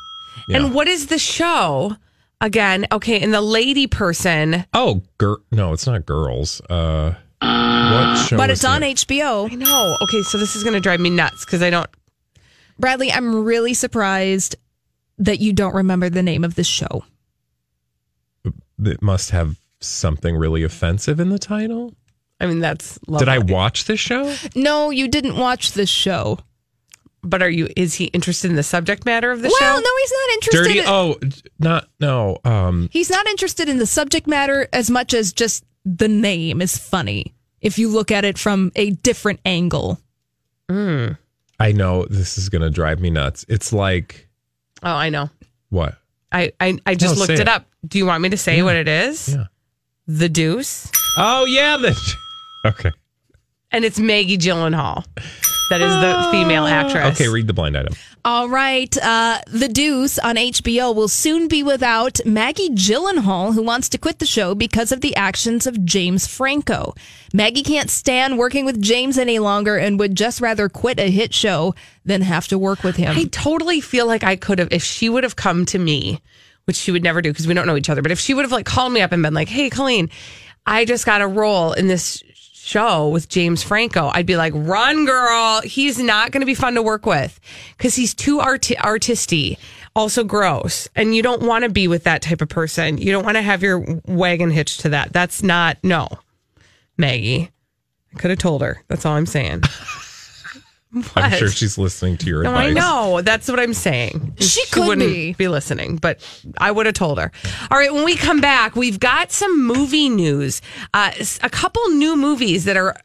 Yeah. 0.49 0.57
And 0.59 0.75
what 0.75 0.89
is 0.89 1.07
the 1.09 1.19
show? 1.19 1.97
Again, 2.41 2.87
okay, 2.93 3.21
and 3.21 3.35
the 3.35 3.41
lady 3.41 3.89
person. 3.89 4.65
Oh, 4.73 5.03
gir- 5.19 5.39
no, 5.51 5.73
it's 5.73 5.87
not 5.89 6.07
girls. 6.07 6.61
Uh, 6.71 7.15
what 7.41 8.17
show? 8.17 8.37
but 8.37 8.51
is 8.51 8.61
it's 8.61 8.65
on? 8.65 8.83
HBO. 8.83 9.51
I 9.51 9.55
know. 9.57 9.97
Okay, 10.03 10.23
so 10.23 10.39
this 10.39 10.55
is 10.55 10.63
going 10.63 10.75
to 10.75 10.81
drive 10.81 11.01
me 11.01 11.11
nuts 11.11 11.45
because 11.45 11.63
I 11.63 11.71
don't. 11.71 11.89
Bradley, 12.79 13.11
I'm 13.11 13.45
really 13.45 13.75
surprised 13.75 14.55
that 15.19 15.41
you 15.41 15.53
don't 15.53 15.75
remember 15.75 16.09
the 16.09 16.23
name 16.23 16.45
of 16.45 16.55
this 16.55 16.69
show. 16.69 17.05
It 18.85 19.03
must 19.03 19.31
have 19.31 19.59
something 19.81 20.37
really 20.37 20.63
offensive 20.63 21.21
in 21.21 21.29
the 21.31 21.39
title. 21.39 21.95
I 22.41 22.47
mean, 22.47 22.61
that's. 22.61 22.99
Did 23.19 23.29
I 23.29 23.39
watch 23.39 23.85
this 23.87 23.99
show? 24.01 24.35
No, 24.55 24.91
you 24.91 25.09
didn't 25.09 25.37
watch 25.37 25.73
this 25.73 25.89
show. 25.89 26.39
But 27.23 27.43
are 27.43 27.51
you? 27.51 27.69
Is 27.77 27.95
he 27.95 28.05
interested 28.07 28.49
in 28.51 28.57
the 28.57 28.63
subject 28.63 29.05
matter 29.05 29.33
of 29.33 29.43
the 29.43 29.49
well, 29.49 29.59
show? 29.59 29.65
Well, 29.65 29.83
no, 29.83 29.91
he's 30.01 30.13
not 30.13 30.31
interested. 30.35 30.65
Dirty. 30.65 30.79
in, 30.79 30.85
Oh, 30.87 31.17
not 31.59 31.89
no. 31.99 32.39
Um, 32.45 32.89
He's 32.93 33.11
not 33.11 33.27
interested 33.27 33.69
in 33.69 33.79
the 33.79 33.87
subject 33.87 34.27
matter 34.29 34.69
as 34.73 34.89
much 34.89 35.15
as 35.15 35.33
just 35.33 35.65
the 35.85 36.07
name 36.09 36.63
is 36.63 36.79
funny. 36.79 37.35
If 37.61 37.77
you 37.77 37.89
look 37.89 38.13
at 38.13 38.25
it 38.25 38.39
from 38.39 38.71
a 38.77 38.91
different 38.91 39.41
angle. 39.45 39.99
I 40.71 41.73
know 41.73 42.05
this 42.05 42.39
is 42.39 42.49
gonna 42.49 42.71
drive 42.71 43.01
me 43.01 43.11
nuts. 43.11 43.45
It's 43.49 43.73
like 43.73 44.29
Oh, 44.83 44.93
I 44.95 45.09
know. 45.09 45.31
what? 45.71 45.97
I 46.33 46.53
I, 46.61 46.79
I 46.87 46.95
just 46.95 47.15
No, 47.15 47.21
looked 47.21 47.29
say 47.29 47.35
it. 47.35 47.41
it. 47.41 47.49
up. 47.49 47.67
Do 47.87 47.99
you 47.99 48.07
want 48.07 48.23
me 48.23 48.29
to 48.31 48.37
say 48.37 48.63
what 48.63 48.77
it 48.77 48.89
is? 48.89 49.35
Yeah. 49.35 49.45
The 50.07 50.29
Deuce, 50.29 50.91
Oh 51.17 51.45
yeah, 51.45 51.77
the 51.77 51.95
okay. 52.67 52.91
and 53.71 53.85
it's 53.85 53.99
Maggie 53.99 54.39
Gyllenhaal. 54.39 55.05
That 55.71 55.83
is 55.83 55.93
the 55.93 56.29
female 56.31 56.65
actress. 56.67 57.21
Okay, 57.21 57.29
read 57.29 57.47
the 57.47 57.53
blind 57.53 57.77
item. 57.77 57.93
All 58.25 58.49
right. 58.49 58.97
Uh, 58.97 59.39
the 59.47 59.69
Deuce 59.69 60.19
on 60.19 60.37
HBO 60.37 60.95
will 60.95 61.09
soon 61.09 61.47
be 61.47 61.63
without 61.63 62.21
Maggie 62.25 62.71
Gyllenhaal, 62.71 63.53
who 63.55 63.63
wants 63.63 63.89
to 63.91 63.99
quit 63.99 64.19
the 64.19 64.27
show 64.27 64.55
because 64.55 64.93
of 64.93 65.03
the 65.03 65.15
actions 65.15 65.67
of 65.67 65.85
James 65.85 66.27
Franco. 66.27 66.95
Maggie 67.35 67.63
can't 67.63 67.91
stand 67.91 68.39
working 68.39 68.65
with 68.65 68.81
James 68.81 69.19
any 69.19 69.39
longer 69.39 69.77
and 69.77 69.99
would 69.99 70.15
just 70.15 70.41
rather 70.41 70.71
quit 70.71 70.99
a 70.99 71.11
hit 71.11 71.35
show 71.35 71.75
than 72.05 72.23
have 72.23 72.49
to 72.49 72.59
work 72.59 72.83
with 72.83 72.97
him. 72.97 73.17
I 73.17 73.25
totally 73.25 73.81
feel 73.83 74.07
like 74.07 74.25
I 74.25 74.37
could 74.37 74.59
have 74.59 74.69
if 74.71 74.83
she 74.83 75.11
would 75.11 75.25
have 75.25 75.37
come 75.37 75.67
to 75.67 75.79
me, 75.79 76.23
which 76.65 76.77
she 76.77 76.93
would 76.93 77.03
never 77.03 77.21
do 77.21 77.31
because 77.31 77.47
we 77.47 77.53
don't 77.55 77.67
know 77.67 77.77
each 77.77 77.91
other. 77.91 78.01
But 78.03 78.13
if 78.13 78.19
she 78.19 78.33
would 78.33 78.43
have 78.43 78.53
like 78.53 78.67
called 78.67 78.93
me 78.93 79.03
up 79.03 79.13
and 79.13 79.23
been 79.23 79.35
like, 79.35 79.49
"Hey, 79.49 79.69
Colleen, 79.69 80.09
I 80.67 80.85
just 80.85 81.07
got 81.07 81.23
a 81.23 81.27
role 81.27 81.73
in 81.73 81.87
this 81.89 82.23
show 82.69 83.09
with 83.09 83.29
James 83.29 83.63
Franco," 83.63 84.11
I'd 84.13 84.27
be 84.27 84.37
like, 84.37 84.53
"Run, 84.55 85.07
girl! 85.07 85.61
He's 85.63 85.99
not 85.99 86.31
going 86.31 86.43
to 86.43 86.47
be 86.47 86.55
fun 86.55 86.75
to 86.75 86.83
work 86.83 87.07
with 87.07 87.41
because 87.77 87.97
he's 87.97 88.15
too 88.15 88.41
art- 88.41 88.63
artisty." 88.63 89.59
Also 89.97 90.23
gross, 90.23 90.87
and 90.95 91.17
you 91.17 91.23
don't 91.23 91.43
want 91.43 91.65
to 91.65 91.71
be 91.71 91.89
with 91.89 92.05
that 92.05 92.23
type 92.23 92.41
of 92.41 92.49
person. 92.49 92.99
You 92.99 93.11
don't 93.11 93.25
want 93.25 93.37
to 93.37 93.43
have 93.43 93.63
your 93.63 94.01
wagon 94.07 94.51
hitched 94.51 94.81
to 94.81 94.91
that. 94.91 95.13
That's 95.13 95.43
not 95.43 95.79
no, 95.83 96.09
Maggie. 96.97 97.51
I 98.15 98.19
could 98.19 98.31
have 98.31 98.39
told 98.39 98.63
her. 98.63 98.83
That's 98.89 99.05
all 99.05 99.15
I'm 99.15 99.27
saying. 99.27 99.63
I'm 101.17 101.33
sure 101.33 101.49
she's 101.51 101.77
listening 101.77 102.17
to 102.19 102.27
your 102.27 102.43
No, 102.43 102.51
advice. 102.51 102.71
I 102.71 102.73
know. 102.73 103.21
That's 103.23 103.49
what 103.49 103.61
I'm 103.61 103.75
saying. 103.75 104.35
She 104.41 104.65
could 104.69 104.87
wouldn't 104.87 105.37
be. 105.37 105.49
listening, 105.49 105.97
but 105.97 106.21
I 106.59 106.71
would 106.71 106.87
have 106.87 106.95
told 106.95 107.19
her. 107.19 107.31
All 107.71 107.79
right, 107.79 107.93
when 107.93 108.05
we 108.05 108.17
come 108.17 108.41
back, 108.41 108.75
we've 108.75 108.99
got 108.99 109.31
some 109.31 109.67
movie 109.67 110.09
news. 110.09 110.63
Uh, 110.95 111.11
s- 111.19 111.39
a 111.43 111.51
couple 111.51 111.83
new 111.91 112.17
movies 112.17 112.65
that 112.65 112.77
are 112.79 112.97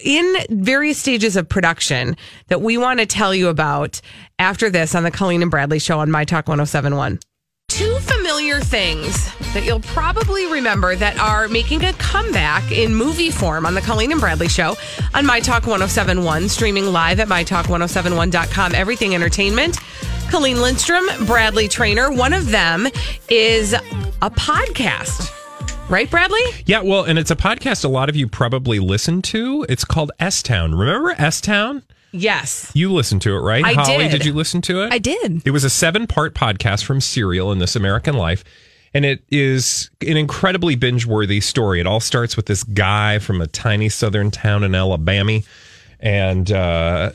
in 0.00 0.36
various 0.50 0.98
stages 0.98 1.36
of 1.36 1.48
production 1.48 2.16
that 2.48 2.60
we 2.60 2.76
want 2.76 2.98
to 2.98 3.06
tell 3.06 3.32
you 3.32 3.46
about 3.48 4.00
after 4.40 4.68
this 4.68 4.94
on 4.96 5.04
the 5.04 5.10
Colleen 5.10 5.40
and 5.42 5.50
Bradley 5.50 5.78
show 5.78 6.00
on 6.00 6.10
My 6.10 6.24
Talk 6.24 6.48
1071. 6.48 7.20
Two 7.78 7.96
familiar 8.00 8.58
things 8.58 9.32
that 9.54 9.62
you'll 9.64 9.78
probably 9.78 10.50
remember 10.50 10.96
that 10.96 11.16
are 11.20 11.46
making 11.46 11.84
a 11.84 11.92
comeback 11.92 12.72
in 12.72 12.92
movie 12.92 13.30
form 13.30 13.64
on 13.64 13.74
the 13.74 13.80
Colleen 13.80 14.10
and 14.10 14.20
Bradley 14.20 14.48
show 14.48 14.76
on 15.14 15.24
My 15.24 15.38
Talk 15.38 15.62
1071, 15.62 16.48
streaming 16.48 16.86
live 16.86 17.20
at 17.20 17.28
MyTalk1071.com. 17.28 18.74
Everything 18.74 19.14
Entertainment. 19.14 19.78
Colleen 20.28 20.60
Lindstrom, 20.60 21.04
Bradley 21.24 21.68
Traynor. 21.68 22.10
One 22.10 22.32
of 22.32 22.50
them 22.50 22.88
is 23.28 23.74
a 23.74 24.30
podcast. 24.30 25.32
Right, 25.88 26.10
Bradley? 26.10 26.42
Yeah, 26.66 26.82
well, 26.82 27.04
and 27.04 27.16
it's 27.16 27.30
a 27.30 27.36
podcast 27.36 27.84
a 27.84 27.88
lot 27.88 28.08
of 28.08 28.16
you 28.16 28.26
probably 28.26 28.80
listen 28.80 29.22
to. 29.22 29.64
It's 29.68 29.84
called 29.84 30.10
S 30.18 30.42
Town. 30.42 30.74
Remember 30.74 31.12
S 31.16 31.40
Town? 31.40 31.84
Yes. 32.12 32.70
You 32.74 32.92
listened 32.92 33.22
to 33.22 33.34
it, 33.36 33.40
right? 33.40 33.64
I 33.64 33.74
Holly, 33.74 34.08
did. 34.08 34.10
did 34.10 34.24
you 34.24 34.32
listen 34.32 34.62
to 34.62 34.82
it? 34.82 34.92
I 34.92 34.98
did. 34.98 35.42
It 35.46 35.50
was 35.50 35.64
a 35.64 35.70
seven 35.70 36.06
part 36.06 36.34
podcast 36.34 36.84
from 36.84 37.00
Serial 37.00 37.52
in 37.52 37.58
This 37.58 37.76
American 37.76 38.14
Life. 38.14 38.44
And 38.94 39.04
it 39.04 39.22
is 39.30 39.90
an 40.00 40.16
incredibly 40.16 40.74
binge 40.74 41.04
worthy 41.04 41.40
story. 41.40 41.80
It 41.80 41.86
all 41.86 42.00
starts 42.00 42.36
with 42.36 42.46
this 42.46 42.64
guy 42.64 43.18
from 43.18 43.40
a 43.40 43.46
tiny 43.46 43.88
southern 43.90 44.30
town 44.30 44.64
in 44.64 44.74
Alabama. 44.74 45.40
And 46.00 46.50
uh, 46.50 47.12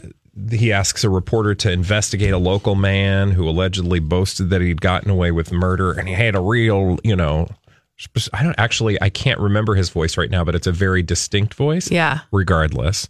he 0.52 0.72
asks 0.72 1.04
a 1.04 1.10
reporter 1.10 1.56
to 1.56 1.72
investigate 1.72 2.32
a 2.32 2.38
local 2.38 2.76
man 2.76 3.32
who 3.32 3.48
allegedly 3.50 4.00
boasted 4.00 4.52
that 4.52 4.62
he'd 4.62 4.82
gotten 4.82 5.10
away 5.10 5.32
with 5.32 5.52
murder. 5.52 5.92
And 5.92 6.08
he 6.08 6.14
had 6.14 6.36
a 6.36 6.42
real, 6.42 7.00
you 7.04 7.16
know, 7.16 7.48
I 8.34 8.44
don't 8.44 8.60
actually, 8.60 9.02
I 9.02 9.10
can't 9.10 9.40
remember 9.40 9.76
his 9.76 9.90
voice 9.90 10.18
right 10.18 10.30
now, 10.30 10.44
but 10.44 10.56
it's 10.56 10.68
a 10.68 10.72
very 10.72 11.02
distinct 11.02 11.56
voice. 11.56 11.90
Yeah. 11.90 12.20
Regardless. 12.32 13.08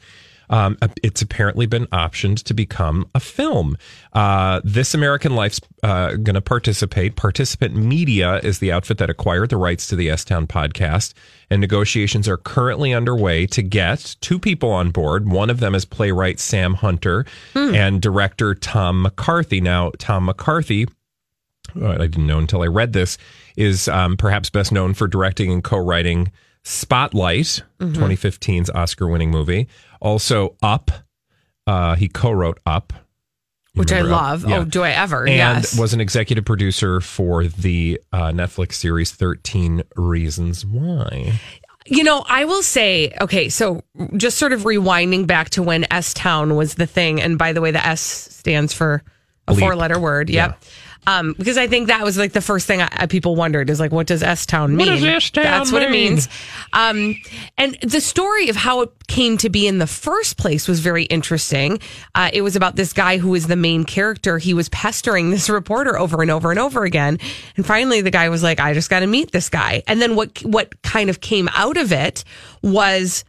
Um, 0.49 0.77
it's 1.01 1.21
apparently 1.21 1.65
been 1.65 1.86
optioned 1.88 2.43
to 2.43 2.53
become 2.53 3.10
a 3.15 3.19
film. 3.19 3.77
Uh, 4.13 4.62
this 4.63 4.93
American 4.93 5.36
Life's 5.36 5.60
uh, 5.84 6.10
going 6.15 6.36
to 6.36 6.41
participate. 6.41 7.15
Participant 7.15 7.75
Media 7.75 8.38
is 8.43 8.60
the 8.60 8.71
outfit 8.71 8.97
that 8.99 9.10
acquired 9.10 9.49
the 9.49 9.58
rights 9.58 9.88
to 9.88 9.95
the 9.95 10.10
S 10.10 10.23
Town 10.25 10.45
podcast, 10.47 11.13
and 11.49 11.60
negotiations 11.62 12.27
are 12.27 12.38
currently 12.38 12.93
underway 12.93 13.45
to 13.47 13.62
get 13.62 14.15
two 14.21 14.38
people 14.38 14.69
on 14.71 14.91
board. 14.91 15.27
One 15.29 15.49
of 15.49 15.60
them 15.60 15.73
is 15.75 15.86
playwright 15.86 16.39
Sam 16.39 16.75
Hunter 16.75 17.25
and 17.56 18.02
director 18.02 18.54
Tom 18.56 19.02
McCarthy. 19.02 19.62
Now, 19.62 19.91
Tom 19.98 20.25
McCarthy 20.25 20.87
uh, 21.81 21.87
I 21.91 21.98
didn't 22.08 22.27
know 22.27 22.37
until 22.39 22.62
I 22.62 22.67
read 22.67 22.94
this, 22.94 23.17
is 23.58 23.87
um, 23.87 24.15
perhaps 24.17 24.50
best 24.50 24.71
known 24.71 24.94
for 24.94 25.08
directing 25.08 25.52
and 25.52 25.63
co-writing 25.63 26.31
Spotlight, 26.65 27.62
Mhm. 27.79 27.94
2015's 27.96 28.69
Oscar-winning 28.69 29.31
movie. 29.31 29.67
Also, 30.04 30.56
Up. 30.62 30.91
Uh, 31.65 31.95
he 31.95 32.10
co-wrote 32.10 32.60
Up, 32.65 32.91
Which 33.73 33.91
I 33.93 34.01
Up? 34.01 34.08
love. 34.08 34.47
Yeah. 34.47 34.58
Oh, 34.58 34.65
do 34.65 34.83
I 34.83 34.89
ever? 34.91 35.25
Yes. 35.25 35.56
And 35.56 35.63
yes. 35.63 35.79
was 35.79 35.93
an 35.93 36.01
executive 36.01 36.43
producer 36.43 36.99
for 36.99 37.45
the 37.45 37.99
uh, 38.12 38.31
Netflix 38.31 38.73
series 38.73 39.12
13 39.13 39.81
Reasons 39.95 40.65
Why. 40.65 41.39
You 41.85 42.04
know, 42.04 42.23
I 42.27 42.45
will 42.45 42.63
say, 42.63 43.13
okay, 43.19 43.49
so 43.49 43.81
just 44.15 44.37
sort 44.37 44.54
of 44.54 44.62
rewinding 44.62 45.25
back 45.25 45.49
to 45.51 45.63
when 45.63 45.85
S 45.91 46.13
Town 46.13 46.56
was 46.56 46.75
the 46.75 46.85
thing. 46.85 47.21
And 47.21 47.37
by 47.37 47.54
the 47.54 47.62
way, 47.62 47.71
the 47.71 47.85
S 47.85 48.01
stands 48.01 48.73
for 48.73 49.04
a 49.47 49.56
four 49.56 49.75
letter 49.75 49.99
word. 49.99 50.29
Yep. 50.29 50.63
Um, 51.06 51.33
because 51.37 51.58
I 51.58 51.67
think 51.67 51.87
that 51.87 52.04
was 52.04 52.17
like 52.17 52.31
the 52.31 52.41
first 52.41 52.65
thing 52.65 52.81
I, 52.81 52.87
I- 52.91 53.06
people 53.08 53.35
wondered 53.35 53.69
is 53.69 53.79
like, 53.79 53.91
what 53.91 54.08
does 54.08 54.23
S 54.23 54.45
Town 54.45 54.77
What 54.77 54.87
mean? 54.87 55.01
does 55.01 55.04
S-Town 55.04 55.43
That's 55.43 55.71
what 55.71 55.81
it 55.81 55.91
means. 55.91 56.29
Um, 56.71 57.15
and 57.58 57.75
the 57.81 57.99
story 57.99 58.49
of 58.49 58.56
how 58.56 58.81
it 58.81 58.89
came 59.08 59.37
to 59.39 59.49
be 59.49 59.67
in 59.67 59.79
the 59.79 59.87
first 59.87 60.37
place 60.37 60.67
was 60.67 60.79
very 60.79 61.04
interesting. 61.04 61.79
Uh, 62.15 62.29
it 62.31 62.41
was 62.41 62.56
about 62.56 62.75
this 62.77 62.93
guy 62.93 63.17
who 63.17 63.29
was 63.31 63.47
the 63.47 63.56
main 63.58 63.83
character. 63.83 64.37
He 64.37 64.54
was 64.54 64.69
pestering 64.69 65.29
this 65.29 65.49
reporter 65.49 65.97
over 65.99 66.21
and 66.21 66.31
over 66.31 66.51
and 66.51 66.60
over 66.60 66.83
again. 66.83 67.19
And 67.58 67.65
finally, 67.65 68.01
the 68.01 68.12
guy 68.12 68.29
was 68.29 68.41
like, 68.41 68.60
I 68.60 68.73
just 68.73 68.89
got 68.89 69.01
to 69.01 69.08
meet 69.08 69.31
this 69.31 69.49
guy. 69.49 69.83
And 69.87 70.01
then 70.01 70.15
what, 70.15 70.39
what 70.45 70.81
kind 70.83 71.10
of 71.10 71.19
came 71.21 71.49
out 71.54 71.77
of 71.77 71.91
it 71.91 72.23
was, 72.62 73.25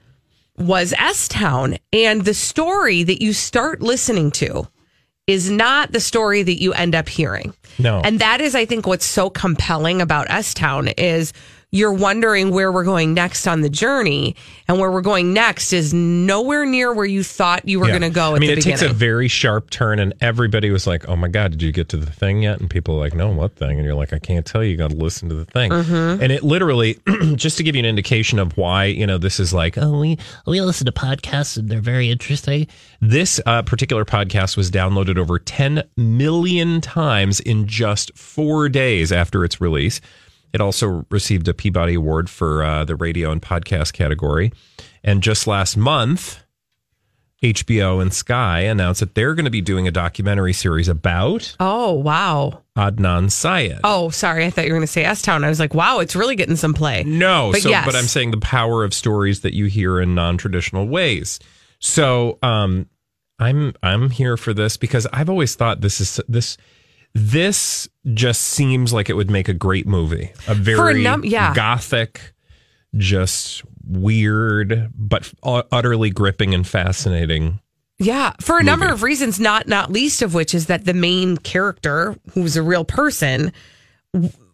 was 0.56 0.94
S 0.96 1.26
Town. 1.28 1.76
And 1.92 2.24
the 2.24 2.34
story 2.34 3.02
that 3.02 3.20
you 3.20 3.32
start 3.32 3.82
listening 3.82 4.30
to 4.32 4.68
is 5.26 5.50
not 5.50 5.92
the 5.92 6.00
story 6.00 6.42
that 6.42 6.60
you 6.60 6.72
end 6.74 6.94
up 6.94 7.08
hearing. 7.08 7.54
No. 7.78 8.00
And 8.04 8.18
that 8.20 8.40
is, 8.40 8.54
I 8.54 8.64
think, 8.66 8.86
what's 8.86 9.06
so 9.06 9.30
compelling 9.30 10.02
about 10.02 10.30
S 10.30 10.54
Town 10.54 10.88
is 10.88 11.32
you're 11.74 11.92
wondering 11.92 12.50
where 12.52 12.70
we're 12.70 12.84
going 12.84 13.12
next 13.14 13.46
on 13.48 13.60
the 13.60 13.68
journey, 13.68 14.36
and 14.68 14.78
where 14.78 14.90
we're 14.92 15.00
going 15.02 15.32
next 15.32 15.72
is 15.72 15.92
nowhere 15.92 16.64
near 16.64 16.92
where 16.92 17.04
you 17.04 17.22
thought 17.24 17.66
you 17.68 17.80
were 17.80 17.86
Yeah. 17.86 17.98
going 17.98 18.10
to 18.12 18.14
go. 18.14 18.32
At 18.32 18.36
I 18.36 18.38
mean, 18.38 18.50
it 18.50 18.62
takes 18.62 18.80
a 18.82 18.88
very 18.88 19.26
sharp 19.26 19.70
turn, 19.70 19.98
and 19.98 20.14
everybody 20.20 20.70
was 20.70 20.86
like, 20.86 21.08
"Oh 21.08 21.16
my 21.16 21.28
god, 21.28 21.50
did 21.50 21.62
you 21.62 21.72
get 21.72 21.88
to 21.88 21.96
the 21.96 22.10
thing 22.10 22.42
yet?" 22.42 22.60
And 22.60 22.70
people 22.70 22.94
are 22.94 22.98
like, 23.00 23.14
"No, 23.14 23.28
what 23.30 23.56
thing?" 23.56 23.76
And 23.76 23.84
you're 23.84 23.94
like, 23.94 24.12
"I 24.12 24.18
can't 24.20 24.46
tell 24.46 24.62
you. 24.62 24.70
You 24.70 24.76
got 24.76 24.90
to 24.90 24.96
listen 24.96 25.28
to 25.30 25.34
the 25.34 25.44
thing." 25.44 25.70
Mhm. 25.72 26.20
And 26.22 26.30
it 26.32 26.42
literally, 26.44 26.98
just 27.34 27.56
to 27.56 27.62
give 27.64 27.74
you 27.74 27.80
an 27.80 27.86
indication 27.86 28.38
of 28.38 28.56
why, 28.56 28.84
you 28.84 29.06
know, 29.06 29.18
this 29.18 29.40
is 29.40 29.52
like, 29.52 29.76
oh, 29.76 29.98
we 29.98 30.16
we 30.46 30.60
listen 30.60 30.86
to 30.86 30.92
podcasts 30.92 31.56
and 31.56 31.68
they're 31.68 31.80
very 31.80 32.08
interesting. 32.10 32.66
This 33.00 33.40
uh, 33.46 33.62
particular 33.62 34.04
podcast 34.04 34.56
was 34.56 34.70
downloaded 34.70 35.18
over 35.18 35.38
10 35.38 35.82
million 35.96 36.80
times 36.80 37.40
in 37.40 37.66
just 37.66 38.16
four 38.16 38.68
days 38.68 39.10
after 39.12 39.44
its 39.44 39.60
release. 39.60 40.00
It 40.54 40.60
also 40.60 41.04
received 41.10 41.48
a 41.48 41.52
Peabody 41.52 41.94
Award 41.94 42.30
for 42.30 42.62
uh, 42.62 42.84
the 42.84 42.94
radio 42.94 43.32
and 43.32 43.42
podcast 43.42 43.92
category. 43.92 44.52
And 45.02 45.20
just 45.20 45.48
last 45.48 45.76
month, 45.76 46.44
HBO 47.42 48.00
and 48.00 48.14
Sky 48.14 48.60
announced 48.60 49.00
that 49.00 49.16
they're 49.16 49.34
going 49.34 49.46
to 49.46 49.50
be 49.50 49.60
doing 49.60 49.88
a 49.88 49.90
documentary 49.90 50.52
series 50.52 50.86
about 50.86 51.56
Oh 51.58 51.92
wow! 51.94 52.62
Adnan 52.78 53.32
Syed. 53.32 53.80
Oh, 53.82 54.10
sorry, 54.10 54.46
I 54.46 54.50
thought 54.50 54.64
you 54.66 54.72
were 54.72 54.78
going 54.78 54.86
to 54.86 54.92
say 54.92 55.04
S 55.04 55.22
Town. 55.22 55.42
I 55.42 55.48
was 55.48 55.58
like, 55.58 55.74
wow, 55.74 55.98
it's 55.98 56.14
really 56.14 56.36
getting 56.36 56.56
some 56.56 56.72
play. 56.72 57.02
No, 57.02 57.50
but 57.50 57.62
so 57.62 57.68
yes. 57.68 57.84
but 57.84 57.96
I'm 57.96 58.04
saying 58.04 58.30
the 58.30 58.38
power 58.38 58.84
of 58.84 58.94
stories 58.94 59.40
that 59.40 59.54
you 59.54 59.66
hear 59.66 60.00
in 60.00 60.14
non-traditional 60.14 60.86
ways. 60.86 61.40
So 61.80 62.38
um 62.42 62.88
I'm 63.40 63.74
I'm 63.82 64.08
here 64.08 64.36
for 64.36 64.54
this 64.54 64.76
because 64.76 65.08
I've 65.12 65.28
always 65.28 65.56
thought 65.56 65.80
this 65.80 66.00
is 66.00 66.20
this 66.28 66.56
this 67.14 67.88
just 68.12 68.42
seems 68.42 68.92
like 68.92 69.08
it 69.08 69.14
would 69.14 69.30
make 69.30 69.48
a 69.48 69.54
great 69.54 69.86
movie. 69.86 70.32
A 70.48 70.54
very 70.54 71.02
num- 71.02 71.24
yeah. 71.24 71.54
gothic 71.54 72.34
just 72.96 73.62
weird 73.86 74.90
but 74.96 75.32
utterly 75.42 76.10
gripping 76.10 76.54
and 76.54 76.66
fascinating. 76.66 77.60
Yeah, 77.98 78.32
for 78.40 78.58
a 78.58 78.62
number 78.62 78.88
of 78.88 79.04
reasons, 79.04 79.38
not 79.38 79.68
not 79.68 79.92
least 79.92 80.20
of 80.22 80.34
which 80.34 80.52
is 80.52 80.66
that 80.66 80.84
the 80.84 80.94
main 80.94 81.36
character, 81.36 82.16
who's 82.32 82.56
a 82.56 82.62
real 82.62 82.84
person, 82.84 83.52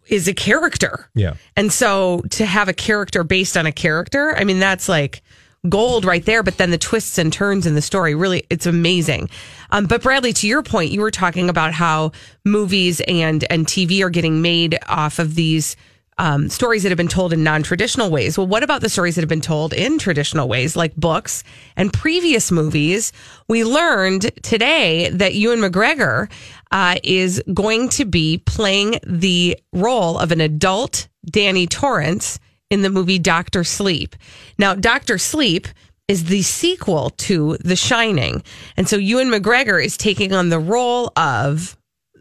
is 0.07 0.27
a 0.27 0.33
character. 0.33 1.09
Yeah. 1.15 1.33
And 1.57 1.73
so 1.73 2.21
to 2.31 2.45
have 2.45 2.69
a 2.69 2.73
character 2.73 3.23
based 3.23 3.57
on 3.57 3.65
a 3.65 3.71
character, 3.71 4.35
I 4.37 4.43
mean, 4.43 4.59
that's 4.59 4.87
like 4.87 5.23
gold 5.69 6.05
right 6.05 6.25
there. 6.25 6.43
But 6.43 6.57
then 6.57 6.71
the 6.71 6.77
twists 6.77 7.17
and 7.17 7.31
turns 7.31 7.65
in 7.65 7.75
the 7.75 7.81
story, 7.81 8.15
really, 8.15 8.45
it's 8.49 8.65
amazing. 8.65 9.29
Um, 9.69 9.85
but 9.85 10.01
Bradley, 10.01 10.33
to 10.33 10.47
your 10.47 10.63
point, 10.63 10.91
you 10.91 11.01
were 11.01 11.11
talking 11.11 11.49
about 11.49 11.73
how 11.73 12.11
movies 12.45 13.01
and 13.01 13.43
and 13.51 13.65
TV 13.65 14.03
are 14.03 14.09
getting 14.09 14.41
made 14.41 14.77
off 14.87 15.19
of 15.19 15.35
these. 15.35 15.75
Um, 16.17 16.49
stories 16.49 16.83
that 16.83 16.89
have 16.89 16.97
been 16.97 17.07
told 17.07 17.33
in 17.33 17.43
non-traditional 17.43 18.11
ways. 18.11 18.37
Well, 18.37 18.45
what 18.45 18.61
about 18.61 18.81
the 18.81 18.89
stories 18.89 19.15
that 19.15 19.21
have 19.21 19.29
been 19.29 19.41
told 19.41 19.73
in 19.73 19.97
traditional 19.97 20.47
ways, 20.47 20.75
like 20.75 20.95
books 20.95 21.43
and 21.75 21.91
previous 21.91 22.51
movies? 22.51 23.11
We 23.47 23.63
learned 23.63 24.29
today 24.43 25.09
that 25.09 25.33
Ewan 25.33 25.61
McGregor 25.61 26.29
uh, 26.69 26.97
is 27.01 27.41
going 27.51 27.89
to 27.89 28.05
be 28.05 28.37
playing 28.37 28.99
the 29.03 29.57
role 29.73 30.19
of 30.19 30.31
an 30.31 30.41
adult 30.41 31.07
Danny 31.25 31.65
Torrance 31.65 32.39
in 32.71 32.81
the 32.81 32.89
movie 32.89 33.19
Doctor 33.19 33.63
Sleep. 33.63 34.15
Now, 34.57 34.73
Doctor 34.73 35.19
Sleep 35.19 35.67
is 36.07 36.25
the 36.25 36.41
sequel 36.41 37.11
to 37.11 37.57
The 37.57 37.75
Shining. 37.75 38.41
And 38.75 38.89
so 38.89 38.97
Ewan 38.97 39.29
McGregor 39.29 39.83
is 39.83 39.95
taking 39.97 40.33
on 40.33 40.49
the 40.49 40.59
role 40.59 41.11
of 41.15 41.77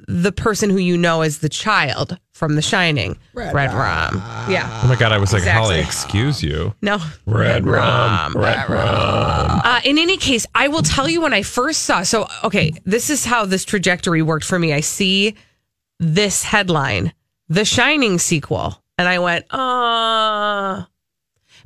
the 0.07 0.33
person 0.33 0.71
who 0.71 0.79
you 0.79 0.99
know 0.99 1.23
as 1.23 1.39
the 1.39 1.49
child 1.49 2.19
from 2.33 2.57
The 2.57 2.63
Shining, 2.63 3.17
Red, 3.35 3.55
Rum. 3.55 4.17
Yeah. 4.49 4.69
Oh 4.83 4.89
my 4.89 4.97
god, 4.97 5.13
I 5.13 5.19
was 5.19 5.33
like, 5.33 5.43
Exactly. 5.43 5.77
Holly, 5.77 5.81
excuse 5.81 6.43
you. 6.43 6.75
No. 6.83 6.99
Red 7.27 7.67
rum, 7.67 8.33
red 8.35 8.69
rum. 8.69 9.61
Uh, 9.63 9.81
in 9.85 9.99
any 9.99 10.17
case, 10.17 10.47
I 10.55 10.69
will 10.69 10.83
tell 10.83 11.09
you 11.09 11.21
when 11.21 11.33
I 11.35 11.43
first 11.43 11.83
saw. 11.83 12.03
So, 12.03 12.27
okay, 12.43 12.73
this 12.85 13.11
is 13.11 13.25
how 13.25 13.45
this 13.45 13.65
trajectory 13.65 14.23
worked 14.23 14.47
for 14.47 14.59
me. 14.59 14.73
I 14.73 14.81
see 14.81 15.37
this 16.01 16.43
headline, 16.43 17.13
The 17.49 17.65
Shining 17.65 18.19
sequel, 18.19 18.83
and 19.01 19.09
I 19.09 19.19
went, 19.19 19.47
uh, 19.53 20.85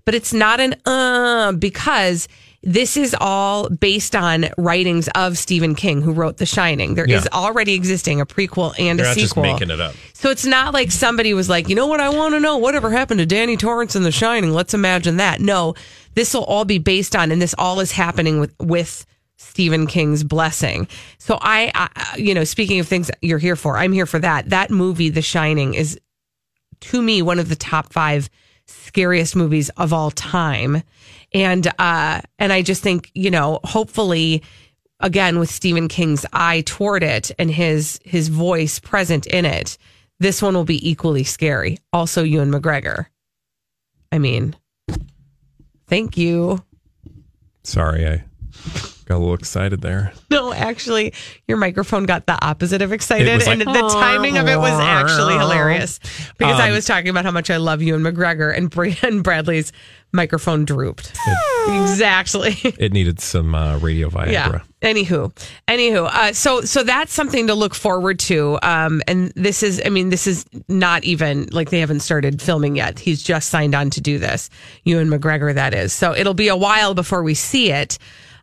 but 0.04 0.14
it's 0.14 0.32
not 0.32 0.60
an 0.60 0.74
uh 0.86 1.52
because 1.52 2.28
this 2.62 2.96
is 2.96 3.14
all 3.20 3.68
based 3.68 4.16
on 4.16 4.46
writings 4.56 5.08
of 5.14 5.36
Stephen 5.36 5.74
King, 5.74 6.00
who 6.00 6.12
wrote 6.12 6.38
The 6.38 6.46
Shining. 6.46 6.94
There 6.94 7.04
is 7.04 7.24
Yeah. 7.30 7.38
already 7.38 7.74
existing 7.74 8.20
a 8.22 8.26
prequel 8.26 8.72
and 8.78 8.98
You're 8.98 9.06
a 9.06 9.10
not 9.10 9.16
just 9.18 9.34
sequel. 9.34 9.42
making 9.42 9.70
it 9.70 9.80
up. 9.82 9.94
So 10.14 10.30
it's 10.30 10.46
not 10.46 10.72
like 10.72 10.90
somebody 10.90 11.34
was 11.34 11.48
like, 11.50 11.68
you 11.68 11.74
know 11.74 11.86
what, 11.86 12.00
I 12.00 12.08
want 12.08 12.34
to 12.34 12.40
know 12.40 12.56
whatever 12.56 12.90
happened 12.90 13.18
to 13.18 13.26
Danny 13.26 13.58
Torrance 13.58 13.94
in 13.96 14.02
The 14.02 14.12
Shining. 14.12 14.52
Let's 14.52 14.72
imagine 14.72 15.18
that. 15.18 15.40
No, 15.40 15.74
this 16.14 16.32
will 16.32 16.44
all 16.44 16.64
be 16.64 16.78
based 16.78 17.14
on, 17.14 17.30
and 17.32 17.42
this 17.42 17.54
all 17.58 17.80
is 17.80 17.92
happening 17.92 18.40
with 18.40 18.54
with 18.60 19.04
Stephen 19.36 19.86
King's 19.86 20.24
blessing. 20.24 20.88
So 21.18 21.38
I, 21.42 21.70
I, 21.74 22.16
you 22.16 22.32
know, 22.34 22.44
speaking 22.44 22.78
of 22.80 22.88
things 22.88 23.10
you're 23.20 23.38
here 23.38 23.56
for, 23.56 23.76
I'm 23.76 23.92
here 23.92 24.06
for 24.06 24.20
that. 24.20 24.48
That 24.50 24.70
movie, 24.70 25.10
The 25.10 25.20
Shining, 25.22 25.74
is 25.74 25.98
to 26.84 27.02
me 27.02 27.22
one 27.22 27.38
of 27.38 27.48
the 27.48 27.56
top 27.56 27.92
five 27.92 28.28
scariest 28.66 29.34
movies 29.36 29.70
of 29.70 29.92
all 29.92 30.10
time. 30.10 30.82
And 31.32 31.66
uh 31.78 32.20
and 32.38 32.52
i 32.52 32.62
just 32.62 32.82
think 32.82 33.10
you 33.14 33.30
know 33.30 33.58
hopefully 33.64 34.42
again 35.00 35.40
with 35.40 35.50
stephen 35.50 35.88
king's 35.88 36.24
eye 36.32 36.62
toward 36.64 37.02
it 37.02 37.32
and 37.40 37.50
his 37.50 37.98
his 38.04 38.28
voice 38.28 38.78
present 38.78 39.26
in 39.26 39.44
it 39.44 39.76
this 40.20 40.40
one 40.40 40.54
will 40.54 40.64
be 40.64 40.88
equally 40.88 41.24
scary. 41.24 41.78
Also 41.92 42.22
ewan 42.22 42.50
mcgregor. 42.50 43.06
I 44.12 44.18
mean 44.18 44.54
thank 45.88 46.16
you. 46.16 46.62
Sorry, 47.64 48.06
I 48.06 48.24
got 49.06 49.16
a 49.16 49.18
little 49.18 49.34
excited 49.34 49.80
there. 49.80 50.12
no 50.30 50.52
actually 50.52 51.12
your 51.48 51.56
microphone 51.58 52.04
got 52.04 52.26
the 52.26 52.44
opposite 52.44 52.82
of 52.82 52.92
excited 52.92 53.26
It 53.28 53.34
was 53.34 53.46
and 53.46 53.60
the 53.60 53.88
timing 53.92 54.38
of 54.38 54.48
it 54.48 54.56
was 54.58 54.72
actually 54.72 55.34
hilarious 55.34 55.98
because 56.38 56.58
i 56.60 56.68
Um, 56.68 56.74
was 56.74 56.84
talking 56.86 57.08
about 57.08 57.24
how 57.24 57.30
much 57.30 57.50
i 57.50 57.56
love 57.56 57.82
ewan 57.82 58.02
mcgregor 58.02 58.56
and, 58.56 58.70
Bra- 58.70 58.90
and 59.02 59.22
bradley's 59.22 59.72
microphone 60.12 60.64
drooped 60.64 61.12
exactly 61.66 62.56
It 62.78 62.92
needed 62.92 63.20
some 63.20 63.54
uh, 63.54 63.78
radio 63.78 64.08
Viagra. 64.10 64.30
Yeah. 64.32 64.60
Anywho, 64.82 65.32
anywho, 65.66 66.06
uh, 66.06 66.32
so 66.34 66.60
so 66.60 66.82
that's 66.82 67.12
something 67.12 67.46
to 67.46 67.54
look 67.54 67.74
forward 67.74 68.18
to. 68.20 68.58
Um, 68.62 69.00
and 69.08 69.32
this 69.34 69.62
is, 69.62 69.80
I 69.84 69.88
mean, 69.88 70.10
this 70.10 70.26
is 70.26 70.44
not 70.68 71.04
even 71.04 71.48
like 71.52 71.70
they 71.70 71.80
haven't 71.80 72.00
started 72.00 72.42
filming 72.42 72.76
yet. 72.76 72.98
He's 72.98 73.22
just 73.22 73.48
signed 73.48 73.74
on 73.74 73.88
to 73.90 74.02
do 74.02 74.18
this. 74.18 74.50
Ewan 74.84 75.08
McGregor, 75.08 75.54
that 75.54 75.72
is. 75.72 75.94
So 75.94 76.14
it'll 76.14 76.34
be 76.34 76.48
a 76.48 76.56
while 76.56 76.92
before 76.92 77.22
we 77.22 77.32
see 77.34 77.72
it. 77.72 77.96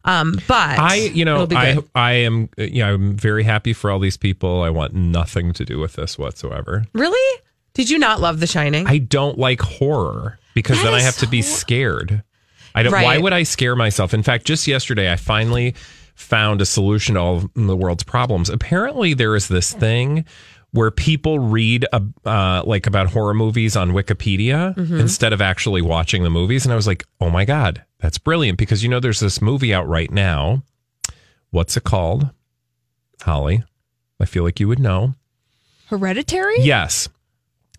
Um, 0.04 0.40
but 0.48 0.80
I, 0.80 0.96
you 0.96 1.26
know, 1.26 1.44
I, 1.52 1.76
good. 1.76 1.90
I 1.94 2.12
am, 2.14 2.50
uh, 2.58 2.64
yeah, 2.64 2.90
I'm 2.90 3.16
very 3.16 3.44
happy 3.44 3.74
for 3.74 3.92
all 3.92 4.00
these 4.00 4.18
people. 4.18 4.62
I 4.64 4.70
want 4.70 4.94
nothing 4.94 5.54
to 5.54 5.66
do 5.66 5.80
with 5.80 5.94
this 5.94 6.18
whatsoever. 6.18 6.86
really 6.94 7.42
did 7.74 7.90
you 7.90 8.00
not 8.00 8.20
love 8.20 8.40
The 8.40 8.48
Shining? 8.48 8.88
I 8.88 8.98
don't 8.98 9.38
like 9.38 9.62
horror 9.62 10.40
because 10.54 10.78
That 10.80 10.86
then 10.86 10.94
I 10.94 11.02
have 11.02 11.18
to 11.18 11.28
be 11.28 11.42
scared. 11.42 12.24
I 12.76 12.84
don't. 12.84 12.92
Why 12.92 13.18
would 13.18 13.34
I 13.34 13.44
scare 13.44 13.76
myself? 13.76 14.14
In 14.14 14.24
fact, 14.24 14.46
just 14.46 14.68
yesterday, 14.68 15.12
I 15.12 15.16
finally 15.16 15.76
found 16.16 16.62
a 16.62 16.66
solution 16.66 17.16
to 17.16 17.22
all 17.22 17.44
the 17.56 17.76
world's 17.76 18.04
problems. 18.04 18.50
Apparently, 18.50 19.14
there 19.14 19.36
is 19.36 19.48
this 19.48 19.74
thing 19.74 20.26
where 20.74 20.90
people 20.92 21.38
read 21.40 21.86
uh, 21.92 22.00
uh, 22.26 22.64
like 22.66 22.88
about 22.88 23.08
horror 23.08 23.34
movies 23.34 23.76
on 23.76 23.92
Wikipedia 23.92 24.74
Mhm. 24.76 25.00
instead 25.00 25.34
of 25.34 25.42
actually 25.42 25.82
watching 25.82 26.24
the 26.24 26.30
movies, 26.30 26.66
and 26.66 26.72
I 26.72 26.76
was 26.78 26.88
like, 26.88 27.06
oh 27.20 27.30
my 27.30 27.44
god, 27.46 27.84
that's 28.00 28.18
brilliant 28.18 28.58
because 28.58 28.82
you 28.84 28.90
know 28.90 29.00
there's 29.02 29.20
this 29.20 29.42
movie 29.42 29.74
out 29.74 29.88
right 29.88 30.10
now. 30.12 30.64
What's 31.50 31.76
it 31.76 31.84
called, 31.84 32.30
Holly? 33.24 33.64
I 34.20 34.26
feel 34.26 34.44
like 34.44 34.60
you 34.60 34.68
would 34.70 34.80
know. 34.80 35.16
Hereditary? 35.88 36.62
Yes. 36.62 37.10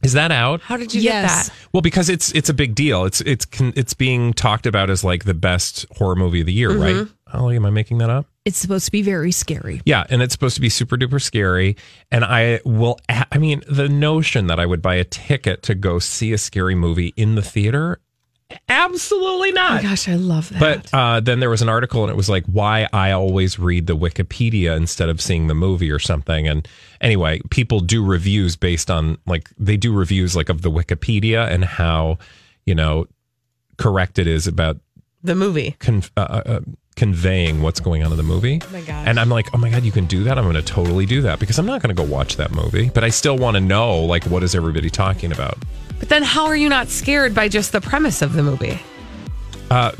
Is 0.02 0.12
that 0.14 0.32
out? 0.32 0.60
How 0.62 0.76
did 0.76 0.92
you 0.92 1.00
Yes. 1.00 1.48
get 1.48 1.54
that? 1.54 1.68
Well, 1.72 1.80
because 1.80 2.08
it's 2.08 2.32
it's 2.32 2.48
a 2.48 2.54
big 2.54 2.74
deal. 2.74 3.04
It's 3.04 3.20
it's 3.22 3.46
it's 3.60 3.94
being 3.94 4.32
talked 4.34 4.66
about 4.66 4.90
as 4.90 5.04
like 5.04 5.24
the 5.24 5.32
best 5.34 5.86
horror 5.96 6.16
movie 6.16 6.40
of 6.40 6.46
the 6.46 6.52
year, 6.52 6.76
right? 6.76 6.96
Mhm. 6.96 7.10
Holly, 7.28 7.56
am 7.56 7.64
I 7.64 7.70
making 7.70 7.98
that 7.98 8.10
up? 8.10 8.26
It's 8.44 8.58
supposed 8.58 8.86
to 8.86 8.92
be 8.92 9.02
very 9.02 9.30
scary. 9.32 9.80
Yeah, 9.84 10.04
and 10.10 10.20
it's 10.22 10.32
supposed 10.32 10.56
to 10.56 10.60
be 10.60 10.68
super 10.68 10.96
duper 10.96 11.20
scary. 11.22 11.76
And 12.10 12.24
I 12.24 12.60
will, 12.64 12.98
I 13.08 13.38
mean, 13.38 13.62
the 13.68 13.88
notion 13.88 14.48
that 14.48 14.58
I 14.58 14.66
would 14.66 14.82
buy 14.82 14.96
a 14.96 15.04
ticket 15.04 15.62
to 15.64 15.74
go 15.74 15.98
see 15.98 16.32
a 16.32 16.38
scary 16.38 16.74
movie 16.74 17.12
in 17.16 17.36
the 17.36 17.42
theater, 17.42 18.00
absolutely 18.68 19.50
Oh 19.50 19.54
not. 19.54 19.72
my 19.76 19.82
gosh, 19.82 20.08
I 20.08 20.14
love 20.16 20.48
that. 20.50 20.60
But 20.60 20.90
uh, 20.94 21.20
then 21.20 21.40
there 21.40 21.50
was 21.50 21.62
an 21.62 21.68
article, 21.68 22.02
and 22.02 22.10
it 22.10 22.16
was 22.16 22.28
like 22.28 22.44
why 22.46 22.88
I 22.92 23.12
always 23.12 23.58
read 23.58 23.86
the 23.86 23.96
Wikipedia 23.96 24.76
instead 24.76 25.08
of 25.08 25.20
seeing 25.20 25.46
the 25.46 25.54
movie 25.54 25.90
or 25.90 25.98
something. 25.98 26.48
And 26.48 26.66
anyway, 27.00 27.40
people 27.50 27.80
do 27.80 28.04
reviews 28.04 28.56
based 28.56 28.90
on 28.90 29.18
like 29.26 29.48
they 29.58 29.76
do 29.76 29.92
reviews 29.92 30.34
like 30.36 30.48
of 30.48 30.62
the 30.62 30.70
Wikipedia 30.70 31.48
and 31.48 31.64
how 31.64 32.18
you 32.66 32.74
know 32.74 33.06
correct 33.78 34.18
it 34.18 34.26
is 34.26 34.46
about 34.46 34.78
the 35.22 35.34
movie. 35.34 35.76
con- 35.78 36.02
uh, 36.16 36.20
uh, 36.44 36.60
conveying 36.96 37.62
what's 37.62 37.80
going 37.80 38.04
on 38.04 38.10
in 38.10 38.16
the 38.16 38.22
movie. 38.22 38.60
Oh 38.62 38.72
my 38.72 38.80
gosh. 38.80 39.06
And 39.06 39.18
I'm 39.18 39.28
like, 39.28 39.48
oh 39.54 39.58
my 39.58 39.70
god, 39.70 39.82
you 39.82 39.92
can 39.92 40.06
do 40.06 40.24
that. 40.24 40.38
I'm 40.38 40.44
going 40.44 40.56
to 40.56 40.62
totally 40.62 41.06
do 41.06 41.22
that 41.22 41.38
because 41.38 41.58
I'm 41.58 41.66
not 41.66 41.82
going 41.82 41.94
to 41.94 42.00
go 42.00 42.08
watch 42.08 42.36
that 42.36 42.52
movie, 42.52 42.90
but 42.90 43.04
I 43.04 43.08
still 43.08 43.36
want 43.36 43.56
to 43.56 43.60
know 43.60 44.00
like 44.00 44.24
what 44.24 44.42
is 44.42 44.54
everybody 44.54 44.90
talking 44.90 45.32
about. 45.32 45.58
But 45.98 46.08
then 46.08 46.22
how 46.22 46.46
are 46.46 46.56
you 46.56 46.68
not 46.68 46.88
scared 46.88 47.34
by 47.34 47.48
just 47.48 47.72
the 47.72 47.80
premise 47.80 48.22
of 48.22 48.32
the 48.32 48.42
movie? 48.42 48.80
Uh, 49.72 49.92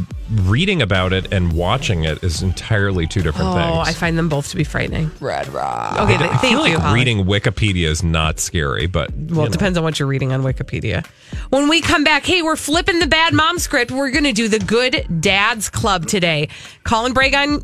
reading 0.43 0.83
about 0.83 1.13
it 1.15 1.33
and 1.33 1.53
watching 1.55 2.05
it 2.05 2.23
is 2.23 2.43
entirely 2.43 3.07
two 3.07 3.23
different 3.23 3.51
oh, 3.51 3.55
things. 3.55 3.73
Oh, 3.75 3.81
I 3.81 3.93
find 3.95 4.19
them 4.19 4.29
both 4.29 4.51
to 4.51 4.57
be 4.57 4.65
frightening. 4.65 5.11
Red 5.21 5.49
Rock. 5.49 5.99
Okay, 5.99 6.15
I 6.15 6.19
th- 6.19 6.31
feel 6.31 6.39
thank 6.41 6.59
like 6.59 6.73
you. 6.73 6.79
Holly. 6.79 6.95
reading 6.95 7.25
Wikipedia 7.25 7.87
is 7.87 8.03
not 8.03 8.39
scary, 8.39 8.87
but 8.87 9.11
Well, 9.13 9.19
you 9.19 9.35
know. 9.35 9.45
it 9.45 9.53
depends 9.53 9.79
on 9.79 9.85
what 9.85 9.99
you're 9.99 10.09
reading 10.09 10.33
on 10.33 10.43
Wikipedia. 10.43 11.07
When 11.51 11.69
we 11.69 11.81
come 11.81 12.05
back, 12.05 12.25
hey, 12.27 12.43
we're 12.43 12.57
flipping 12.57 12.99
the 12.99 13.07
bad 13.07 13.33
mom 13.33 13.59
script. 13.59 13.91
We're 13.91 14.11
going 14.11 14.25
to 14.25 14.33
do 14.33 14.49
the 14.49 14.59
Good 14.59 15.07
Dads 15.21 15.71
Club 15.71 16.07
today. 16.07 16.49
Colin 16.85 17.13
Bragon 17.15 17.61